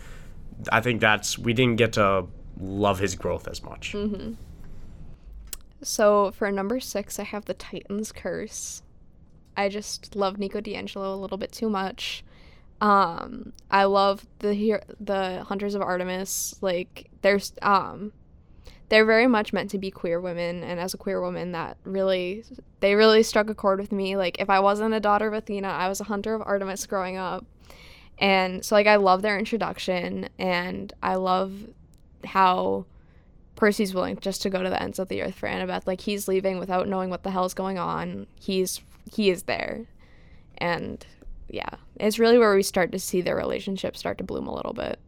I 0.71 0.81
think 0.81 0.99
that's 0.99 1.37
we 1.37 1.53
didn't 1.53 1.75
get 1.75 1.93
to 1.93 2.25
love 2.59 2.97
his 2.97 3.13
growth 3.13 3.47
as 3.47 3.61
much. 3.61 3.93
Mm-hmm. 3.93 4.33
So 5.83 6.31
for 6.31 6.51
number 6.51 6.79
six, 6.79 7.19
I 7.19 7.25
have 7.25 7.45
the 7.45 7.53
Titan's 7.53 8.11
Curse. 8.11 8.81
I 9.55 9.69
just 9.69 10.15
love 10.15 10.39
Nico 10.39 10.61
di 10.61 10.75
Angelo 10.75 11.13
a 11.13 11.17
little 11.17 11.37
bit 11.37 11.51
too 11.51 11.69
much. 11.69 12.23
Um, 12.79 13.53
I 13.71 13.85
love 13.85 14.25
the 14.39 14.53
here 14.53 14.83
the 14.99 15.43
Hunters 15.43 15.75
of 15.75 15.81
Artemis. 15.81 16.55
Like 16.61 17.09
there's 17.21 17.53
um, 17.61 18.11
they're 18.89 19.05
very 19.05 19.27
much 19.27 19.51
meant 19.51 19.71
to 19.71 19.77
be 19.77 19.91
queer 19.91 20.21
women, 20.21 20.63
and 20.63 20.79
as 20.79 20.93
a 20.93 20.97
queer 20.97 21.21
woman, 21.21 21.51
that 21.53 21.77
really 21.83 22.43
they 22.79 22.95
really 22.95 23.23
struck 23.23 23.49
a 23.49 23.55
chord 23.55 23.79
with 23.79 23.91
me. 23.91 24.15
Like 24.15 24.39
if 24.39 24.49
I 24.49 24.59
wasn't 24.59 24.93
a 24.93 24.99
daughter 24.99 25.27
of 25.27 25.33
Athena, 25.33 25.67
I 25.67 25.89
was 25.89 25.99
a 25.99 26.05
hunter 26.05 26.33
of 26.35 26.41
Artemis 26.41 26.85
growing 26.85 27.17
up, 27.17 27.45
and 28.19 28.63
so 28.63 28.75
like 28.75 28.87
I 28.87 28.97
love 28.97 29.21
their 29.21 29.39
introduction, 29.39 30.29
and 30.37 30.93
I 31.01 31.15
love 31.15 31.53
how 32.25 32.85
Percy's 33.55 33.93
willing 33.93 34.17
just 34.19 34.43
to 34.43 34.49
go 34.49 34.61
to 34.61 34.69
the 34.69 34.81
ends 34.81 34.99
of 34.99 35.07
the 35.07 35.23
earth 35.23 35.35
for 35.35 35.49
Annabeth. 35.49 35.87
Like 35.87 36.01
he's 36.01 36.27
leaving 36.27 36.59
without 36.59 36.87
knowing 36.87 37.09
what 37.09 37.23
the 37.23 37.31
hell's 37.31 37.55
going 37.55 37.79
on. 37.79 38.27
He's 38.39 38.81
he 39.11 39.31
is 39.31 39.43
there, 39.43 39.87
and 40.59 41.05
yeah, 41.49 41.69
it's 41.95 42.19
really 42.19 42.37
where 42.37 42.53
we 42.55 42.63
start 42.63 42.91
to 42.91 42.99
see 42.99 43.21
their 43.21 43.35
relationship 43.35 43.95
start 43.95 44.17
to 44.19 44.23
bloom 44.23 44.47
a 44.47 44.53
little 44.53 44.73
bit. 44.73 44.99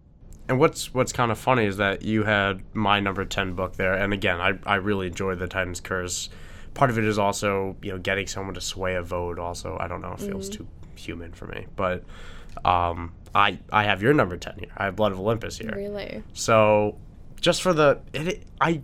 And 0.48 0.60
what's 0.60 0.94
what's 0.94 1.14
kind 1.14 1.32
of 1.32 1.38
funny 1.38 1.66
is 1.66 1.78
that 1.78 2.02
you 2.02 2.24
had 2.24 2.64
my 2.74 3.00
number 3.00 3.24
ten 3.26 3.54
book 3.54 3.76
there, 3.76 3.94
and 3.94 4.14
again, 4.14 4.42
I 4.42 4.58
I 4.66 4.76
really 4.76 5.08
enjoy 5.08 5.36
the 5.36 5.48
Titan's 5.48 5.80
Curse. 5.80 6.30
Part 6.74 6.90
of 6.90 6.98
it 6.98 7.04
is 7.04 7.20
also 7.20 7.76
you 7.82 7.92
know 7.92 7.98
getting 8.00 8.28
someone 8.28 8.56
to 8.56 8.62
sway 8.62 8.96
a 8.96 9.04
vote. 9.04 9.38
Also, 9.38 9.78
I 9.80 9.88
don't 9.88 10.02
know, 10.02 10.14
it 10.14 10.20
feels 10.20 10.50
too 10.50 10.68
human 10.96 11.34
for 11.34 11.46
me, 11.48 11.68
but 11.76 12.04
um, 12.66 13.14
I 13.36 13.60
I 13.72 13.84
have 13.84 14.02
your 14.02 14.14
number 14.14 14.38
ten 14.38 14.56
here. 14.58 14.72
I 14.76 14.86
have 14.86 14.96
Blood 14.96 15.12
of 15.12 15.20
Olympus 15.20 15.58
here. 15.58 15.74
Really, 15.76 16.24
So 16.34 16.98
just 17.40 17.62
for 17.62 17.74
the 17.74 18.00
it, 18.14 18.28
it 18.28 18.44
I 18.60 18.82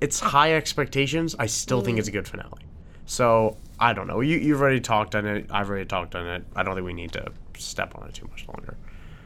it's 0.00 0.18
high 0.18 0.54
expectations. 0.54 1.36
I 1.38 1.46
still 1.46 1.80
think 1.80 1.98
it's 1.98 2.08
a 2.08 2.12
good 2.12 2.26
finale. 2.26 2.62
So 3.06 3.56
I 3.82 3.92
don't 3.92 4.06
know. 4.06 4.20
You 4.20 4.38
you've 4.38 4.60
already 4.60 4.80
talked 4.80 5.16
on 5.16 5.26
it. 5.26 5.46
I've 5.50 5.68
already 5.68 5.86
talked 5.86 6.14
on 6.14 6.26
it. 6.28 6.44
I 6.54 6.62
don't 6.62 6.76
think 6.76 6.86
we 6.86 6.92
need 6.92 7.12
to 7.12 7.32
step 7.58 7.96
on 7.96 8.08
it 8.08 8.14
too 8.14 8.28
much 8.30 8.46
longer. 8.46 8.76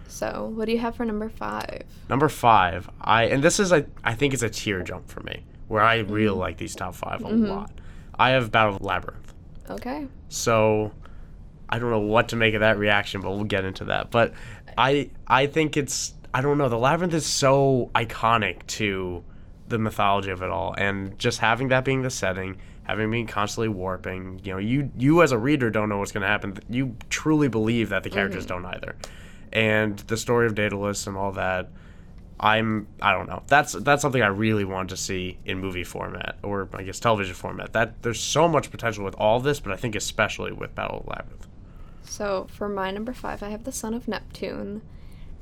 so 0.09 0.51
what 0.55 0.65
do 0.65 0.73
you 0.73 0.79
have 0.79 0.97
for 0.97 1.05
number 1.05 1.29
five? 1.29 1.83
Number 2.09 2.31
five, 2.31 2.89
I 3.01 3.25
and 3.25 3.43
this 3.43 3.61
is 3.61 3.71
a 3.71 3.85
I 4.03 4.15
think 4.15 4.33
it's 4.33 4.43
a 4.43 4.49
tier 4.49 4.83
jump 4.83 5.09
for 5.09 5.21
me 5.21 5.45
where 5.69 5.83
I 5.83 5.99
really 5.99 6.31
mm-hmm. 6.31 6.39
like 6.39 6.57
these 6.57 6.75
top 6.75 6.95
5 6.95 7.21
a 7.21 7.25
mm-hmm. 7.25 7.47
lot. 7.47 7.71
I 8.19 8.31
have 8.31 8.51
Battle 8.51 8.77
of 8.77 8.83
Labyrinth. 8.83 9.35
Okay, 9.69 10.07
So 10.29 10.93
I 11.69 11.79
don't 11.79 11.91
know 11.91 11.99
what 11.99 12.29
to 12.29 12.37
make 12.37 12.55
of 12.55 12.61
that 12.61 12.79
reaction, 12.79 13.21
but 13.21 13.31
we'll 13.31 13.45
get 13.45 13.65
into 13.65 13.85
that. 13.87 14.11
But 14.11 14.33
I 14.79 15.11
I 15.27 15.49
think 15.49 15.77
it's 15.77 16.15
I 16.33 16.41
don't 16.41 16.57
know, 16.57 16.69
the 16.69 16.79
labyrinth 16.79 17.15
is 17.15 17.27
so 17.27 17.91
iconic 17.95 18.67
to 18.79 19.25
the 19.69 19.79
mythology 19.79 20.31
of 20.31 20.43
it 20.43 20.51
all. 20.51 20.75
And 20.79 21.19
just 21.19 21.41
having 21.41 21.69
that 21.69 21.85
being 21.85 22.03
the 22.03 22.11
setting, 22.11 22.57
having 22.87 23.11
been 23.11 23.27
constantly 23.27 23.69
warping, 23.69 24.41
you 24.45 24.53
know, 24.53 24.59
you 24.59 24.91
you 24.97 25.23
as 25.23 25.33
a 25.33 25.39
reader 25.39 25.71
don't 25.71 25.89
know 25.89 25.99
what's 25.99 26.13
gonna 26.13 26.27
happen. 26.27 26.59
You 26.69 26.97
truly 27.11 27.49
believe 27.49 27.89
that 27.91 28.03
the 28.03 28.11
characters 28.11 28.47
don't 28.47 28.65
either. 28.65 28.95
And 29.53 29.99
the 29.99 30.17
story 30.17 30.47
of 30.47 30.55
Daedalus 30.55 31.07
and 31.07 31.17
all 31.17 31.33
that, 31.33 31.69
I'm 32.39 32.87
I 33.03 33.13
don't 33.13 33.29
know. 33.29 33.43
That's 33.49 33.73
that's 33.73 34.03
something 34.03 34.23
I 34.23 34.29
really 34.29 34.65
want 34.65 34.91
to 34.91 34.97
see 34.97 35.39
in 35.45 35.59
movie 35.59 35.85
format 35.85 36.37
or 36.43 36.69
I 36.75 36.83
guess 36.83 37.01
television 37.01 37.35
format. 37.35 37.73
That 37.73 38.03
there's 38.03 38.21
so 38.21 38.47
much 38.49 38.71
potential 38.71 39.05
with 39.05 39.15
all 39.17 39.41
this, 39.41 39.59
but 39.61 39.73
I 39.73 39.77
think 39.77 39.95
especially 39.97 40.53
with 40.53 40.75
Battle 40.75 41.01
of 41.01 41.07
Labyrinth. 41.09 41.47
so 42.05 42.47
for 42.51 42.69
my 42.69 42.91
number 42.91 43.13
five, 43.13 43.43
I 43.43 43.49
have 43.49 43.65
the 43.65 43.73
Son 43.73 43.95
of 43.95 44.07
Neptune. 44.07 44.83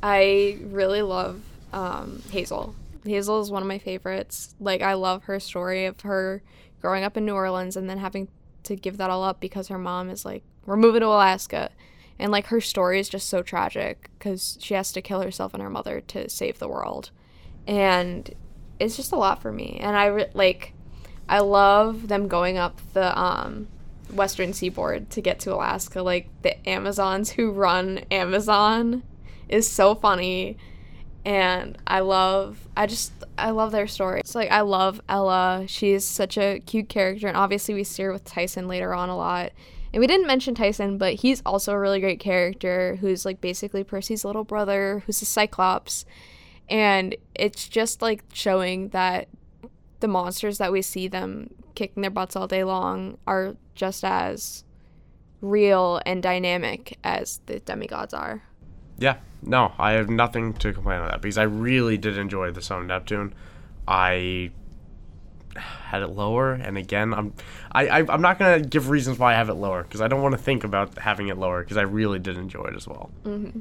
I 0.03 0.59
really 0.63 1.03
love 1.03 1.43
um, 1.73 2.23
Hazel. 2.31 2.75
Hazel 3.05 3.41
is 3.41 3.51
one 3.51 3.63
of 3.63 3.69
my 3.69 3.79
favorites. 3.79 4.55
Like 4.61 4.81
I 4.81 4.95
love 4.95 5.25
her 5.25 5.39
story 5.41 5.87
of 5.87 6.01
her 6.03 6.43
growing 6.85 7.03
up 7.03 7.17
in 7.17 7.25
New 7.25 7.33
Orleans 7.33 7.79
and 7.79 7.89
then 7.89 7.97
having 7.97 8.29
to 8.63 8.77
give 8.77 8.99
that 8.99 9.09
all 9.09 9.25
up 9.25 9.41
because 9.41 9.69
her 9.69 9.79
mom 9.79 10.11
is 10.11 10.23
like, 10.23 10.43
we're 10.67 10.77
moving 10.77 11.01
to 11.01 11.07
Alaska. 11.07 11.71
And 12.19 12.31
like 12.31 12.49
her 12.49 12.61
story 12.61 13.01
is 13.01 13.09
just 13.09 13.31
so 13.31 13.41
tragic 13.41 14.11
because 14.19 14.59
she 14.61 14.75
has 14.75 14.93
to 14.93 15.01
kill 15.01 15.23
herself 15.23 15.55
and 15.55 15.63
her 15.63 15.71
mother 15.71 16.03
to 16.03 16.29
save 16.29 16.59
the 16.59 16.69
world. 16.69 17.11
And 17.67 18.31
it's 18.79 18.99
just 18.99 19.13
a 19.13 19.17
lot 19.17 19.41
for 19.41 19.51
me. 19.51 19.79
And 19.81 19.97
I 19.97 20.07
re- 20.09 20.31
like, 20.35 20.75
I 21.27 21.39
love 21.39 22.09
them 22.09 22.29
going 22.29 22.59
up 22.59 22.83
the 22.93 23.19
um, 23.19 23.67
western 24.13 24.53
seaboard 24.53 25.09
to 25.09 25.23
get 25.23 25.41
to 25.41 25.55
Alaska. 25.55 26.03
Like 26.03 26.29
the 26.43 26.69
Amazons 26.69 27.31
who 27.31 27.51
run 27.51 28.01
Amazon 28.11 29.05
is 29.49 29.67
so 29.67 29.95
funny, 29.95 30.59
and 31.25 31.79
I 31.87 32.01
love. 32.01 32.69
I 32.77 32.87
just 32.87 33.13
I 33.39 33.51
love 33.51 33.73
their 33.73 33.87
story. 33.87 34.21
It's 34.21 34.35
like 34.35 34.51
I 34.51 34.61
love 34.61 35.01
Ella. 35.09 35.65
She's 35.67 36.05
such 36.05 36.37
a 36.37 36.61
cute 36.61 36.89
character, 36.89 37.27
and 37.27 37.37
obviously 37.37 37.75
we 37.75 37.85
see 37.85 38.03
her 38.03 38.13
with 38.13 38.25
Tyson 38.25 38.69
later 38.69 38.95
on 38.95 39.09
a 39.09 39.17
lot. 39.17 39.53
And 39.93 40.01
we 40.01 40.09
didn't 40.09 40.27
mention 40.27 40.57
Tyson, 40.57 40.99
but 40.99 41.15
he's 41.15 41.41
also 41.47 41.73
a 41.73 41.79
really 41.79 42.01
great 42.01 42.19
character 42.19 42.97
who's 42.97 43.25
like 43.25 43.41
basically 43.41 43.85
Percy's 43.85 44.25
little 44.25 44.43
brother, 44.43 45.05
who's 45.07 45.23
a 45.23 45.25
Cyclops. 45.25 46.05
And 46.69 47.15
it's 47.35 47.69
just 47.69 48.03
like 48.03 48.25
showing 48.33 48.89
that 48.89 49.29
the 50.01 50.09
monsters 50.09 50.59
that 50.59 50.73
we 50.73 50.83
see 50.83 51.07
them 51.07 51.55
kicking 51.77 52.01
their 52.01 52.11
butts 52.11 52.35
all 52.35 52.49
day 52.49 52.65
long 52.65 53.19
are 53.27 53.57
just 53.77 54.05
as 54.05 54.65
real 55.41 56.01
and 56.05 56.23
dynamic 56.23 56.99
as 57.05 57.41
the 57.47 57.61
demigods 57.61 58.13
are. 58.13 58.43
Yeah, 58.99 59.19
no, 59.47 59.73
I 59.79 59.93
have 59.93 60.09
nothing 60.09 60.55
to 60.55 60.73
complain 60.73 61.01
on 61.01 61.09
that 61.09 61.21
because 61.21 61.39
I 61.39 61.45
really 61.45 61.97
did 61.97 62.19
enjoy 62.19 62.51
the 62.51 62.75
of 62.75 62.87
Neptune. 62.87 63.35
I 63.87 64.51
had 65.57 66.03
it 66.03 66.09
lower, 66.09 66.53
and 66.53 66.77
again, 66.77 67.15
I'm 67.15 67.35
I, 67.73 67.89
I 67.89 67.99
I'm 68.09 68.23
not 68.23 68.39
gonna 68.39 68.61
give 68.61 68.89
reasons 68.89 69.19
why 69.19 69.33
I 69.33 69.37
have 69.37 69.49
it 69.49 69.55
lower 69.55 69.83
because 69.83 70.01
I 70.01 70.09
don't 70.09 70.23
want 70.23 70.33
to 70.33 70.41
think 70.41 70.65
about 70.65 70.99
having 70.99 71.29
it 71.29 71.39
lower 71.39 71.63
because 71.63 71.77
I 71.77 71.83
really 71.83 72.19
did 72.19 72.37
enjoy 72.37 72.65
it 72.65 72.75
as 72.75 72.89
well. 72.89 73.11
Mm-hmm. 73.25 73.61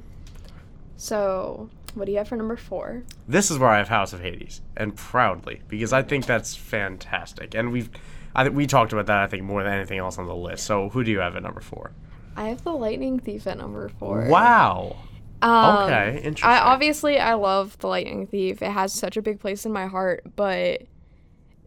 So, 0.97 1.69
what 1.93 2.05
do 2.05 2.11
you 2.11 2.17
have 2.17 2.29
for 2.29 2.37
number 2.37 2.55
four? 2.55 3.03
This 3.27 3.51
is 3.51 3.59
where 3.59 3.69
I 3.69 3.77
have 3.77 3.89
House 3.89 4.13
of 4.13 4.21
Hades, 4.21 4.61
and 4.77 4.95
proudly 4.95 5.61
because 5.67 5.93
I 5.93 6.01
think 6.01 6.25
that's 6.25 6.55
fantastic, 6.55 7.53
and 7.53 7.71
we've 7.71 7.89
I 8.35 8.49
we 8.49 8.67
talked 8.67 8.93
about 8.93 9.07
that 9.07 9.17
I 9.17 9.27
think 9.27 9.43
more 9.43 9.63
than 9.63 9.73
anything 9.73 9.99
else 9.99 10.17
on 10.17 10.27
the 10.27 10.35
list. 10.35 10.65
So, 10.65 10.89
who 10.89 11.03
do 11.03 11.11
you 11.11 11.19
have 11.19 11.35
at 11.35 11.43
number 11.43 11.61
four? 11.61 11.91
I 12.35 12.47
have 12.47 12.63
the 12.63 12.71
Lightning 12.71 13.19
Thief 13.19 13.45
at 13.45 13.57
number 13.57 13.89
four. 13.89 14.25
Wow. 14.27 14.95
Um, 15.43 15.83
Okay, 15.83 16.17
interesting. 16.23 16.49
I 16.49 16.59
obviously 16.59 17.19
I 17.19 17.33
love 17.33 17.77
the 17.79 17.87
Lightning 17.87 18.27
Thief. 18.27 18.61
It 18.61 18.71
has 18.71 18.93
such 18.93 19.17
a 19.17 19.21
big 19.21 19.39
place 19.39 19.65
in 19.65 19.71
my 19.73 19.87
heart, 19.87 20.23
but 20.35 20.83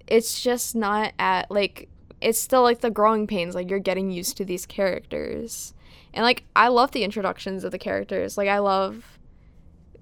it's 0.06 0.40
just 0.40 0.74
not 0.74 1.12
at 1.18 1.50
like 1.50 1.88
it's 2.20 2.38
still 2.40 2.62
like 2.62 2.80
the 2.80 2.90
growing 2.90 3.26
pains. 3.26 3.54
Like 3.54 3.68
you're 3.68 3.78
getting 3.78 4.10
used 4.10 4.36
to 4.38 4.44
these 4.44 4.64
characters, 4.66 5.74
and 6.14 6.24
like 6.24 6.44
I 6.56 6.68
love 6.68 6.92
the 6.92 7.04
introductions 7.04 7.64
of 7.64 7.72
the 7.72 7.78
characters. 7.78 8.38
Like 8.38 8.48
I 8.48 8.58
love 8.58 9.18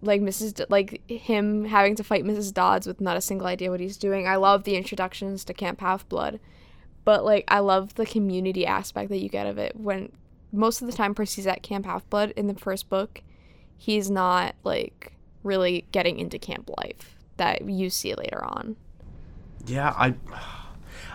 like 0.02 0.20
Mrs. 0.20 0.54
D- 0.54 0.66
like 0.68 1.02
him 1.10 1.64
having 1.64 1.96
to 1.96 2.04
fight 2.04 2.24
Mrs. 2.24 2.52
Dodds 2.54 2.86
with 2.86 3.00
not 3.00 3.16
a 3.16 3.20
single 3.20 3.46
idea 3.46 3.70
what 3.70 3.80
he's 3.80 3.96
doing. 3.96 4.28
I 4.28 4.36
love 4.36 4.64
the 4.64 4.76
introductions 4.76 5.44
to 5.46 5.54
Camp 5.54 5.80
Half 5.80 6.08
Blood, 6.08 6.38
but 7.04 7.24
like 7.24 7.44
I 7.48 7.58
love 7.58 7.94
the 7.94 8.06
community 8.06 8.66
aspect 8.66 9.08
that 9.10 9.18
you 9.18 9.28
get 9.28 9.46
of 9.46 9.58
it. 9.58 9.74
When 9.74 10.12
most 10.52 10.80
of 10.80 10.86
the 10.86 10.96
time 10.96 11.14
Percy's 11.14 11.46
at 11.48 11.62
Camp 11.62 11.86
Half 11.86 12.08
Blood 12.10 12.32
in 12.36 12.46
the 12.46 12.54
first 12.54 12.88
book, 12.88 13.22
he's 13.84 14.10
not 14.10 14.54
like 14.64 15.12
really 15.42 15.84
getting 15.92 16.18
into 16.18 16.38
camp 16.38 16.70
life 16.78 17.16
that 17.36 17.68
you 17.68 17.90
see 17.90 18.14
later 18.14 18.42
on. 18.42 18.76
Yeah, 19.66 19.90
I. 19.90 20.14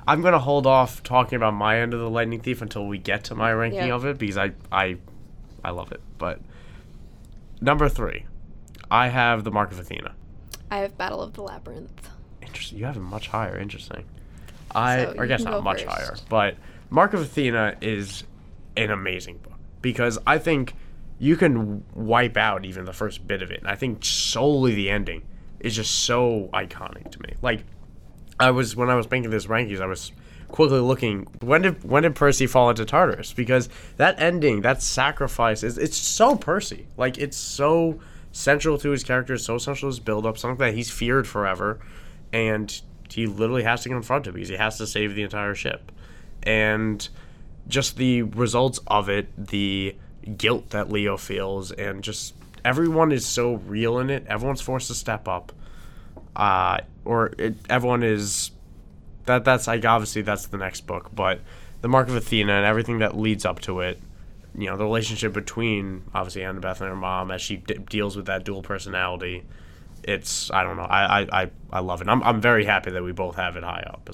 I'm 0.07 0.21
gonna 0.21 0.39
hold 0.39 0.65
off 0.65 1.03
talking 1.03 1.35
about 1.35 1.53
my 1.53 1.79
end 1.79 1.93
of 1.93 1.99
the 1.99 2.09
Lightning 2.09 2.39
Thief 2.41 2.61
until 2.61 2.87
we 2.87 2.97
get 2.97 3.23
to 3.25 3.35
my 3.35 3.51
ranking 3.53 3.87
Yeah. 3.87 3.95
of 3.95 4.05
it 4.05 4.17
because 4.17 4.37
I, 4.37 4.51
I, 4.71 4.97
I 5.63 5.69
love 5.71 5.91
it. 5.91 6.01
But 6.17 6.39
number 7.61 7.87
three, 7.89 8.25
I 8.89 9.09
have 9.09 9.43
the 9.43 9.51
Mark 9.51 9.71
of 9.71 9.79
Athena. 9.79 10.13
I 10.71 10.77
have 10.79 10.97
Battle 10.97 11.21
of 11.21 11.33
the 11.33 11.41
Labyrinth. 11.43 12.09
Interesting. 12.41 12.79
You 12.79 12.85
have 12.85 12.97
it 12.97 13.01
much 13.01 13.27
higher. 13.27 13.57
Interesting. 13.59 14.03
I, 14.71 15.03
So 15.05 15.13
or 15.17 15.23
I 15.23 15.27
guess 15.27 15.43
not 15.43 15.63
much 15.63 15.83
first. 15.83 15.95
higher, 15.95 16.15
but 16.29 16.55
Mark 16.89 17.13
of 17.13 17.21
Athena 17.21 17.75
is 17.81 18.23
an 18.77 18.89
amazing 18.89 19.37
book 19.37 19.59
because 19.81 20.17
I 20.25 20.37
think 20.39 20.73
you 21.19 21.35
can 21.35 21.83
wipe 21.93 22.37
out 22.37 22.65
even 22.65 22.85
the 22.85 22.93
first 22.93 23.27
bit 23.27 23.41
of 23.41 23.51
it. 23.51 23.59
And 23.59 23.67
I 23.67 23.75
think 23.75 24.03
solely 24.03 24.73
the 24.73 24.89
ending 24.89 25.23
is 25.59 25.75
just 25.75 25.91
so 26.05 26.49
iconic 26.53 27.11
to 27.11 27.19
me. 27.21 27.33
Like, 27.41 27.65
I 28.39 28.51
was 28.51 28.75
when 28.75 28.89
I 28.89 28.95
was 28.95 29.09
making 29.11 29.29
this 29.29 29.45
rankings, 29.45 29.81
I 29.81 29.85
was 29.85 30.13
quickly 30.47 30.79
looking 30.79 31.27
when 31.41 31.61
did 31.61 31.83
when 31.83 32.03
did 32.03 32.15
Percy 32.15 32.47
fall 32.47 32.69
into 32.69 32.85
Tartarus? 32.85 33.33
Because 33.33 33.69
that 33.97 34.19
ending, 34.19 34.61
that 34.61 34.81
sacrifice 34.81 35.61
is 35.61 35.77
it's 35.77 35.97
so 35.97 36.35
Percy. 36.35 36.87
Like 36.97 37.17
it's 37.17 37.37
so 37.37 37.99
central 38.31 38.77
to 38.77 38.91
his 38.91 39.03
character, 39.03 39.37
so 39.37 39.57
central 39.57 39.91
to 39.91 39.95
his 39.95 39.99
build 39.99 40.25
up, 40.25 40.37
something 40.37 40.65
that 40.65 40.73
he's 40.73 40.89
feared 40.89 41.27
forever, 41.27 41.79
and 42.31 42.81
he 43.09 43.27
literally 43.27 43.63
has 43.63 43.83
to 43.83 43.89
confront 43.89 44.27
it 44.27 44.33
because 44.33 44.49
he 44.49 44.55
has 44.55 44.77
to 44.77 44.87
save 44.87 45.15
the 45.15 45.23
entire 45.23 45.55
ship. 45.55 45.91
And 46.43 47.07
just 47.67 47.97
the 47.97 48.23
results 48.23 48.79
of 48.87 49.09
it, 49.09 49.27
the 49.37 49.95
guilt 50.37 50.69
that 50.71 50.91
Leo 50.91 51.17
feels, 51.17 51.71
and 51.71 52.03
just 52.03 52.33
everyone 52.63 53.11
is 53.11 53.25
so 53.25 53.55
real 53.55 53.99
in 53.99 54.09
it. 54.09 54.25
Everyone's 54.27 54.61
forced 54.61 54.87
to 54.87 54.95
step 54.95 55.27
up 55.27 55.51
uh, 56.35 56.79
or 57.05 57.33
it, 57.37 57.55
everyone 57.69 58.01
is 58.01 58.51
that 59.25 59.43
that's 59.43 59.67
like 59.67 59.85
obviously 59.85 60.21
that's 60.21 60.47
the 60.47 60.57
next 60.57 60.87
book, 60.87 61.09
but 61.13 61.41
the 61.81 61.87
Mark 61.87 62.07
of 62.07 62.15
Athena 62.15 62.53
and 62.53 62.65
everything 62.65 62.99
that 62.99 63.17
leads 63.17 63.45
up 63.45 63.59
to 63.61 63.81
it, 63.81 63.99
you 64.57 64.67
know, 64.67 64.77
the 64.77 64.83
relationship 64.83 65.33
between 65.33 66.03
obviously 66.13 66.41
Annabeth 66.41 66.79
and 66.81 66.89
her 66.89 66.95
mom 66.95 67.31
as 67.31 67.41
she 67.41 67.57
d- 67.57 67.75
deals 67.89 68.15
with 68.15 68.25
that 68.27 68.43
dual 68.43 68.61
personality. 68.61 69.43
It's 70.03 70.49
I 70.51 70.63
don't 70.63 70.77
know 70.77 70.83
I, 70.83 71.21
I, 71.23 71.51
I, 71.71 71.79
love 71.81 72.01
it. 72.01 72.07
I'm 72.07 72.23
I'm 72.23 72.39
very 72.39 72.63
happy 72.63 72.91
that 72.91 73.03
we 73.03 73.11
both 73.11 73.35
have 73.35 73.57
it 73.57 73.63
high 73.63 73.85
up. 73.85 74.09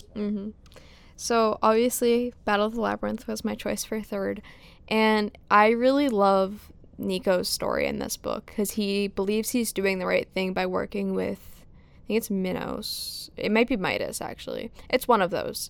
So 1.16 1.58
obviously, 1.62 2.34
Battle 2.44 2.66
of 2.66 2.76
the 2.76 2.82
Labyrinth 2.82 3.28
was 3.28 3.46
my 3.46 3.56
choice 3.56 3.84
for 3.84 4.02
third, 4.02 4.42
and 4.88 5.36
I 5.50 5.70
really 5.70 6.10
love 6.10 6.72
Nico's 6.98 7.50
story 7.50 7.88
in 7.88 8.00
this 8.00 8.18
book 8.18 8.46
because 8.48 8.72
he 8.72 9.08
believes 9.08 9.50
he's 9.50 9.74
doing 9.74 10.00
the 10.00 10.06
right 10.06 10.28
thing 10.34 10.54
by 10.54 10.66
working 10.66 11.14
with, 11.14 11.64
I 12.04 12.08
think 12.08 12.18
it's 12.18 12.30
Minos. 12.30 13.30
It 13.38 13.52
might 13.52 13.68
be 13.68 13.78
Midas 13.78 14.22
actually. 14.22 14.72
It's 14.90 15.08
one 15.08 15.22
of 15.22 15.32
those, 15.32 15.70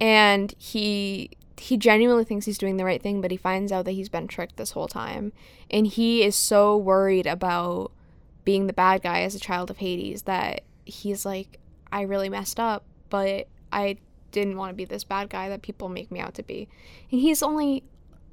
and 0.00 0.54
he 0.58 1.30
he 1.58 1.78
genuinely 1.78 2.24
thinks 2.24 2.44
he's 2.44 2.58
doing 2.58 2.76
the 2.76 2.84
right 2.84 3.02
thing, 3.02 3.22
but 3.22 3.30
he 3.30 3.36
finds 3.38 3.72
out 3.72 3.86
that 3.86 3.92
he's 3.92 4.10
been 4.10 4.28
tricked 4.28 4.56
this 4.56 4.72
whole 4.72 4.88
time, 4.88 5.32
and 5.70 5.86
he 5.86 6.22
is 6.22 6.36
so 6.36 6.76
worried 6.76 7.26
about 7.26 7.92
being 8.44 8.66
the 8.66 8.72
bad 8.72 9.02
guy 9.02 9.22
as 9.22 9.34
a 9.34 9.40
child 9.40 9.70
of 9.70 9.78
Hades 9.78 10.22
that 10.22 10.62
he's 10.84 11.24
like, 11.24 11.58
I 11.90 12.02
really 12.02 12.28
messed 12.28 12.60
up, 12.60 12.84
but 13.08 13.48
I 13.72 13.96
didn't 14.32 14.56
want 14.56 14.70
to 14.70 14.74
be 14.74 14.84
this 14.84 15.04
bad 15.04 15.30
guy 15.30 15.48
that 15.48 15.62
people 15.62 15.88
make 15.88 16.10
me 16.10 16.20
out 16.20 16.34
to 16.34 16.42
be. 16.42 16.68
And 17.10 17.20
he's 17.20 17.42
only 17.42 17.84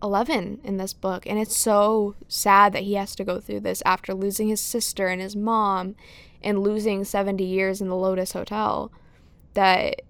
11 0.03 0.60
in 0.63 0.77
this 0.77 0.93
book, 0.93 1.25
and 1.25 1.39
it's 1.39 1.56
so 1.58 2.15
sad 2.27 2.73
that 2.73 2.84
he 2.84 2.95
has 2.95 3.15
to 3.15 3.23
go 3.23 3.39
through 3.39 3.62
this 3.62 3.82
after 3.86 4.13
losing 4.13 4.49
his 4.49 4.60
sister 4.60 5.08
and 5.08 5.21
his 5.21 5.36
mom 5.36 5.95
and 6.41 6.60
losing 6.60 7.06
70 7.06 7.43
years 7.43 7.82
in 7.82 7.88
the 7.88 7.95
Lotus 7.95 8.34
Hotel. 8.34 8.91
That 9.53 10.01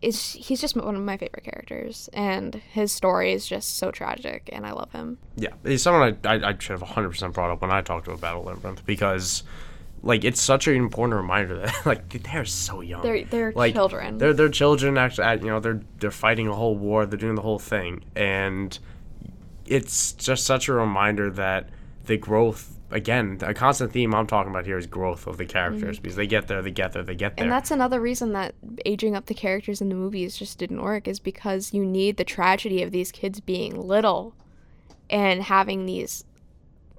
is, 0.00 0.32
he's 0.32 0.60
just 0.60 0.74
one 0.74 0.96
of 0.96 1.02
my 1.02 1.18
favorite 1.18 1.44
characters, 1.44 2.08
and 2.14 2.54
his 2.54 2.92
story 2.92 3.32
is 3.32 3.46
just 3.46 3.76
so 3.76 3.90
tragic, 3.90 4.48
and 4.52 4.66
I 4.66 4.72
love 4.72 4.90
him. 4.92 5.18
Yeah, 5.36 5.52
he's 5.64 5.82
someone 5.82 6.18
I, 6.24 6.34
I, 6.34 6.48
I 6.48 6.58
should 6.58 6.80
have 6.80 6.88
100% 6.88 7.32
brought 7.34 7.50
up 7.50 7.60
when 7.60 7.70
I 7.70 7.82
talked 7.82 8.06
to 8.06 8.12
about 8.12 8.44
Labyrinth 8.46 8.86
because, 8.86 9.42
like, 10.02 10.24
it's 10.24 10.40
such 10.40 10.66
an 10.66 10.74
important 10.74 11.16
reminder 11.16 11.58
that, 11.58 11.74
like, 11.86 12.22
they're 12.22 12.44
so 12.44 12.80
young. 12.80 13.02
They're, 13.02 13.24
they're 13.24 13.52
like 13.52 13.74
children. 13.74 14.18
They're 14.18 14.34
they're 14.34 14.48
children. 14.48 14.98
Actually, 14.98 15.44
you 15.44 15.50
know, 15.50 15.60
they're 15.60 15.80
they're 16.00 16.10
fighting 16.10 16.48
a 16.48 16.54
whole 16.54 16.76
war. 16.76 17.06
They're 17.06 17.18
doing 17.18 17.36
the 17.36 17.42
whole 17.42 17.58
thing, 17.58 18.04
and 18.16 18.76
it's 19.66 20.12
just 20.12 20.44
such 20.44 20.68
a 20.68 20.72
reminder 20.72 21.30
that 21.30 21.68
the 22.06 22.16
growth. 22.16 22.68
Again, 22.90 23.38
a 23.40 23.54
constant 23.54 23.90
theme 23.90 24.14
I'm 24.14 24.26
talking 24.26 24.50
about 24.50 24.66
here 24.66 24.76
is 24.76 24.86
growth 24.86 25.26
of 25.26 25.38
the 25.38 25.46
characters 25.46 25.98
because 25.98 26.14
they 26.14 26.26
get 26.26 26.46
there, 26.46 26.60
they 26.60 26.70
get 26.70 26.92
there, 26.92 27.02
they 27.02 27.14
get 27.14 27.36
there. 27.38 27.44
Mm-hmm. 27.44 27.44
And 27.44 27.50
that's 27.50 27.70
another 27.70 28.02
reason 28.02 28.34
that 28.34 28.54
aging 28.84 29.16
up 29.16 29.24
the 29.24 29.34
characters 29.34 29.80
in 29.80 29.88
the 29.88 29.94
movies 29.94 30.36
just 30.36 30.58
didn't 30.58 30.82
work 30.82 31.08
is 31.08 31.18
because 31.18 31.72
you 31.72 31.86
need 31.86 32.18
the 32.18 32.24
tragedy 32.24 32.82
of 32.82 32.90
these 32.90 33.10
kids 33.10 33.40
being 33.40 33.80
little 33.80 34.34
and 35.08 35.42
having 35.42 35.86
these 35.86 36.26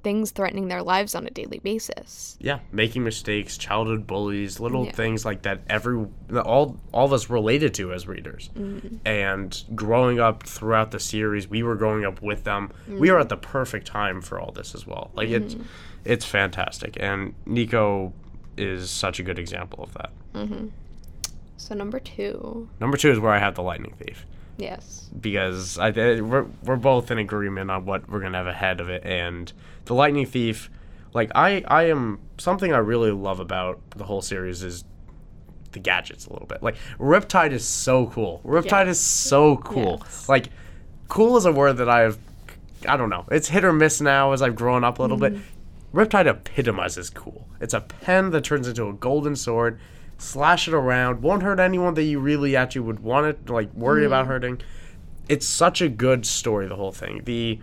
things 0.04 0.32
threatening 0.32 0.68
their 0.68 0.84
lives 0.84 1.16
on 1.16 1.26
a 1.26 1.30
daily 1.30 1.60
basis. 1.60 2.38
yeah, 2.40 2.60
making 2.72 3.04
mistakes, 3.04 3.58
childhood 3.58 4.06
bullies, 4.06 4.60
little 4.60 4.86
Yeah. 4.86 4.92
things 4.92 5.24
like 5.26 5.44
that. 5.44 5.62
Every 5.70 6.06
all 6.44 6.78
all 6.92 7.06
of 7.06 7.14
us 7.14 7.30
related 7.30 7.74
to 7.76 7.94
as 7.94 8.08
readers, 8.08 8.50
Mm-hmm. 8.56 8.98
and 9.06 9.64
growing 9.74 10.20
up 10.20 10.44
throughout 10.44 10.92
the 10.92 11.00
series, 11.00 11.48
we 11.48 11.64
were 11.64 11.76
growing 11.76 12.04
up 12.06 12.22
with 12.22 12.44
them. 12.44 12.72
We 12.88 13.10
are 13.10 13.20
at 13.20 13.30
the 13.30 13.38
perfect 13.38 13.88
time 13.88 14.22
for 14.22 14.40
all 14.40 14.52
this 14.52 14.76
as 14.76 14.86
well. 14.86 15.10
Like 15.16 15.30
it's 15.30 15.56
Mm-hmm. 15.56 15.64
it's 16.06 16.26
fantastic, 16.26 16.98
and 17.00 17.34
Nico 17.46 18.14
is 18.58 18.92
such 18.92 19.20
a 19.20 19.24
good 19.24 19.40
example 19.40 19.84
of 19.84 19.94
that. 19.94 20.12
So 21.58 21.76
number 21.76 22.00
2. 22.00 22.68
Number 22.82 22.98
two 22.98 23.10
is 23.10 23.20
where 23.20 23.32
I 23.32 23.40
have 23.40 23.56
the 23.56 23.64
Lightning 23.64 23.94
Thief 23.98 24.26
Yes. 24.58 25.10
because 25.20 25.80
I 25.80 25.88
I- 25.88 26.22
we're 26.22 26.46
we're 26.64 26.76
both 26.76 27.10
in 27.10 27.18
agreement 27.20 27.72
on 27.72 27.86
what 27.86 28.10
we're 28.10 28.20
gonna 28.20 28.38
have 28.38 28.48
ahead 28.48 28.82
of 28.82 28.90
it, 28.90 29.04
and 29.06 29.52
the 29.86 29.94
Lightning 29.94 30.26
Thief, 30.26 30.70
like 31.14 31.32
I 31.36 31.64
I 31.68 31.84
am 31.84 32.20
something 32.38 32.74
I 32.74 32.78
really 32.78 33.12
love 33.12 33.40
about 33.40 33.80
the 33.92 34.04
whole 34.04 34.22
series 34.22 34.64
is 34.64 34.84
the 35.72 35.80
gadgets 35.80 36.26
a 36.26 36.34
little 36.34 36.48
bit. 36.48 36.64
Like 36.64 36.76
Riptide 37.00 37.52
is 37.52 37.66
so 37.66 38.08
cool. 38.08 38.42
Riptide 38.46 38.88
is 38.88 39.00
so 39.00 39.58
cool. 39.58 40.02
Yes. 40.04 40.30
Like 40.30 40.50
cool 41.08 41.38
is 41.38 41.46
a 41.46 41.52
word 41.52 41.78
that 41.78 41.90
I've 41.90 42.18
I 42.88 42.98
don't 42.98 43.10
know. 43.10 43.26
It's 43.32 43.48
hit 43.48 43.64
or 43.64 43.74
miss 43.74 44.02
now 44.02 44.32
as 44.34 44.42
I've 44.42 44.56
grown 44.56 44.84
up 44.84 45.00
a 45.00 45.02
little 45.02 45.18
bit. 45.18 45.34
Mm-hmm. 45.34 46.00
Riptide 46.00 46.28
epitomizes 46.28 47.10
cool. 47.10 47.48
It's 47.62 47.74
a 47.74 47.82
pen 47.82 48.32
that 48.32 48.44
turns 48.44 48.68
into 48.68 48.88
a 48.88 48.94
golden 48.94 49.36
sword. 49.36 49.80
Slash 50.18 50.68
it 50.68 50.74
around. 50.74 51.22
Won't 51.22 51.44
hurt 51.44 51.60
anyone 51.60 51.96
that 51.96 52.04
you 52.04 52.20
really 52.20 52.56
actually 52.56 52.82
would 52.82 53.00
want 53.00 53.46
to 53.46 53.54
like 53.54 53.74
worry 53.74 54.06
about 54.06 54.26
mm. 54.26 54.30
hurting. 54.30 54.62
It's 55.28 55.48
such 55.48 55.82
a 55.82 55.90
good 55.90 56.26
story. 56.26 56.68
The 56.68 56.76
whole 56.76 56.92
thing. 56.92 57.22
The 57.26 57.60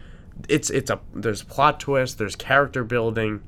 it's 0.48 0.70
it's 0.70 0.90
a 0.90 1.00
there's 1.14 1.42
plot 1.42 1.80
twist. 1.80 2.18
There's 2.18 2.36
character 2.36 2.84
building. 2.84 3.42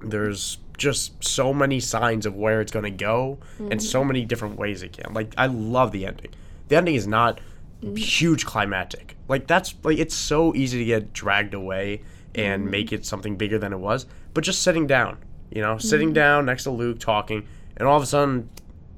There's 0.00 0.58
just 0.78 1.22
so 1.22 1.52
many 1.52 1.78
signs 1.78 2.24
of 2.24 2.34
where 2.34 2.60
it's 2.60 2.72
gonna 2.72 2.90
go 2.90 3.38
and 3.58 3.70
mm-hmm. 3.70 3.78
so 3.78 4.02
many 4.02 4.24
different 4.24 4.56
ways 4.56 4.82
it 4.82 4.92
can. 4.92 5.12
Like 5.12 5.34
I 5.36 5.46
love 5.46 5.92
the 5.92 6.06
ending. 6.06 6.32
The 6.68 6.76
ending 6.76 6.94
is 6.94 7.06
not 7.06 7.40
mm. 7.82 7.98
huge 7.98 8.46
climactic. 8.46 9.16
Like 9.28 9.46
that's 9.46 9.74
like 9.82 9.98
it's 9.98 10.14
so 10.14 10.54
easy 10.54 10.78
to 10.78 10.84
get 10.84 11.12
dragged 11.12 11.54
away 11.54 12.02
and 12.34 12.62
mm-hmm. 12.62 12.70
make 12.70 12.92
it 12.92 13.04
something 13.04 13.36
bigger 13.36 13.58
than 13.58 13.72
it 13.72 13.78
was. 13.78 14.06
But 14.32 14.44
just 14.44 14.62
sitting 14.62 14.86
down, 14.86 15.18
you 15.50 15.60
know, 15.60 15.78
sitting 15.78 16.08
mm-hmm. 16.08 16.14
down 16.14 16.46
next 16.46 16.64
to 16.64 16.70
Luke 16.70 16.98
talking, 16.98 17.46
and 17.76 17.86
all 17.86 17.96
of 17.96 18.02
a 18.02 18.06
sudden, 18.06 18.48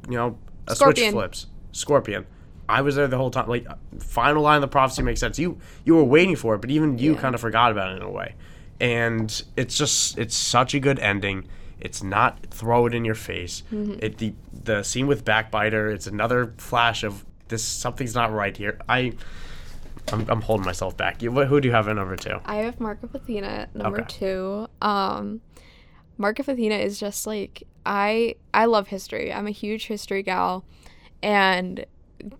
you 0.08 0.16
know, 0.16 0.38
a 0.68 0.76
Scorpion. 0.76 1.06
switch 1.06 1.12
flips. 1.12 1.46
Scorpion. 1.72 2.26
I 2.72 2.80
was 2.82 2.96
there 2.96 3.06
the 3.06 3.16
whole 3.18 3.30
time. 3.30 3.48
Like 3.48 3.66
final 4.00 4.42
line 4.42 4.56
of 4.56 4.62
the 4.62 4.68
prophecy 4.68 5.02
makes 5.02 5.20
sense. 5.20 5.38
You 5.38 5.58
you 5.84 5.94
were 5.94 6.04
waiting 6.04 6.36
for 6.36 6.54
it, 6.54 6.60
but 6.60 6.70
even 6.70 6.98
you 6.98 7.12
Yeah. 7.14 7.20
kind 7.20 7.34
of 7.34 7.40
forgot 7.40 7.70
about 7.72 7.92
it 7.92 7.96
in 7.96 8.02
a 8.02 8.10
way. 8.10 8.34
And 8.80 9.42
it's 9.56 9.76
just 9.76 10.18
it's 10.18 10.34
such 10.36 10.74
a 10.74 10.80
good 10.80 10.98
ending. 10.98 11.44
It's 11.80 12.02
not 12.02 12.46
throw 12.50 12.86
it 12.86 12.94
in 12.94 13.04
your 13.04 13.14
face. 13.14 13.62
It 13.72 14.18
the 14.18 14.32
the 14.64 14.82
scene 14.82 15.06
with 15.06 15.24
Backbiter. 15.24 15.90
It's 15.92 16.06
another 16.06 16.54
flash 16.58 17.02
of 17.04 17.24
this 17.48 17.62
something's 17.64 18.14
not 18.14 18.32
right 18.32 18.56
here. 18.56 18.78
I 18.88 19.12
I'm, 20.12 20.28
I'm 20.28 20.40
holding 20.40 20.64
myself 20.66 20.96
back. 20.96 21.22
You, 21.22 21.30
who 21.30 21.60
do 21.60 21.68
you 21.68 21.74
have 21.74 21.86
at 21.86 21.94
number 21.96 22.16
two? 22.16 22.38
I 22.44 22.56
have 22.56 22.80
Mark 22.80 23.02
of 23.04 23.14
Athena 23.14 23.68
number 23.74 24.00
Okay. 24.00 24.06
two. 24.18 24.66
Um, 24.80 25.40
Mark 26.18 26.38
of 26.40 26.48
Athena 26.48 26.74
is 26.76 26.98
just 26.98 27.26
like 27.26 27.62
I 27.86 28.34
I 28.52 28.64
love 28.66 28.88
history. 28.88 29.32
I'm 29.32 29.46
a 29.46 29.50
huge 29.52 29.86
history 29.86 30.22
gal, 30.22 30.64
and 31.22 31.84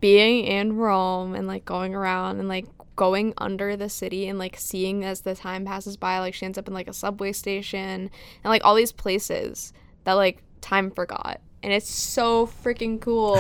being 0.01 0.45
in 0.45 0.77
Rome 0.77 1.35
and 1.35 1.47
like 1.47 1.65
going 1.65 1.95
around 1.95 2.39
and 2.39 2.49
like 2.49 2.67
going 2.97 3.35
under 3.39 3.77
the 3.77 3.89
city 3.89 4.29
and 4.29 4.39
like 4.39 4.57
seeing 4.57 5.05
as 5.05 5.23
the 5.23 5.35
time 5.35 5.65
passes 5.65 5.97
by, 5.97 6.19
like 6.19 6.35
she 6.35 6.45
ends 6.45 6.59
up 6.59 6.69
in 6.69 6.75
like 6.75 6.89
a 6.89 6.93
subway 6.93 7.33
station 7.33 7.81
and 7.83 8.11
like 8.45 8.65
all 8.65 8.75
these 8.75 8.93
places 8.93 9.73
that 10.05 10.13
like 10.15 10.43
time 10.61 10.91
forgot, 10.91 11.41
and 11.63 11.73
it's 11.73 11.91
so 11.91 12.47
freaking 12.47 13.01
cool 13.01 13.39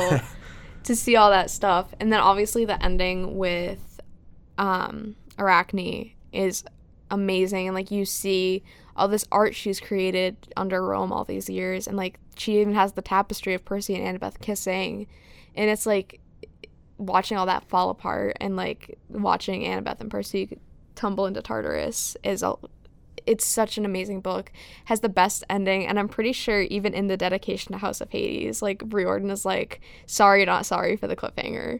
to 0.84 0.96
see 0.96 1.16
all 1.16 1.30
that 1.30 1.50
stuff. 1.50 1.94
And 2.00 2.12
then 2.12 2.20
obviously 2.20 2.64
the 2.64 2.82
ending 2.82 3.36
with 3.36 4.00
um 4.58 5.16
Arachne 5.38 6.12
is 6.32 6.64
amazing. 7.10 7.68
And 7.68 7.74
like 7.74 7.90
you 7.90 8.04
see 8.04 8.62
all 8.96 9.08
this 9.08 9.24
art 9.32 9.54
she's 9.54 9.80
created 9.80 10.36
under 10.56 10.84
Rome 10.84 11.12
all 11.12 11.24
these 11.24 11.48
years. 11.48 11.86
And 11.86 11.96
like 11.96 12.18
she 12.36 12.60
even 12.60 12.74
has 12.74 12.92
the 12.92 13.02
tapestry 13.02 13.54
of 13.54 13.64
Percy 13.64 13.94
and 13.94 14.20
Annabeth 14.20 14.40
kissing. 14.40 15.06
And 15.54 15.70
it's 15.70 15.86
like 15.86 16.20
watching 17.06 17.36
all 17.36 17.46
that 17.46 17.68
fall 17.68 17.90
apart 17.90 18.36
and 18.40 18.56
like 18.56 18.98
watching 19.08 19.62
Annabeth 19.62 20.00
and 20.00 20.10
Percy 20.10 20.58
tumble 20.94 21.26
into 21.26 21.40
Tartarus 21.42 22.16
is 22.22 22.42
a 22.42 22.54
it's 23.26 23.44
such 23.46 23.78
an 23.78 23.84
amazing 23.84 24.20
book 24.20 24.50
has 24.86 24.98
the 25.00 25.08
best 25.08 25.44
ending 25.48 25.86
and 25.86 25.96
i'm 25.98 26.08
pretty 26.08 26.32
sure 26.32 26.62
even 26.62 26.92
in 26.92 27.06
the 27.06 27.16
dedication 27.16 27.70
to 27.70 27.78
house 27.78 28.00
of 28.00 28.10
hades 28.10 28.60
like 28.62 28.82
riordan 28.86 29.30
is 29.30 29.44
like 29.44 29.80
sorry 30.06 30.44
not 30.44 30.66
sorry 30.66 30.96
for 30.96 31.06
the 31.06 31.14
cliffhanger 31.14 31.78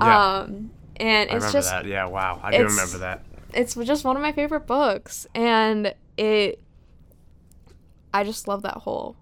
Yeah. 0.00 0.38
um 0.38 0.70
and 0.96 1.30
I 1.30 1.34
it's 1.34 1.44
remember 1.44 1.52
just 1.52 1.70
that. 1.70 1.84
Yeah, 1.86 2.06
wow. 2.06 2.40
I 2.42 2.56
do 2.56 2.64
remember 2.64 2.98
that. 2.98 3.24
it's 3.54 3.76
just 3.76 4.04
one 4.04 4.16
of 4.16 4.22
my 4.22 4.32
favorite 4.32 4.66
books 4.66 5.28
and 5.32 5.94
it 6.16 6.60
i 8.12 8.24
just 8.24 8.48
love 8.48 8.62
that 8.62 8.78
whole 8.78 9.16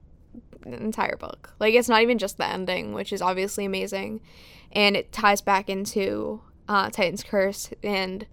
entire 0.65 1.17
book. 1.17 1.53
Like 1.61 1.75
it's 1.75 1.89
not 1.89 2.03
even 2.03 2.19
just 2.19 2.39
the 2.39 2.47
ending 2.47 2.93
which 2.93 3.13
is 3.13 3.23
obviously 3.23 3.65
amazing 3.65 4.21
and 4.73 4.97
it 4.97 5.13
ties 5.13 5.41
back 5.41 5.69
into 5.69 6.41
uh, 6.69 6.91
titan's 6.91 7.23
curse 7.23 7.71
and 7.83 8.27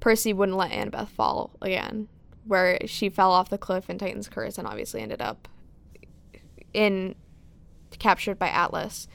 percy 0.00 0.32
wouldn't 0.32 0.58
let 0.58 0.70
annabeth 0.70 1.08
fall 1.08 1.56
again 1.62 2.08
where 2.46 2.78
she 2.86 3.08
fell 3.08 3.32
off 3.32 3.48
the 3.48 3.58
cliff 3.58 3.88
in 3.90 3.98
titan's 3.98 4.28
curse 4.28 4.58
and 4.58 4.66
obviously 4.66 5.00
ended 5.00 5.20
up 5.20 5.48
in 6.74 7.14
captured 7.98 8.38
by 8.38 8.48
atlas. 8.48 9.08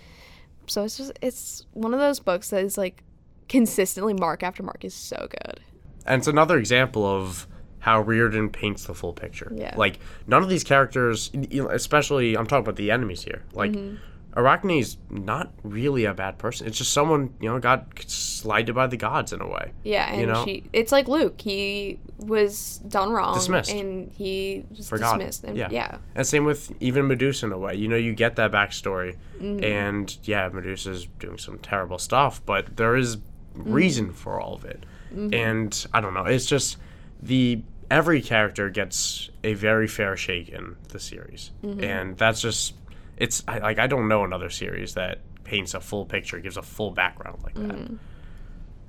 So 0.67 0.83
it's 0.83 0.97
just 0.97 1.11
it's 1.21 1.65
one 1.73 1.93
of 1.93 1.99
those 1.99 2.19
books 2.19 2.49
that 2.49 2.63
is 2.63 2.77
like 2.77 3.03
consistently 3.49 4.13
mark 4.13 4.43
after 4.43 4.63
mark 4.63 4.83
is 4.83 4.93
so 4.93 5.27
good. 5.29 5.59
And 6.05 6.19
it's 6.19 6.27
another 6.27 6.57
example 6.57 7.05
of 7.05 7.47
how 7.87 7.99
Riordan 8.01 8.49
paints 8.49 8.85
the 8.85 8.93
full 8.93 9.11
picture. 9.13 9.51
Yeah. 9.53 9.73
Like 9.75 9.99
none 10.25 10.41
of 10.41 10.47
these 10.49 10.63
characters, 10.63 11.31
especially 11.69 12.37
I'm 12.37 12.47
talking 12.47 12.63
about 12.63 12.77
the 12.77 12.91
enemies 12.91 13.23
here. 13.23 13.43
Like 13.53 13.71
Mm-hmm. 13.73 13.95
Arachne's 14.35 14.97
not 15.11 15.51
really 15.63 16.05
a 16.05 16.13
bad 16.15 16.39
person. 16.39 16.65
It's 16.65 16.79
just 16.79 16.91
someone 16.91 17.35
you 17.39 17.49
know 17.51 17.59
got 17.59 17.85
slighted 18.07 18.73
by 18.73 18.87
the 18.87 18.97
gods 18.97 19.31
in 19.31 19.41
a 19.41 19.47
way. 19.47 19.73
Yeah, 19.83 20.09
and 20.09 20.21
You 20.21 20.25
know? 20.27 20.43
she 20.45 20.63
it's 20.73 20.91
like 20.91 21.07
Luke. 21.07 21.39
He 21.39 21.99
was 22.17 22.79
done 22.87 23.11
wrong 23.11 23.35
Dismissed. 23.35 23.69
and 23.71 24.11
he 24.11 24.65
was 24.75 24.89
Forgotten. 24.89 25.19
dismissed. 25.19 25.43
And 25.43 25.55
Yeah. 25.57 25.67
yeah. 25.71 25.97
And 26.15 26.25
same 26.25 26.45
with 26.45 26.71
even 26.79 27.07
Medusa 27.07 27.45
in 27.45 27.51
a 27.51 27.59
way. 27.59 27.75
You 27.75 27.87
know, 27.87 27.95
you 27.95 28.13
get 28.13 28.35
that 28.37 28.51
backstory, 28.51 29.17
Mm-hmm. 29.39 29.63
and 29.63 30.17
yeah, 30.23 30.49
Medusa's 30.51 31.05
doing 31.19 31.37
some 31.37 31.59
terrible 31.59 31.99
stuff, 31.99 32.41
but 32.45 32.77
there 32.77 32.95
is 32.95 33.17
reason 33.53 34.05
Mm-hmm. 34.05 34.13
for 34.15 34.39
all 34.39 34.55
of 34.55 34.65
it. 34.65 34.83
And 35.31 35.85
I 35.93 36.01
don't 36.01 36.15
know. 36.15 36.25
It's 36.25 36.47
just 36.47 36.77
the 37.21 37.61
every 37.93 38.21
character 38.21 38.69
gets 38.69 39.29
a 39.43 39.53
very 39.53 39.87
fair 39.87 40.15
shake 40.17 40.49
in 40.49 40.75
the 40.89 40.99
series, 40.99 41.51
Mm-hmm. 41.63 41.83
and 41.83 42.17
that's 42.17 42.41
just 42.41 42.73
it's 43.17 43.43
I, 43.47 43.59
like 43.59 43.79
I 43.79 43.87
don't 43.87 44.07
know 44.07 44.23
another 44.23 44.49
series 44.49 44.95
that 44.95 45.19
paints 45.43 45.73
a 45.73 45.79
full 45.79 46.05
picture, 46.05 46.39
gives 46.39 46.57
a 46.57 46.61
full 46.61 46.91
background 46.91 47.39
like 47.43 47.55
that. 47.55 47.91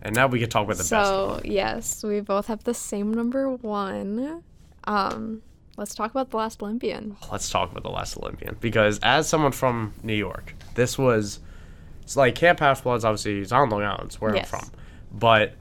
And 0.02 0.14
now 0.14 0.26
we 0.26 0.38
can 0.40 0.48
talk 0.50 0.64
about 0.64 0.76
the 0.76 0.82
best. 0.82 0.92
Mm-hmm. 0.92 1.38
So 1.38 1.40
yes, 1.44 2.02
we 2.04 2.20
both 2.20 2.46
have 2.48 2.62
the 2.64 2.74
same 2.74 3.12
number 3.12 3.50
one. 3.50 4.42
Um, 4.84 5.42
let's 5.76 5.94
talk 5.94 6.10
about 6.10 6.30
the 6.30 6.36
Last 6.36 6.62
Olympian. 6.62 7.16
let's 7.32 7.48
talk 7.50 7.70
about 7.70 7.82
the 7.82 7.90
last 7.90 8.16
Olympian 8.18 8.56
because 8.60 8.98
as 9.02 9.28
someone 9.28 9.52
from 9.52 9.92
New 10.02 10.14
York, 10.28 10.54
this 10.74 10.96
was 10.98 11.40
it's 12.02 12.16
like 12.16 12.34
Camp 12.34 12.60
Half 12.60 12.84
Blood's 12.84 13.04
obviously 13.04 13.40
it's 13.40 13.52
on 13.52 13.70
Long 13.70 13.82
Island, 13.82 14.06
it's 14.06 14.20
where 14.20 14.34
Yes. 14.36 14.52
I'm 14.52 14.60
from, 14.60 14.70
but 15.12 15.54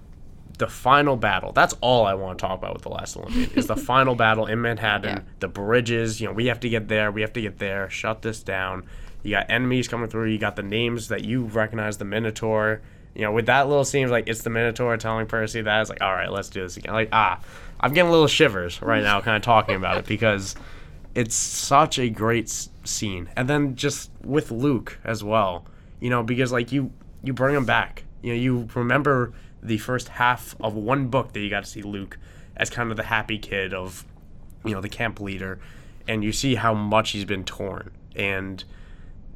the 0.59 0.67
final 0.67 1.15
battle 1.17 1.51
that's 1.51 1.73
all 1.81 2.05
I 2.05 2.13
want 2.13 2.37
to 2.37 2.45
talk 2.45 2.59
about 2.59 2.73
with 2.73 2.83
the 2.83 2.89
last 2.89 3.17
Olympian 3.17 3.49
is 3.55 3.67
the 3.67 3.75
final 3.91 4.15
battle 4.15 4.45
in 4.45 4.61
Manhattan, 4.61 5.17
Yeah. 5.17 5.21
the 5.39 5.47
bridges. 5.47 6.21
You 6.21 6.27
know, 6.27 6.33
we 6.33 6.45
have 6.47 6.59
to 6.61 6.69
get 6.69 6.87
there, 6.87 7.11
we 7.11 7.21
have 7.21 7.33
to 7.33 7.41
get 7.41 7.57
there, 7.59 7.89
shut 7.89 8.21
this 8.21 8.43
down. 8.43 8.85
You 9.23 9.31
got 9.31 9.49
enemies 9.49 9.87
coming 9.87 10.09
through. 10.09 10.29
You 10.29 10.37
got 10.37 10.55
the 10.55 10.63
names 10.63 11.07
that 11.07 11.23
you 11.23 11.45
recognize, 11.45 11.97
the 11.97 12.05
Minotaur. 12.05 12.81
You 13.15 13.21
know, 13.23 13.31
with 13.31 13.45
that 13.45 13.67
little 13.69 13.85
scene, 13.85 14.09
like 14.09 14.27
it's 14.27 14.41
the 14.43 14.49
Minotaur 14.49 14.97
telling 14.97 15.27
Percy 15.27 15.61
that. 15.61 15.81
It's 15.81 15.89
like, 15.89 16.01
all 16.01 16.11
right, 16.13 16.31
let's 16.31 16.49
do 16.49 16.61
this 16.61 16.77
again. 16.77 16.93
Like, 16.93 17.09
ah, 17.13 17.39
I'm 17.79 17.93
getting 17.93 18.11
little 18.11 18.27
shivers 18.27 18.81
right 18.81 19.01
now, 19.03 19.21
kind 19.21 19.37
of 19.37 19.41
talking 19.43 19.75
about 19.75 19.97
it 19.97 20.05
because 20.05 20.55
it's 21.15 21.35
such 21.35 21.99
a 21.99 22.09
great 22.09 22.45
s- 22.45 22.69
scene 22.83 23.29
and 23.37 23.47
then 23.47 23.75
just 23.75 24.09
with 24.23 24.49
luke 24.49 24.97
as 25.03 25.23
well 25.23 25.63
you 25.99 26.09
know 26.09 26.23
because 26.23 26.51
like 26.51 26.71
you 26.71 26.91
you 27.23 27.31
bring 27.31 27.55
him 27.55 27.65
back 27.65 28.03
you 28.23 28.33
know 28.33 28.39
you 28.39 28.67
remember 28.73 29.31
the 29.63 29.77
first 29.77 30.09
half 30.09 30.55
of 30.59 30.75
one 30.75 31.07
book 31.07 31.33
that 31.33 31.39
you 31.39 31.49
got 31.49 31.63
to 31.63 31.69
see 31.69 31.81
luke 31.81 32.17
as 32.55 32.69
kind 32.69 32.91
of 32.91 32.97
the 32.97 33.03
happy 33.03 33.37
kid 33.37 33.73
of 33.73 34.05
you 34.63 34.73
know 34.73 34.81
the 34.81 34.89
camp 34.89 35.19
leader. 35.19 35.59
And 36.07 36.23
you 36.23 36.33
see 36.33 36.55
how 36.55 36.73
much 36.73 37.11
he's 37.11 37.23
been 37.23 37.45
torn 37.45 37.91
and 38.15 38.63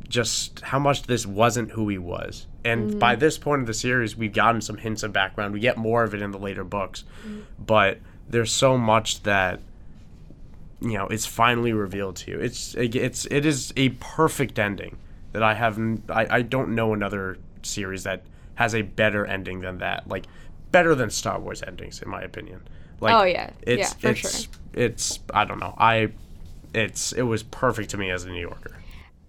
just 0.09 0.59
how 0.61 0.79
much 0.79 1.03
this 1.03 1.25
wasn't 1.25 1.71
who 1.71 1.87
he 1.87 1.97
was. 1.97 2.45
And 2.65 2.89
mm-hmm. 2.89 2.99
by 2.99 3.15
this 3.15 3.37
point 3.37 3.61
of 3.61 3.67
the 3.67 3.73
series 3.73 4.17
we've 4.17 4.33
gotten 4.33 4.61
some 4.61 4.77
hints 4.77 5.03
of 5.03 5.13
background. 5.13 5.53
We 5.53 5.61
get 5.61 5.77
more 5.77 6.03
of 6.03 6.13
it 6.13 6.21
in 6.21 6.31
the 6.31 6.37
later 6.37 6.63
books. 6.63 7.05
Mm-hmm. 7.25 7.41
But 7.57 7.99
there's 8.29 8.51
so 8.51 8.77
much 8.77 9.23
that 9.23 9.61
you 10.81 10.93
know 10.93 11.07
it's 11.07 11.25
finally 11.25 11.73
revealed 11.73 12.17
to 12.17 12.31
you. 12.31 12.39
It's 12.39 12.75
it's 12.75 13.25
it 13.25 13.45
is 13.45 13.73
a 13.75 13.89
perfect 13.89 14.59
ending 14.59 14.97
that 15.33 15.43
i 15.43 15.53
haven't 15.53 16.09
i, 16.09 16.37
I 16.37 16.41
don't 16.41 16.73
know 16.73 16.93
another 16.93 17.37
series 17.61 18.03
that 18.03 18.23
has 18.57 18.75
a 18.75 18.83
better 18.83 19.25
ending 19.25 19.61
than 19.61 19.79
that 19.79 20.07
like 20.07 20.27
better 20.71 20.93
than 20.95 21.09
star 21.09 21.39
wars 21.39 21.63
endings 21.63 22.01
in 22.01 22.09
my 22.09 22.21
opinion 22.21 22.61
like 23.01 23.13
Oh, 23.15 23.23
yeah. 23.23 23.51
it's 23.63 23.79
Yeah, 23.79 23.93
for 23.93 24.09
it's 24.09 24.21
sure. 24.43 24.53
it's 24.73 25.19
i 25.33 25.45
don't 25.45 25.59
know 25.59 25.73
i 25.79 26.09
it's 26.73 27.13
it 27.13 27.23
was 27.23 27.43
perfect 27.43 27.89
to 27.91 27.97
me 27.97 28.11
as 28.11 28.25
a 28.25 28.29
new 28.29 28.41
yorker 28.41 28.75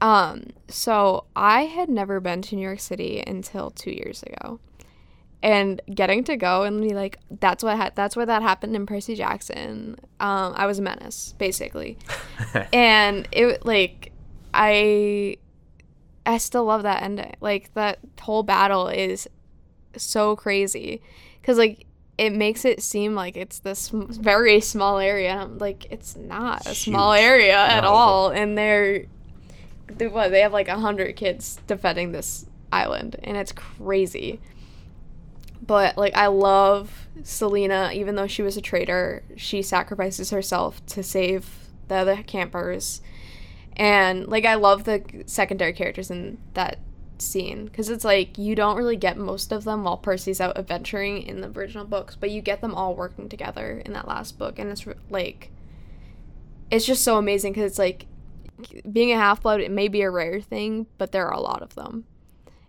Um, 0.00 0.50
so 0.68 1.24
I 1.34 1.62
had 1.62 1.88
never 1.88 2.20
been 2.20 2.40
to 2.42 2.56
New 2.56 2.62
York 2.62 2.80
City 2.80 3.22
until 3.26 3.70
two 3.70 3.90
years 3.90 4.22
ago, 4.22 4.60
and 5.42 5.80
getting 5.92 6.24
to 6.24 6.36
go 6.36 6.62
and 6.64 6.80
be 6.80 6.94
like, 6.94 7.18
that's 7.40 7.64
what 7.64 7.76
ha- 7.76 7.90
that's 7.94 8.16
where 8.16 8.26
that 8.26 8.42
happened 8.42 8.76
in 8.76 8.86
Percy 8.86 9.16
Jackson. 9.16 9.96
Um, 10.20 10.54
I 10.56 10.66
was 10.66 10.78
a 10.78 10.82
menace 10.82 11.34
basically, 11.38 11.98
and 12.72 13.26
it 13.32 13.66
like 13.66 14.12
I 14.54 15.38
I 16.28 16.38
still 16.38 16.64
love 16.64 16.82
that 16.84 17.02
ending. 17.02 17.34
Like 17.40 17.72
that 17.74 17.98
whole 18.20 18.42
battle 18.42 18.88
is 18.88 19.26
so 19.96 20.36
crazy 20.36 21.00
because 21.40 21.56
like 21.58 21.86
it 22.18 22.30
makes 22.34 22.64
it 22.64 22.82
seem 22.82 23.14
like 23.14 23.36
it's 23.36 23.60
this 23.60 23.88
very 23.88 24.60
small 24.60 24.98
area. 24.98 25.48
Like 25.58 25.86
it's 25.90 26.16
not 26.16 26.66
a 26.66 26.74
small 26.74 27.14
Huge. 27.14 27.24
area 27.24 27.56
at 27.56 27.82
No. 27.82 27.88
all, 27.88 28.28
and 28.30 28.58
they're 28.58 29.06
they, 29.86 30.06
what 30.06 30.30
they 30.30 30.40
have 30.40 30.52
like 30.52 30.68
a 30.68 30.78
hundred 30.78 31.16
kids 31.16 31.58
defending 31.66 32.12
this 32.12 32.44
island, 32.70 33.16
and 33.24 33.36
it's 33.36 33.52
crazy. 33.52 34.38
But 35.66 35.96
like 35.96 36.14
I 36.14 36.26
love 36.26 37.08
Selena, 37.22 37.90
even 37.94 38.16
though 38.16 38.26
she 38.26 38.42
was 38.42 38.56
a 38.56 38.60
traitor, 38.60 39.22
she 39.36 39.62
sacrifices 39.62 40.30
herself 40.30 40.84
to 40.86 41.02
save 41.02 41.48
the 41.88 41.94
other 41.96 42.22
campers. 42.22 43.00
And 43.78 44.26
like 44.26 44.44
I 44.44 44.54
love 44.54 44.84
the 44.84 45.02
secondary 45.26 45.72
characters 45.72 46.10
in 46.10 46.38
that 46.54 46.80
scene 47.22 47.64
because 47.64 47.90
it's 47.90 48.04
like 48.04 48.38
you 48.38 48.54
don't 48.54 48.76
really 48.76 48.96
get 48.96 49.16
most 49.16 49.52
of 49.52 49.64
them 49.64 49.84
while 49.84 49.96
Percy's 49.96 50.40
out 50.40 50.58
adventuring 50.58 51.22
in 51.22 51.40
the 51.40 51.48
original 51.48 51.84
books, 51.84 52.16
but 52.16 52.30
you 52.30 52.40
get 52.40 52.60
them 52.60 52.74
all 52.74 52.94
working 52.94 53.28
together 53.28 53.82
in 53.84 53.92
that 53.92 54.08
last 54.08 54.38
book, 54.38 54.58
and 54.58 54.70
it's 54.70 54.84
like 55.10 55.50
it's 56.70 56.86
just 56.86 57.02
so 57.02 57.18
amazing 57.18 57.52
because 57.52 57.70
it's 57.70 57.78
like 57.78 58.06
being 58.90 59.12
a 59.12 59.16
half 59.16 59.42
blood. 59.42 59.60
It 59.60 59.70
may 59.70 59.88
be 59.88 60.02
a 60.02 60.10
rare 60.10 60.40
thing, 60.40 60.86
but 60.98 61.12
there 61.12 61.26
are 61.26 61.34
a 61.34 61.40
lot 61.40 61.62
of 61.62 61.74
them, 61.74 62.04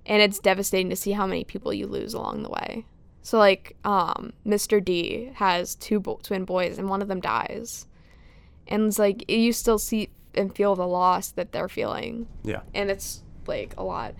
and 0.06 0.22
it's 0.22 0.40
devastating 0.40 0.90
to 0.90 0.96
see 0.96 1.12
how 1.12 1.26
many 1.26 1.44
people 1.44 1.74
you 1.74 1.88
lose 1.88 2.14
along 2.14 2.44
the 2.44 2.50
way. 2.50 2.86
So 3.22 3.38
like, 3.38 3.76
um, 3.84 4.34
Mr. 4.46 4.84
D 4.84 5.32
has 5.36 5.76
two 5.76 6.00
bo- 6.00 6.20
twin 6.24 6.46
boys, 6.46 6.78
and 6.78 6.90
one 6.90 7.02
of 7.02 7.08
them 7.08 7.20
dies, 7.20 7.88
and 8.68 8.86
it's 8.86 9.00
like 9.00 9.30
you 9.30 9.54
still 9.54 9.80
see 9.80 10.10
and 10.40 10.56
feel 10.56 10.76
the 10.76 10.88
loss 10.88 11.30
that 11.32 11.52
they're 11.52 11.70
feeling 11.70 12.28
Yeah. 12.44 12.62
and 12.74 12.90
it's 12.90 13.22
like 13.46 13.74
a 13.78 13.84
lot. 13.84 14.16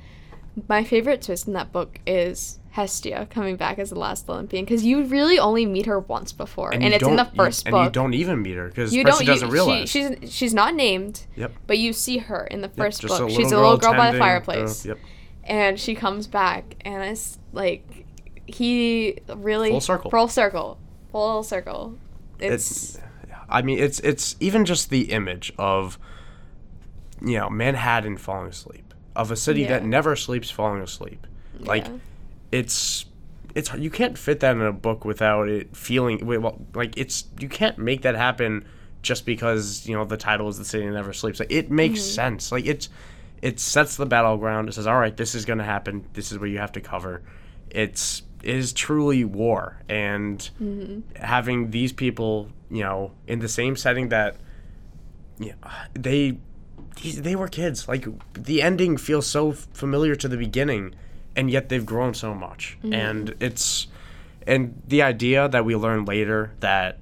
My 0.68 0.84
favorite 0.84 1.22
twist 1.22 1.48
in 1.48 1.54
that 1.54 1.72
book 1.72 2.00
is 2.06 2.60
Hestia 2.72 3.28
coming 3.30 3.56
back 3.56 3.80
as 3.80 3.90
the 3.92 3.98
last 4.00 4.30
Olympian 4.30 4.66
because 4.66 4.84
you 4.84 5.04
really 5.06 5.40
only 5.40 5.66
meet 5.66 5.86
her 5.86 6.00
once 6.00 6.32
before, 6.34 6.72
and, 6.74 6.84
you 6.84 6.90
it's 6.90 7.04
in 7.04 7.12
the 7.16 7.24
don't- 7.24 7.34
you- 7.34 7.38
first 7.44 7.66
and 7.66 7.72
book. 7.74 7.86
you 7.86 7.90
don't 7.92 8.14
even 8.14 8.42
meet 8.42 8.58
her 8.58 8.68
because 8.68 8.94
You 8.94 9.04
Percy 9.06 9.26
don't. 9.26 9.34
doesn't 9.34 9.48
you, 9.48 9.54
realize. 9.54 9.90
She, 9.90 10.08
she's 10.22 10.34
she's 10.34 10.54
not 10.54 10.76
named, 10.76 11.26
Yep. 11.36 11.54
but 11.68 11.78
you 11.78 11.94
see 11.94 12.18
her 12.18 12.46
in 12.46 12.62
the 12.62 12.70
first 12.70 13.02
just 13.02 13.18
book. 13.18 13.30
she's 13.30 13.52
a 13.52 13.56
little 13.58 13.78
girl 13.78 13.94
by 13.94 14.12
the 14.12 14.18
uh, 14.18 14.20
fireplace, 14.20 14.86
yep. 14.86 14.98
and 15.46 15.80
she 15.80 15.96
comes 15.96 16.28
back, 16.28 16.76
and 16.82 17.04
it's 17.04 17.40
like 17.54 18.06
he 18.46 19.18
really 19.36 19.70
Full 19.72 19.82
circle. 19.82 20.12
full 20.12 20.28
circle, 20.28 20.78
full 21.12 21.44
circle. 21.44 21.96
It's, 22.40 22.96
It's, 22.96 23.00
I 23.50 23.62
mean, 23.62 23.80
it's 23.80 24.00
it's 24.02 24.36
even 24.40 24.66
just 24.66 24.90
the 24.90 25.12
image 25.12 25.52
of, 25.58 25.98
you 27.26 27.38
know, 27.38 27.50
Manhattan 27.50 28.18
falling 28.18 28.50
asleep, 28.50 28.94
of 29.16 29.32
a 29.32 29.36
city 29.36 29.66
that 29.66 29.84
never 29.86 30.16
sleeps 30.16 30.50
falling 30.50 30.82
asleep. 30.82 31.26
Like, 31.60 31.86
Yeah. 31.86 31.98
it's 32.52 33.06
it's 33.56 33.74
you 33.74 33.90
can't 33.90 34.18
fit 34.18 34.40
that 34.42 34.56
in 34.56 34.62
a 34.62 34.72
book 34.72 35.04
without 35.06 35.50
it 35.50 35.76
feeling 35.76 36.26
well, 36.26 36.62
like 36.76 36.98
it's 36.98 37.26
you 37.40 37.50
can't 37.50 37.78
make 37.78 38.04
that 38.04 38.16
happen 38.16 38.64
just 39.02 39.26
because 39.26 39.88
you 39.88 39.96
know 39.96 40.06
the 40.06 40.18
title 40.18 40.48
is 40.50 40.58
the 40.58 40.66
city 40.66 40.86
that 40.86 40.94
never 40.94 41.14
sleeps. 41.14 41.40
Like 41.40 41.52
it 41.52 41.72
makes 41.72 42.00
Mm-hmm. 42.00 42.10
sense. 42.16 42.52
Like 42.52 42.66
it's 42.66 42.90
it 43.42 43.60
sets 43.60 43.96
the 43.98 44.06
battleground. 44.06 44.70
It 44.70 44.74
says, 44.74 44.86
all 44.86 45.00
right, 45.00 45.16
this 45.16 45.34
is 45.34 45.46
going 45.46 45.60
to 45.60 45.66
happen. 45.66 46.06
This 46.14 46.32
is 46.32 46.38
what 46.40 46.50
you 46.50 46.58
have 46.60 46.74
to 46.74 46.82
cover. 46.82 47.22
It's 47.70 48.22
it 48.44 48.56
is 48.56 48.72
truly 48.72 49.26
war 49.26 49.78
and 49.90 50.38
Mm-hmm. 50.62 51.16
having 51.24 51.72
these 51.72 51.92
people, 51.92 52.50
you 52.70 52.84
know, 52.84 53.12
in 53.28 53.40
the 53.40 53.50
same 53.50 53.76
setting 53.76 54.10
that 54.10 54.38
yeah, 55.40 55.54
they 55.94 56.38
they 57.02 57.36
were 57.36 57.48
kids. 57.48 57.88
Like 57.88 58.08
the 58.34 58.62
ending 58.62 58.98
feels 58.98 59.26
so 59.26 59.54
familiar 59.54 60.16
to 60.16 60.28
the 60.28 60.38
beginning, 60.38 60.96
and 61.36 61.50
yet 61.50 61.70
they've 61.70 61.86
grown 61.86 62.14
so 62.14 62.34
much. 62.34 62.78
Mm-hmm. 62.84 62.94
And 62.94 63.36
it's 63.40 63.88
and 64.46 64.82
the 64.88 65.02
idea 65.02 65.48
that 65.48 65.66
we 65.66 65.76
learn 65.76 66.06
later 66.06 66.52
that 66.60 66.98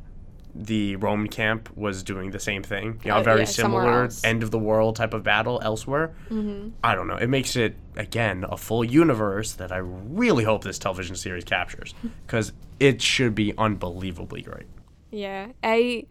the 0.54 0.96
Roman 0.96 1.28
camp 1.28 1.70
was 1.78 2.02
doing 2.02 2.32
the 2.32 2.40
same 2.40 2.64
thing, 2.64 3.00
you 3.04 3.12
know, 3.12 3.18
Oh, 3.18 3.22
a 3.22 3.24
very 3.24 3.42
yeah, 3.42 3.46
similar 3.46 4.10
end 4.24 4.42
of 4.42 4.50
the 4.50 4.58
world 4.58 4.96
type 4.96 5.14
of 5.14 5.22
battle 5.22 5.60
elsewhere. 5.64 6.16
Mm-hmm. 6.30 6.70
I 6.84 6.96
don't 6.96 7.08
know. 7.08 7.18
It 7.18 7.28
makes 7.28 7.56
it 7.56 7.76
again 7.96 8.44
a 8.48 8.58
full 8.58 8.84
universe 8.84 9.54
that 9.54 9.72
I 9.72 9.78
really 9.78 10.44
hope 10.44 10.64
this 10.64 10.80
television 10.80 11.16
series 11.16 11.44
captures 11.44 11.94
because 12.26 12.54
it 12.80 13.02
should 13.02 13.36
be 13.36 13.54
unbelievably 13.58 14.42
great. 14.44 14.66
Yeah, 15.12 15.52
I. 15.64 16.06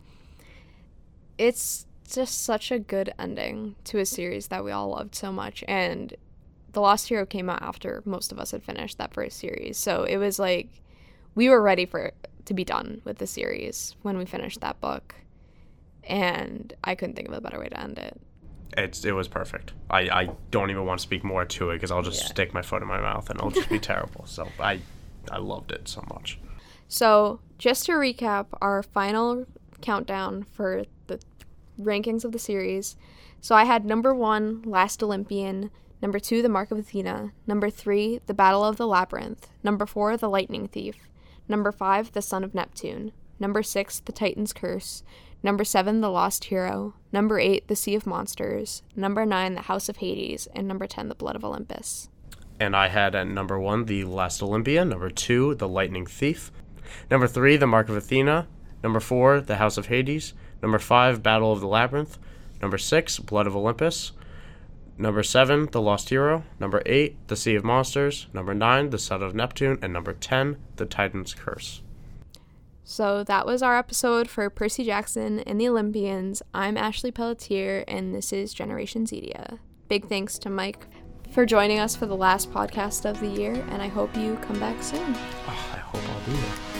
It's 1.38 1.86
just 2.10 2.44
such 2.44 2.70
a 2.70 2.78
good 2.78 3.12
ending 3.18 3.74
to 3.84 3.98
a 3.98 4.06
series 4.06 4.46
that 4.48 4.64
we 4.64 4.70
all 4.72 4.88
loved 4.90 5.14
so 5.14 5.30
much, 5.32 5.62
and 5.68 6.14
The 6.72 6.80
Lost 6.80 7.08
Hero 7.08 7.26
came 7.26 7.50
out 7.50 7.62
after 7.62 8.02
most 8.06 8.32
of 8.32 8.38
us 8.38 8.52
had 8.52 8.62
finished 8.62 8.96
that 8.98 9.12
first 9.12 9.38
series, 9.38 9.76
so 9.76 10.04
it 10.04 10.16
was 10.16 10.38
like 10.38 10.68
we 11.34 11.48
were 11.48 11.60
ready 11.60 11.84
for 11.84 12.00
it 12.00 12.28
to 12.46 12.54
be 12.54 12.64
done 12.64 13.02
with 13.04 13.18
the 13.18 13.26
series 13.26 13.94
when 14.02 14.16
we 14.16 14.24
finished 14.24 14.60
that 14.60 14.80
book, 14.80 15.14
and 16.04 16.72
I 16.84 16.94
couldn't 16.94 17.16
think 17.16 17.28
of 17.28 17.34
a 17.34 17.40
better 17.40 17.58
way 17.58 17.68
to 17.68 17.78
end 17.80 17.98
it. 17.98 18.18
It's 18.78 19.04
it 19.04 19.12
was 19.12 19.28
perfect. 19.28 19.72
I, 19.90 20.00
I 20.08 20.30
don't 20.50 20.70
even 20.70 20.86
want 20.86 21.00
to 21.00 21.02
speak 21.02 21.22
more 21.24 21.44
to 21.44 21.70
it 21.70 21.74
because 21.76 21.90
I'll 21.90 22.02
just 22.02 22.20
Yeah. 22.22 22.26
stick 22.28 22.54
my 22.54 22.62
foot 22.62 22.82
in 22.82 22.88
my 22.88 23.00
mouth 23.00 23.28
and 23.30 23.38
it'll 23.38 23.50
just 23.50 23.68
be 23.68 23.78
terrible. 23.78 24.24
So 24.26 24.48
I 24.60 24.80
I 25.30 25.38
loved 25.38 25.72
it 25.72 25.88
so 25.88 26.04
much. 26.12 26.38
So, 26.88 27.40
just 27.58 27.86
to 27.86 27.92
recap 27.92 28.46
our 28.60 28.82
final 28.82 29.46
countdown 29.80 30.44
for 30.50 30.84
the 31.06 31.20
rankings 31.80 32.24
of 32.24 32.32
the 32.32 32.38
series. 32.38 32.96
So, 33.40 33.54
I 33.54 33.64
had 33.64 33.84
number 33.84 34.14
one, 34.14 34.62
Last 34.62 35.02
Olympian. 35.02 35.70
Number 36.02 36.18
two, 36.18 36.42
The 36.42 36.48
Mark 36.48 36.70
of 36.70 36.78
Athena. 36.78 37.32
Number 37.46 37.70
three, 37.70 38.20
The 38.26 38.34
Battle 38.34 38.64
of 38.64 38.76
the 38.76 38.86
Labyrinth. 38.86 39.48
Number 39.62 39.86
four, 39.86 40.16
The 40.16 40.28
Lightning 40.28 40.68
Thief. 40.68 41.08
Number 41.48 41.72
five, 41.72 42.12
The 42.12 42.22
Son 42.22 42.44
of 42.44 42.54
Neptune. 42.54 43.12
Number 43.38 43.62
six, 43.62 44.00
The 44.00 44.12
Titan's 44.12 44.52
Curse. 44.52 45.02
Number 45.42 45.64
seven, 45.64 46.00
The 46.00 46.10
Lost 46.10 46.44
Hero. 46.44 46.94
Number 47.12 47.38
eight, 47.38 47.68
The 47.68 47.76
Sea 47.76 47.94
of 47.94 48.06
Monsters. 48.06 48.82
Number 48.94 49.24
nine, 49.24 49.54
The 49.54 49.62
House 49.62 49.88
of 49.88 49.98
Hades. 49.98 50.48
And 50.54 50.66
number 50.66 50.86
ten, 50.86 51.08
The 51.08 51.14
Blood 51.14 51.36
of 51.36 51.44
Olympus. 51.44 52.08
And 52.58 52.74
I 52.74 52.88
had 52.88 53.14
at 53.14 53.26
number 53.26 53.58
one 53.58 53.84
the 53.84 54.04
Last 54.04 54.42
Olympian, 54.42 54.88
number 54.88 55.10
two 55.10 55.54
the 55.54 55.68
Lightning 55.68 56.06
Thief, 56.06 56.50
number 57.10 57.26
three 57.26 57.56
the 57.56 57.66
Mark 57.66 57.88
of 57.88 57.96
Athena, 57.96 58.46
number 58.82 59.00
four 59.00 59.40
the 59.40 59.56
House 59.56 59.76
of 59.76 59.86
Hades, 59.86 60.34
number 60.62 60.78
five 60.78 61.22
Battle 61.22 61.52
of 61.52 61.60
the 61.60 61.66
Labyrinth, 61.66 62.18
number 62.60 62.78
six 62.78 63.18
Blood 63.18 63.46
of 63.46 63.56
Olympus, 63.56 64.12
number 64.98 65.22
seven 65.22 65.68
the 65.72 65.80
Lost 65.80 66.08
Hero, 66.08 66.44
number 66.58 66.82
eight 66.86 67.16
the 67.28 67.36
Sea 67.36 67.54
of 67.54 67.64
Monsters, 67.64 68.26
number 68.32 68.54
nine 68.54 68.90
the 68.90 68.98
Son 68.98 69.22
of 69.22 69.34
Neptune, 69.34 69.78
and 69.82 69.92
number 69.92 70.12
ten 70.12 70.56
the 70.76 70.86
Titan's 70.86 71.34
Curse. 71.34 71.82
So 72.88 73.24
that 73.24 73.46
was 73.46 73.62
our 73.62 73.76
episode 73.76 74.28
for 74.28 74.48
Percy 74.48 74.84
Jackson 74.84 75.40
and 75.40 75.60
the 75.60 75.68
Olympians. 75.68 76.40
I'm 76.54 76.76
Ashley 76.76 77.10
Pelletier, 77.10 77.84
and 77.88 78.14
this 78.14 78.32
is 78.32 78.54
Generation 78.54 79.06
Zedia. 79.06 79.58
Big 79.88 80.08
thanks 80.08 80.38
to 80.38 80.50
Mike 80.50 80.86
for 81.32 81.44
joining 81.44 81.80
us 81.80 81.96
for 81.96 82.06
the 82.06 82.16
last 82.16 82.52
podcast 82.52 83.04
of 83.04 83.18
the 83.18 83.26
year, 83.26 83.54
and 83.70 83.82
I 83.82 83.88
hope 83.88 84.16
you 84.16 84.36
come 84.36 84.60
back 84.60 84.80
soon. 84.82 85.14
Ah, 85.48 86.75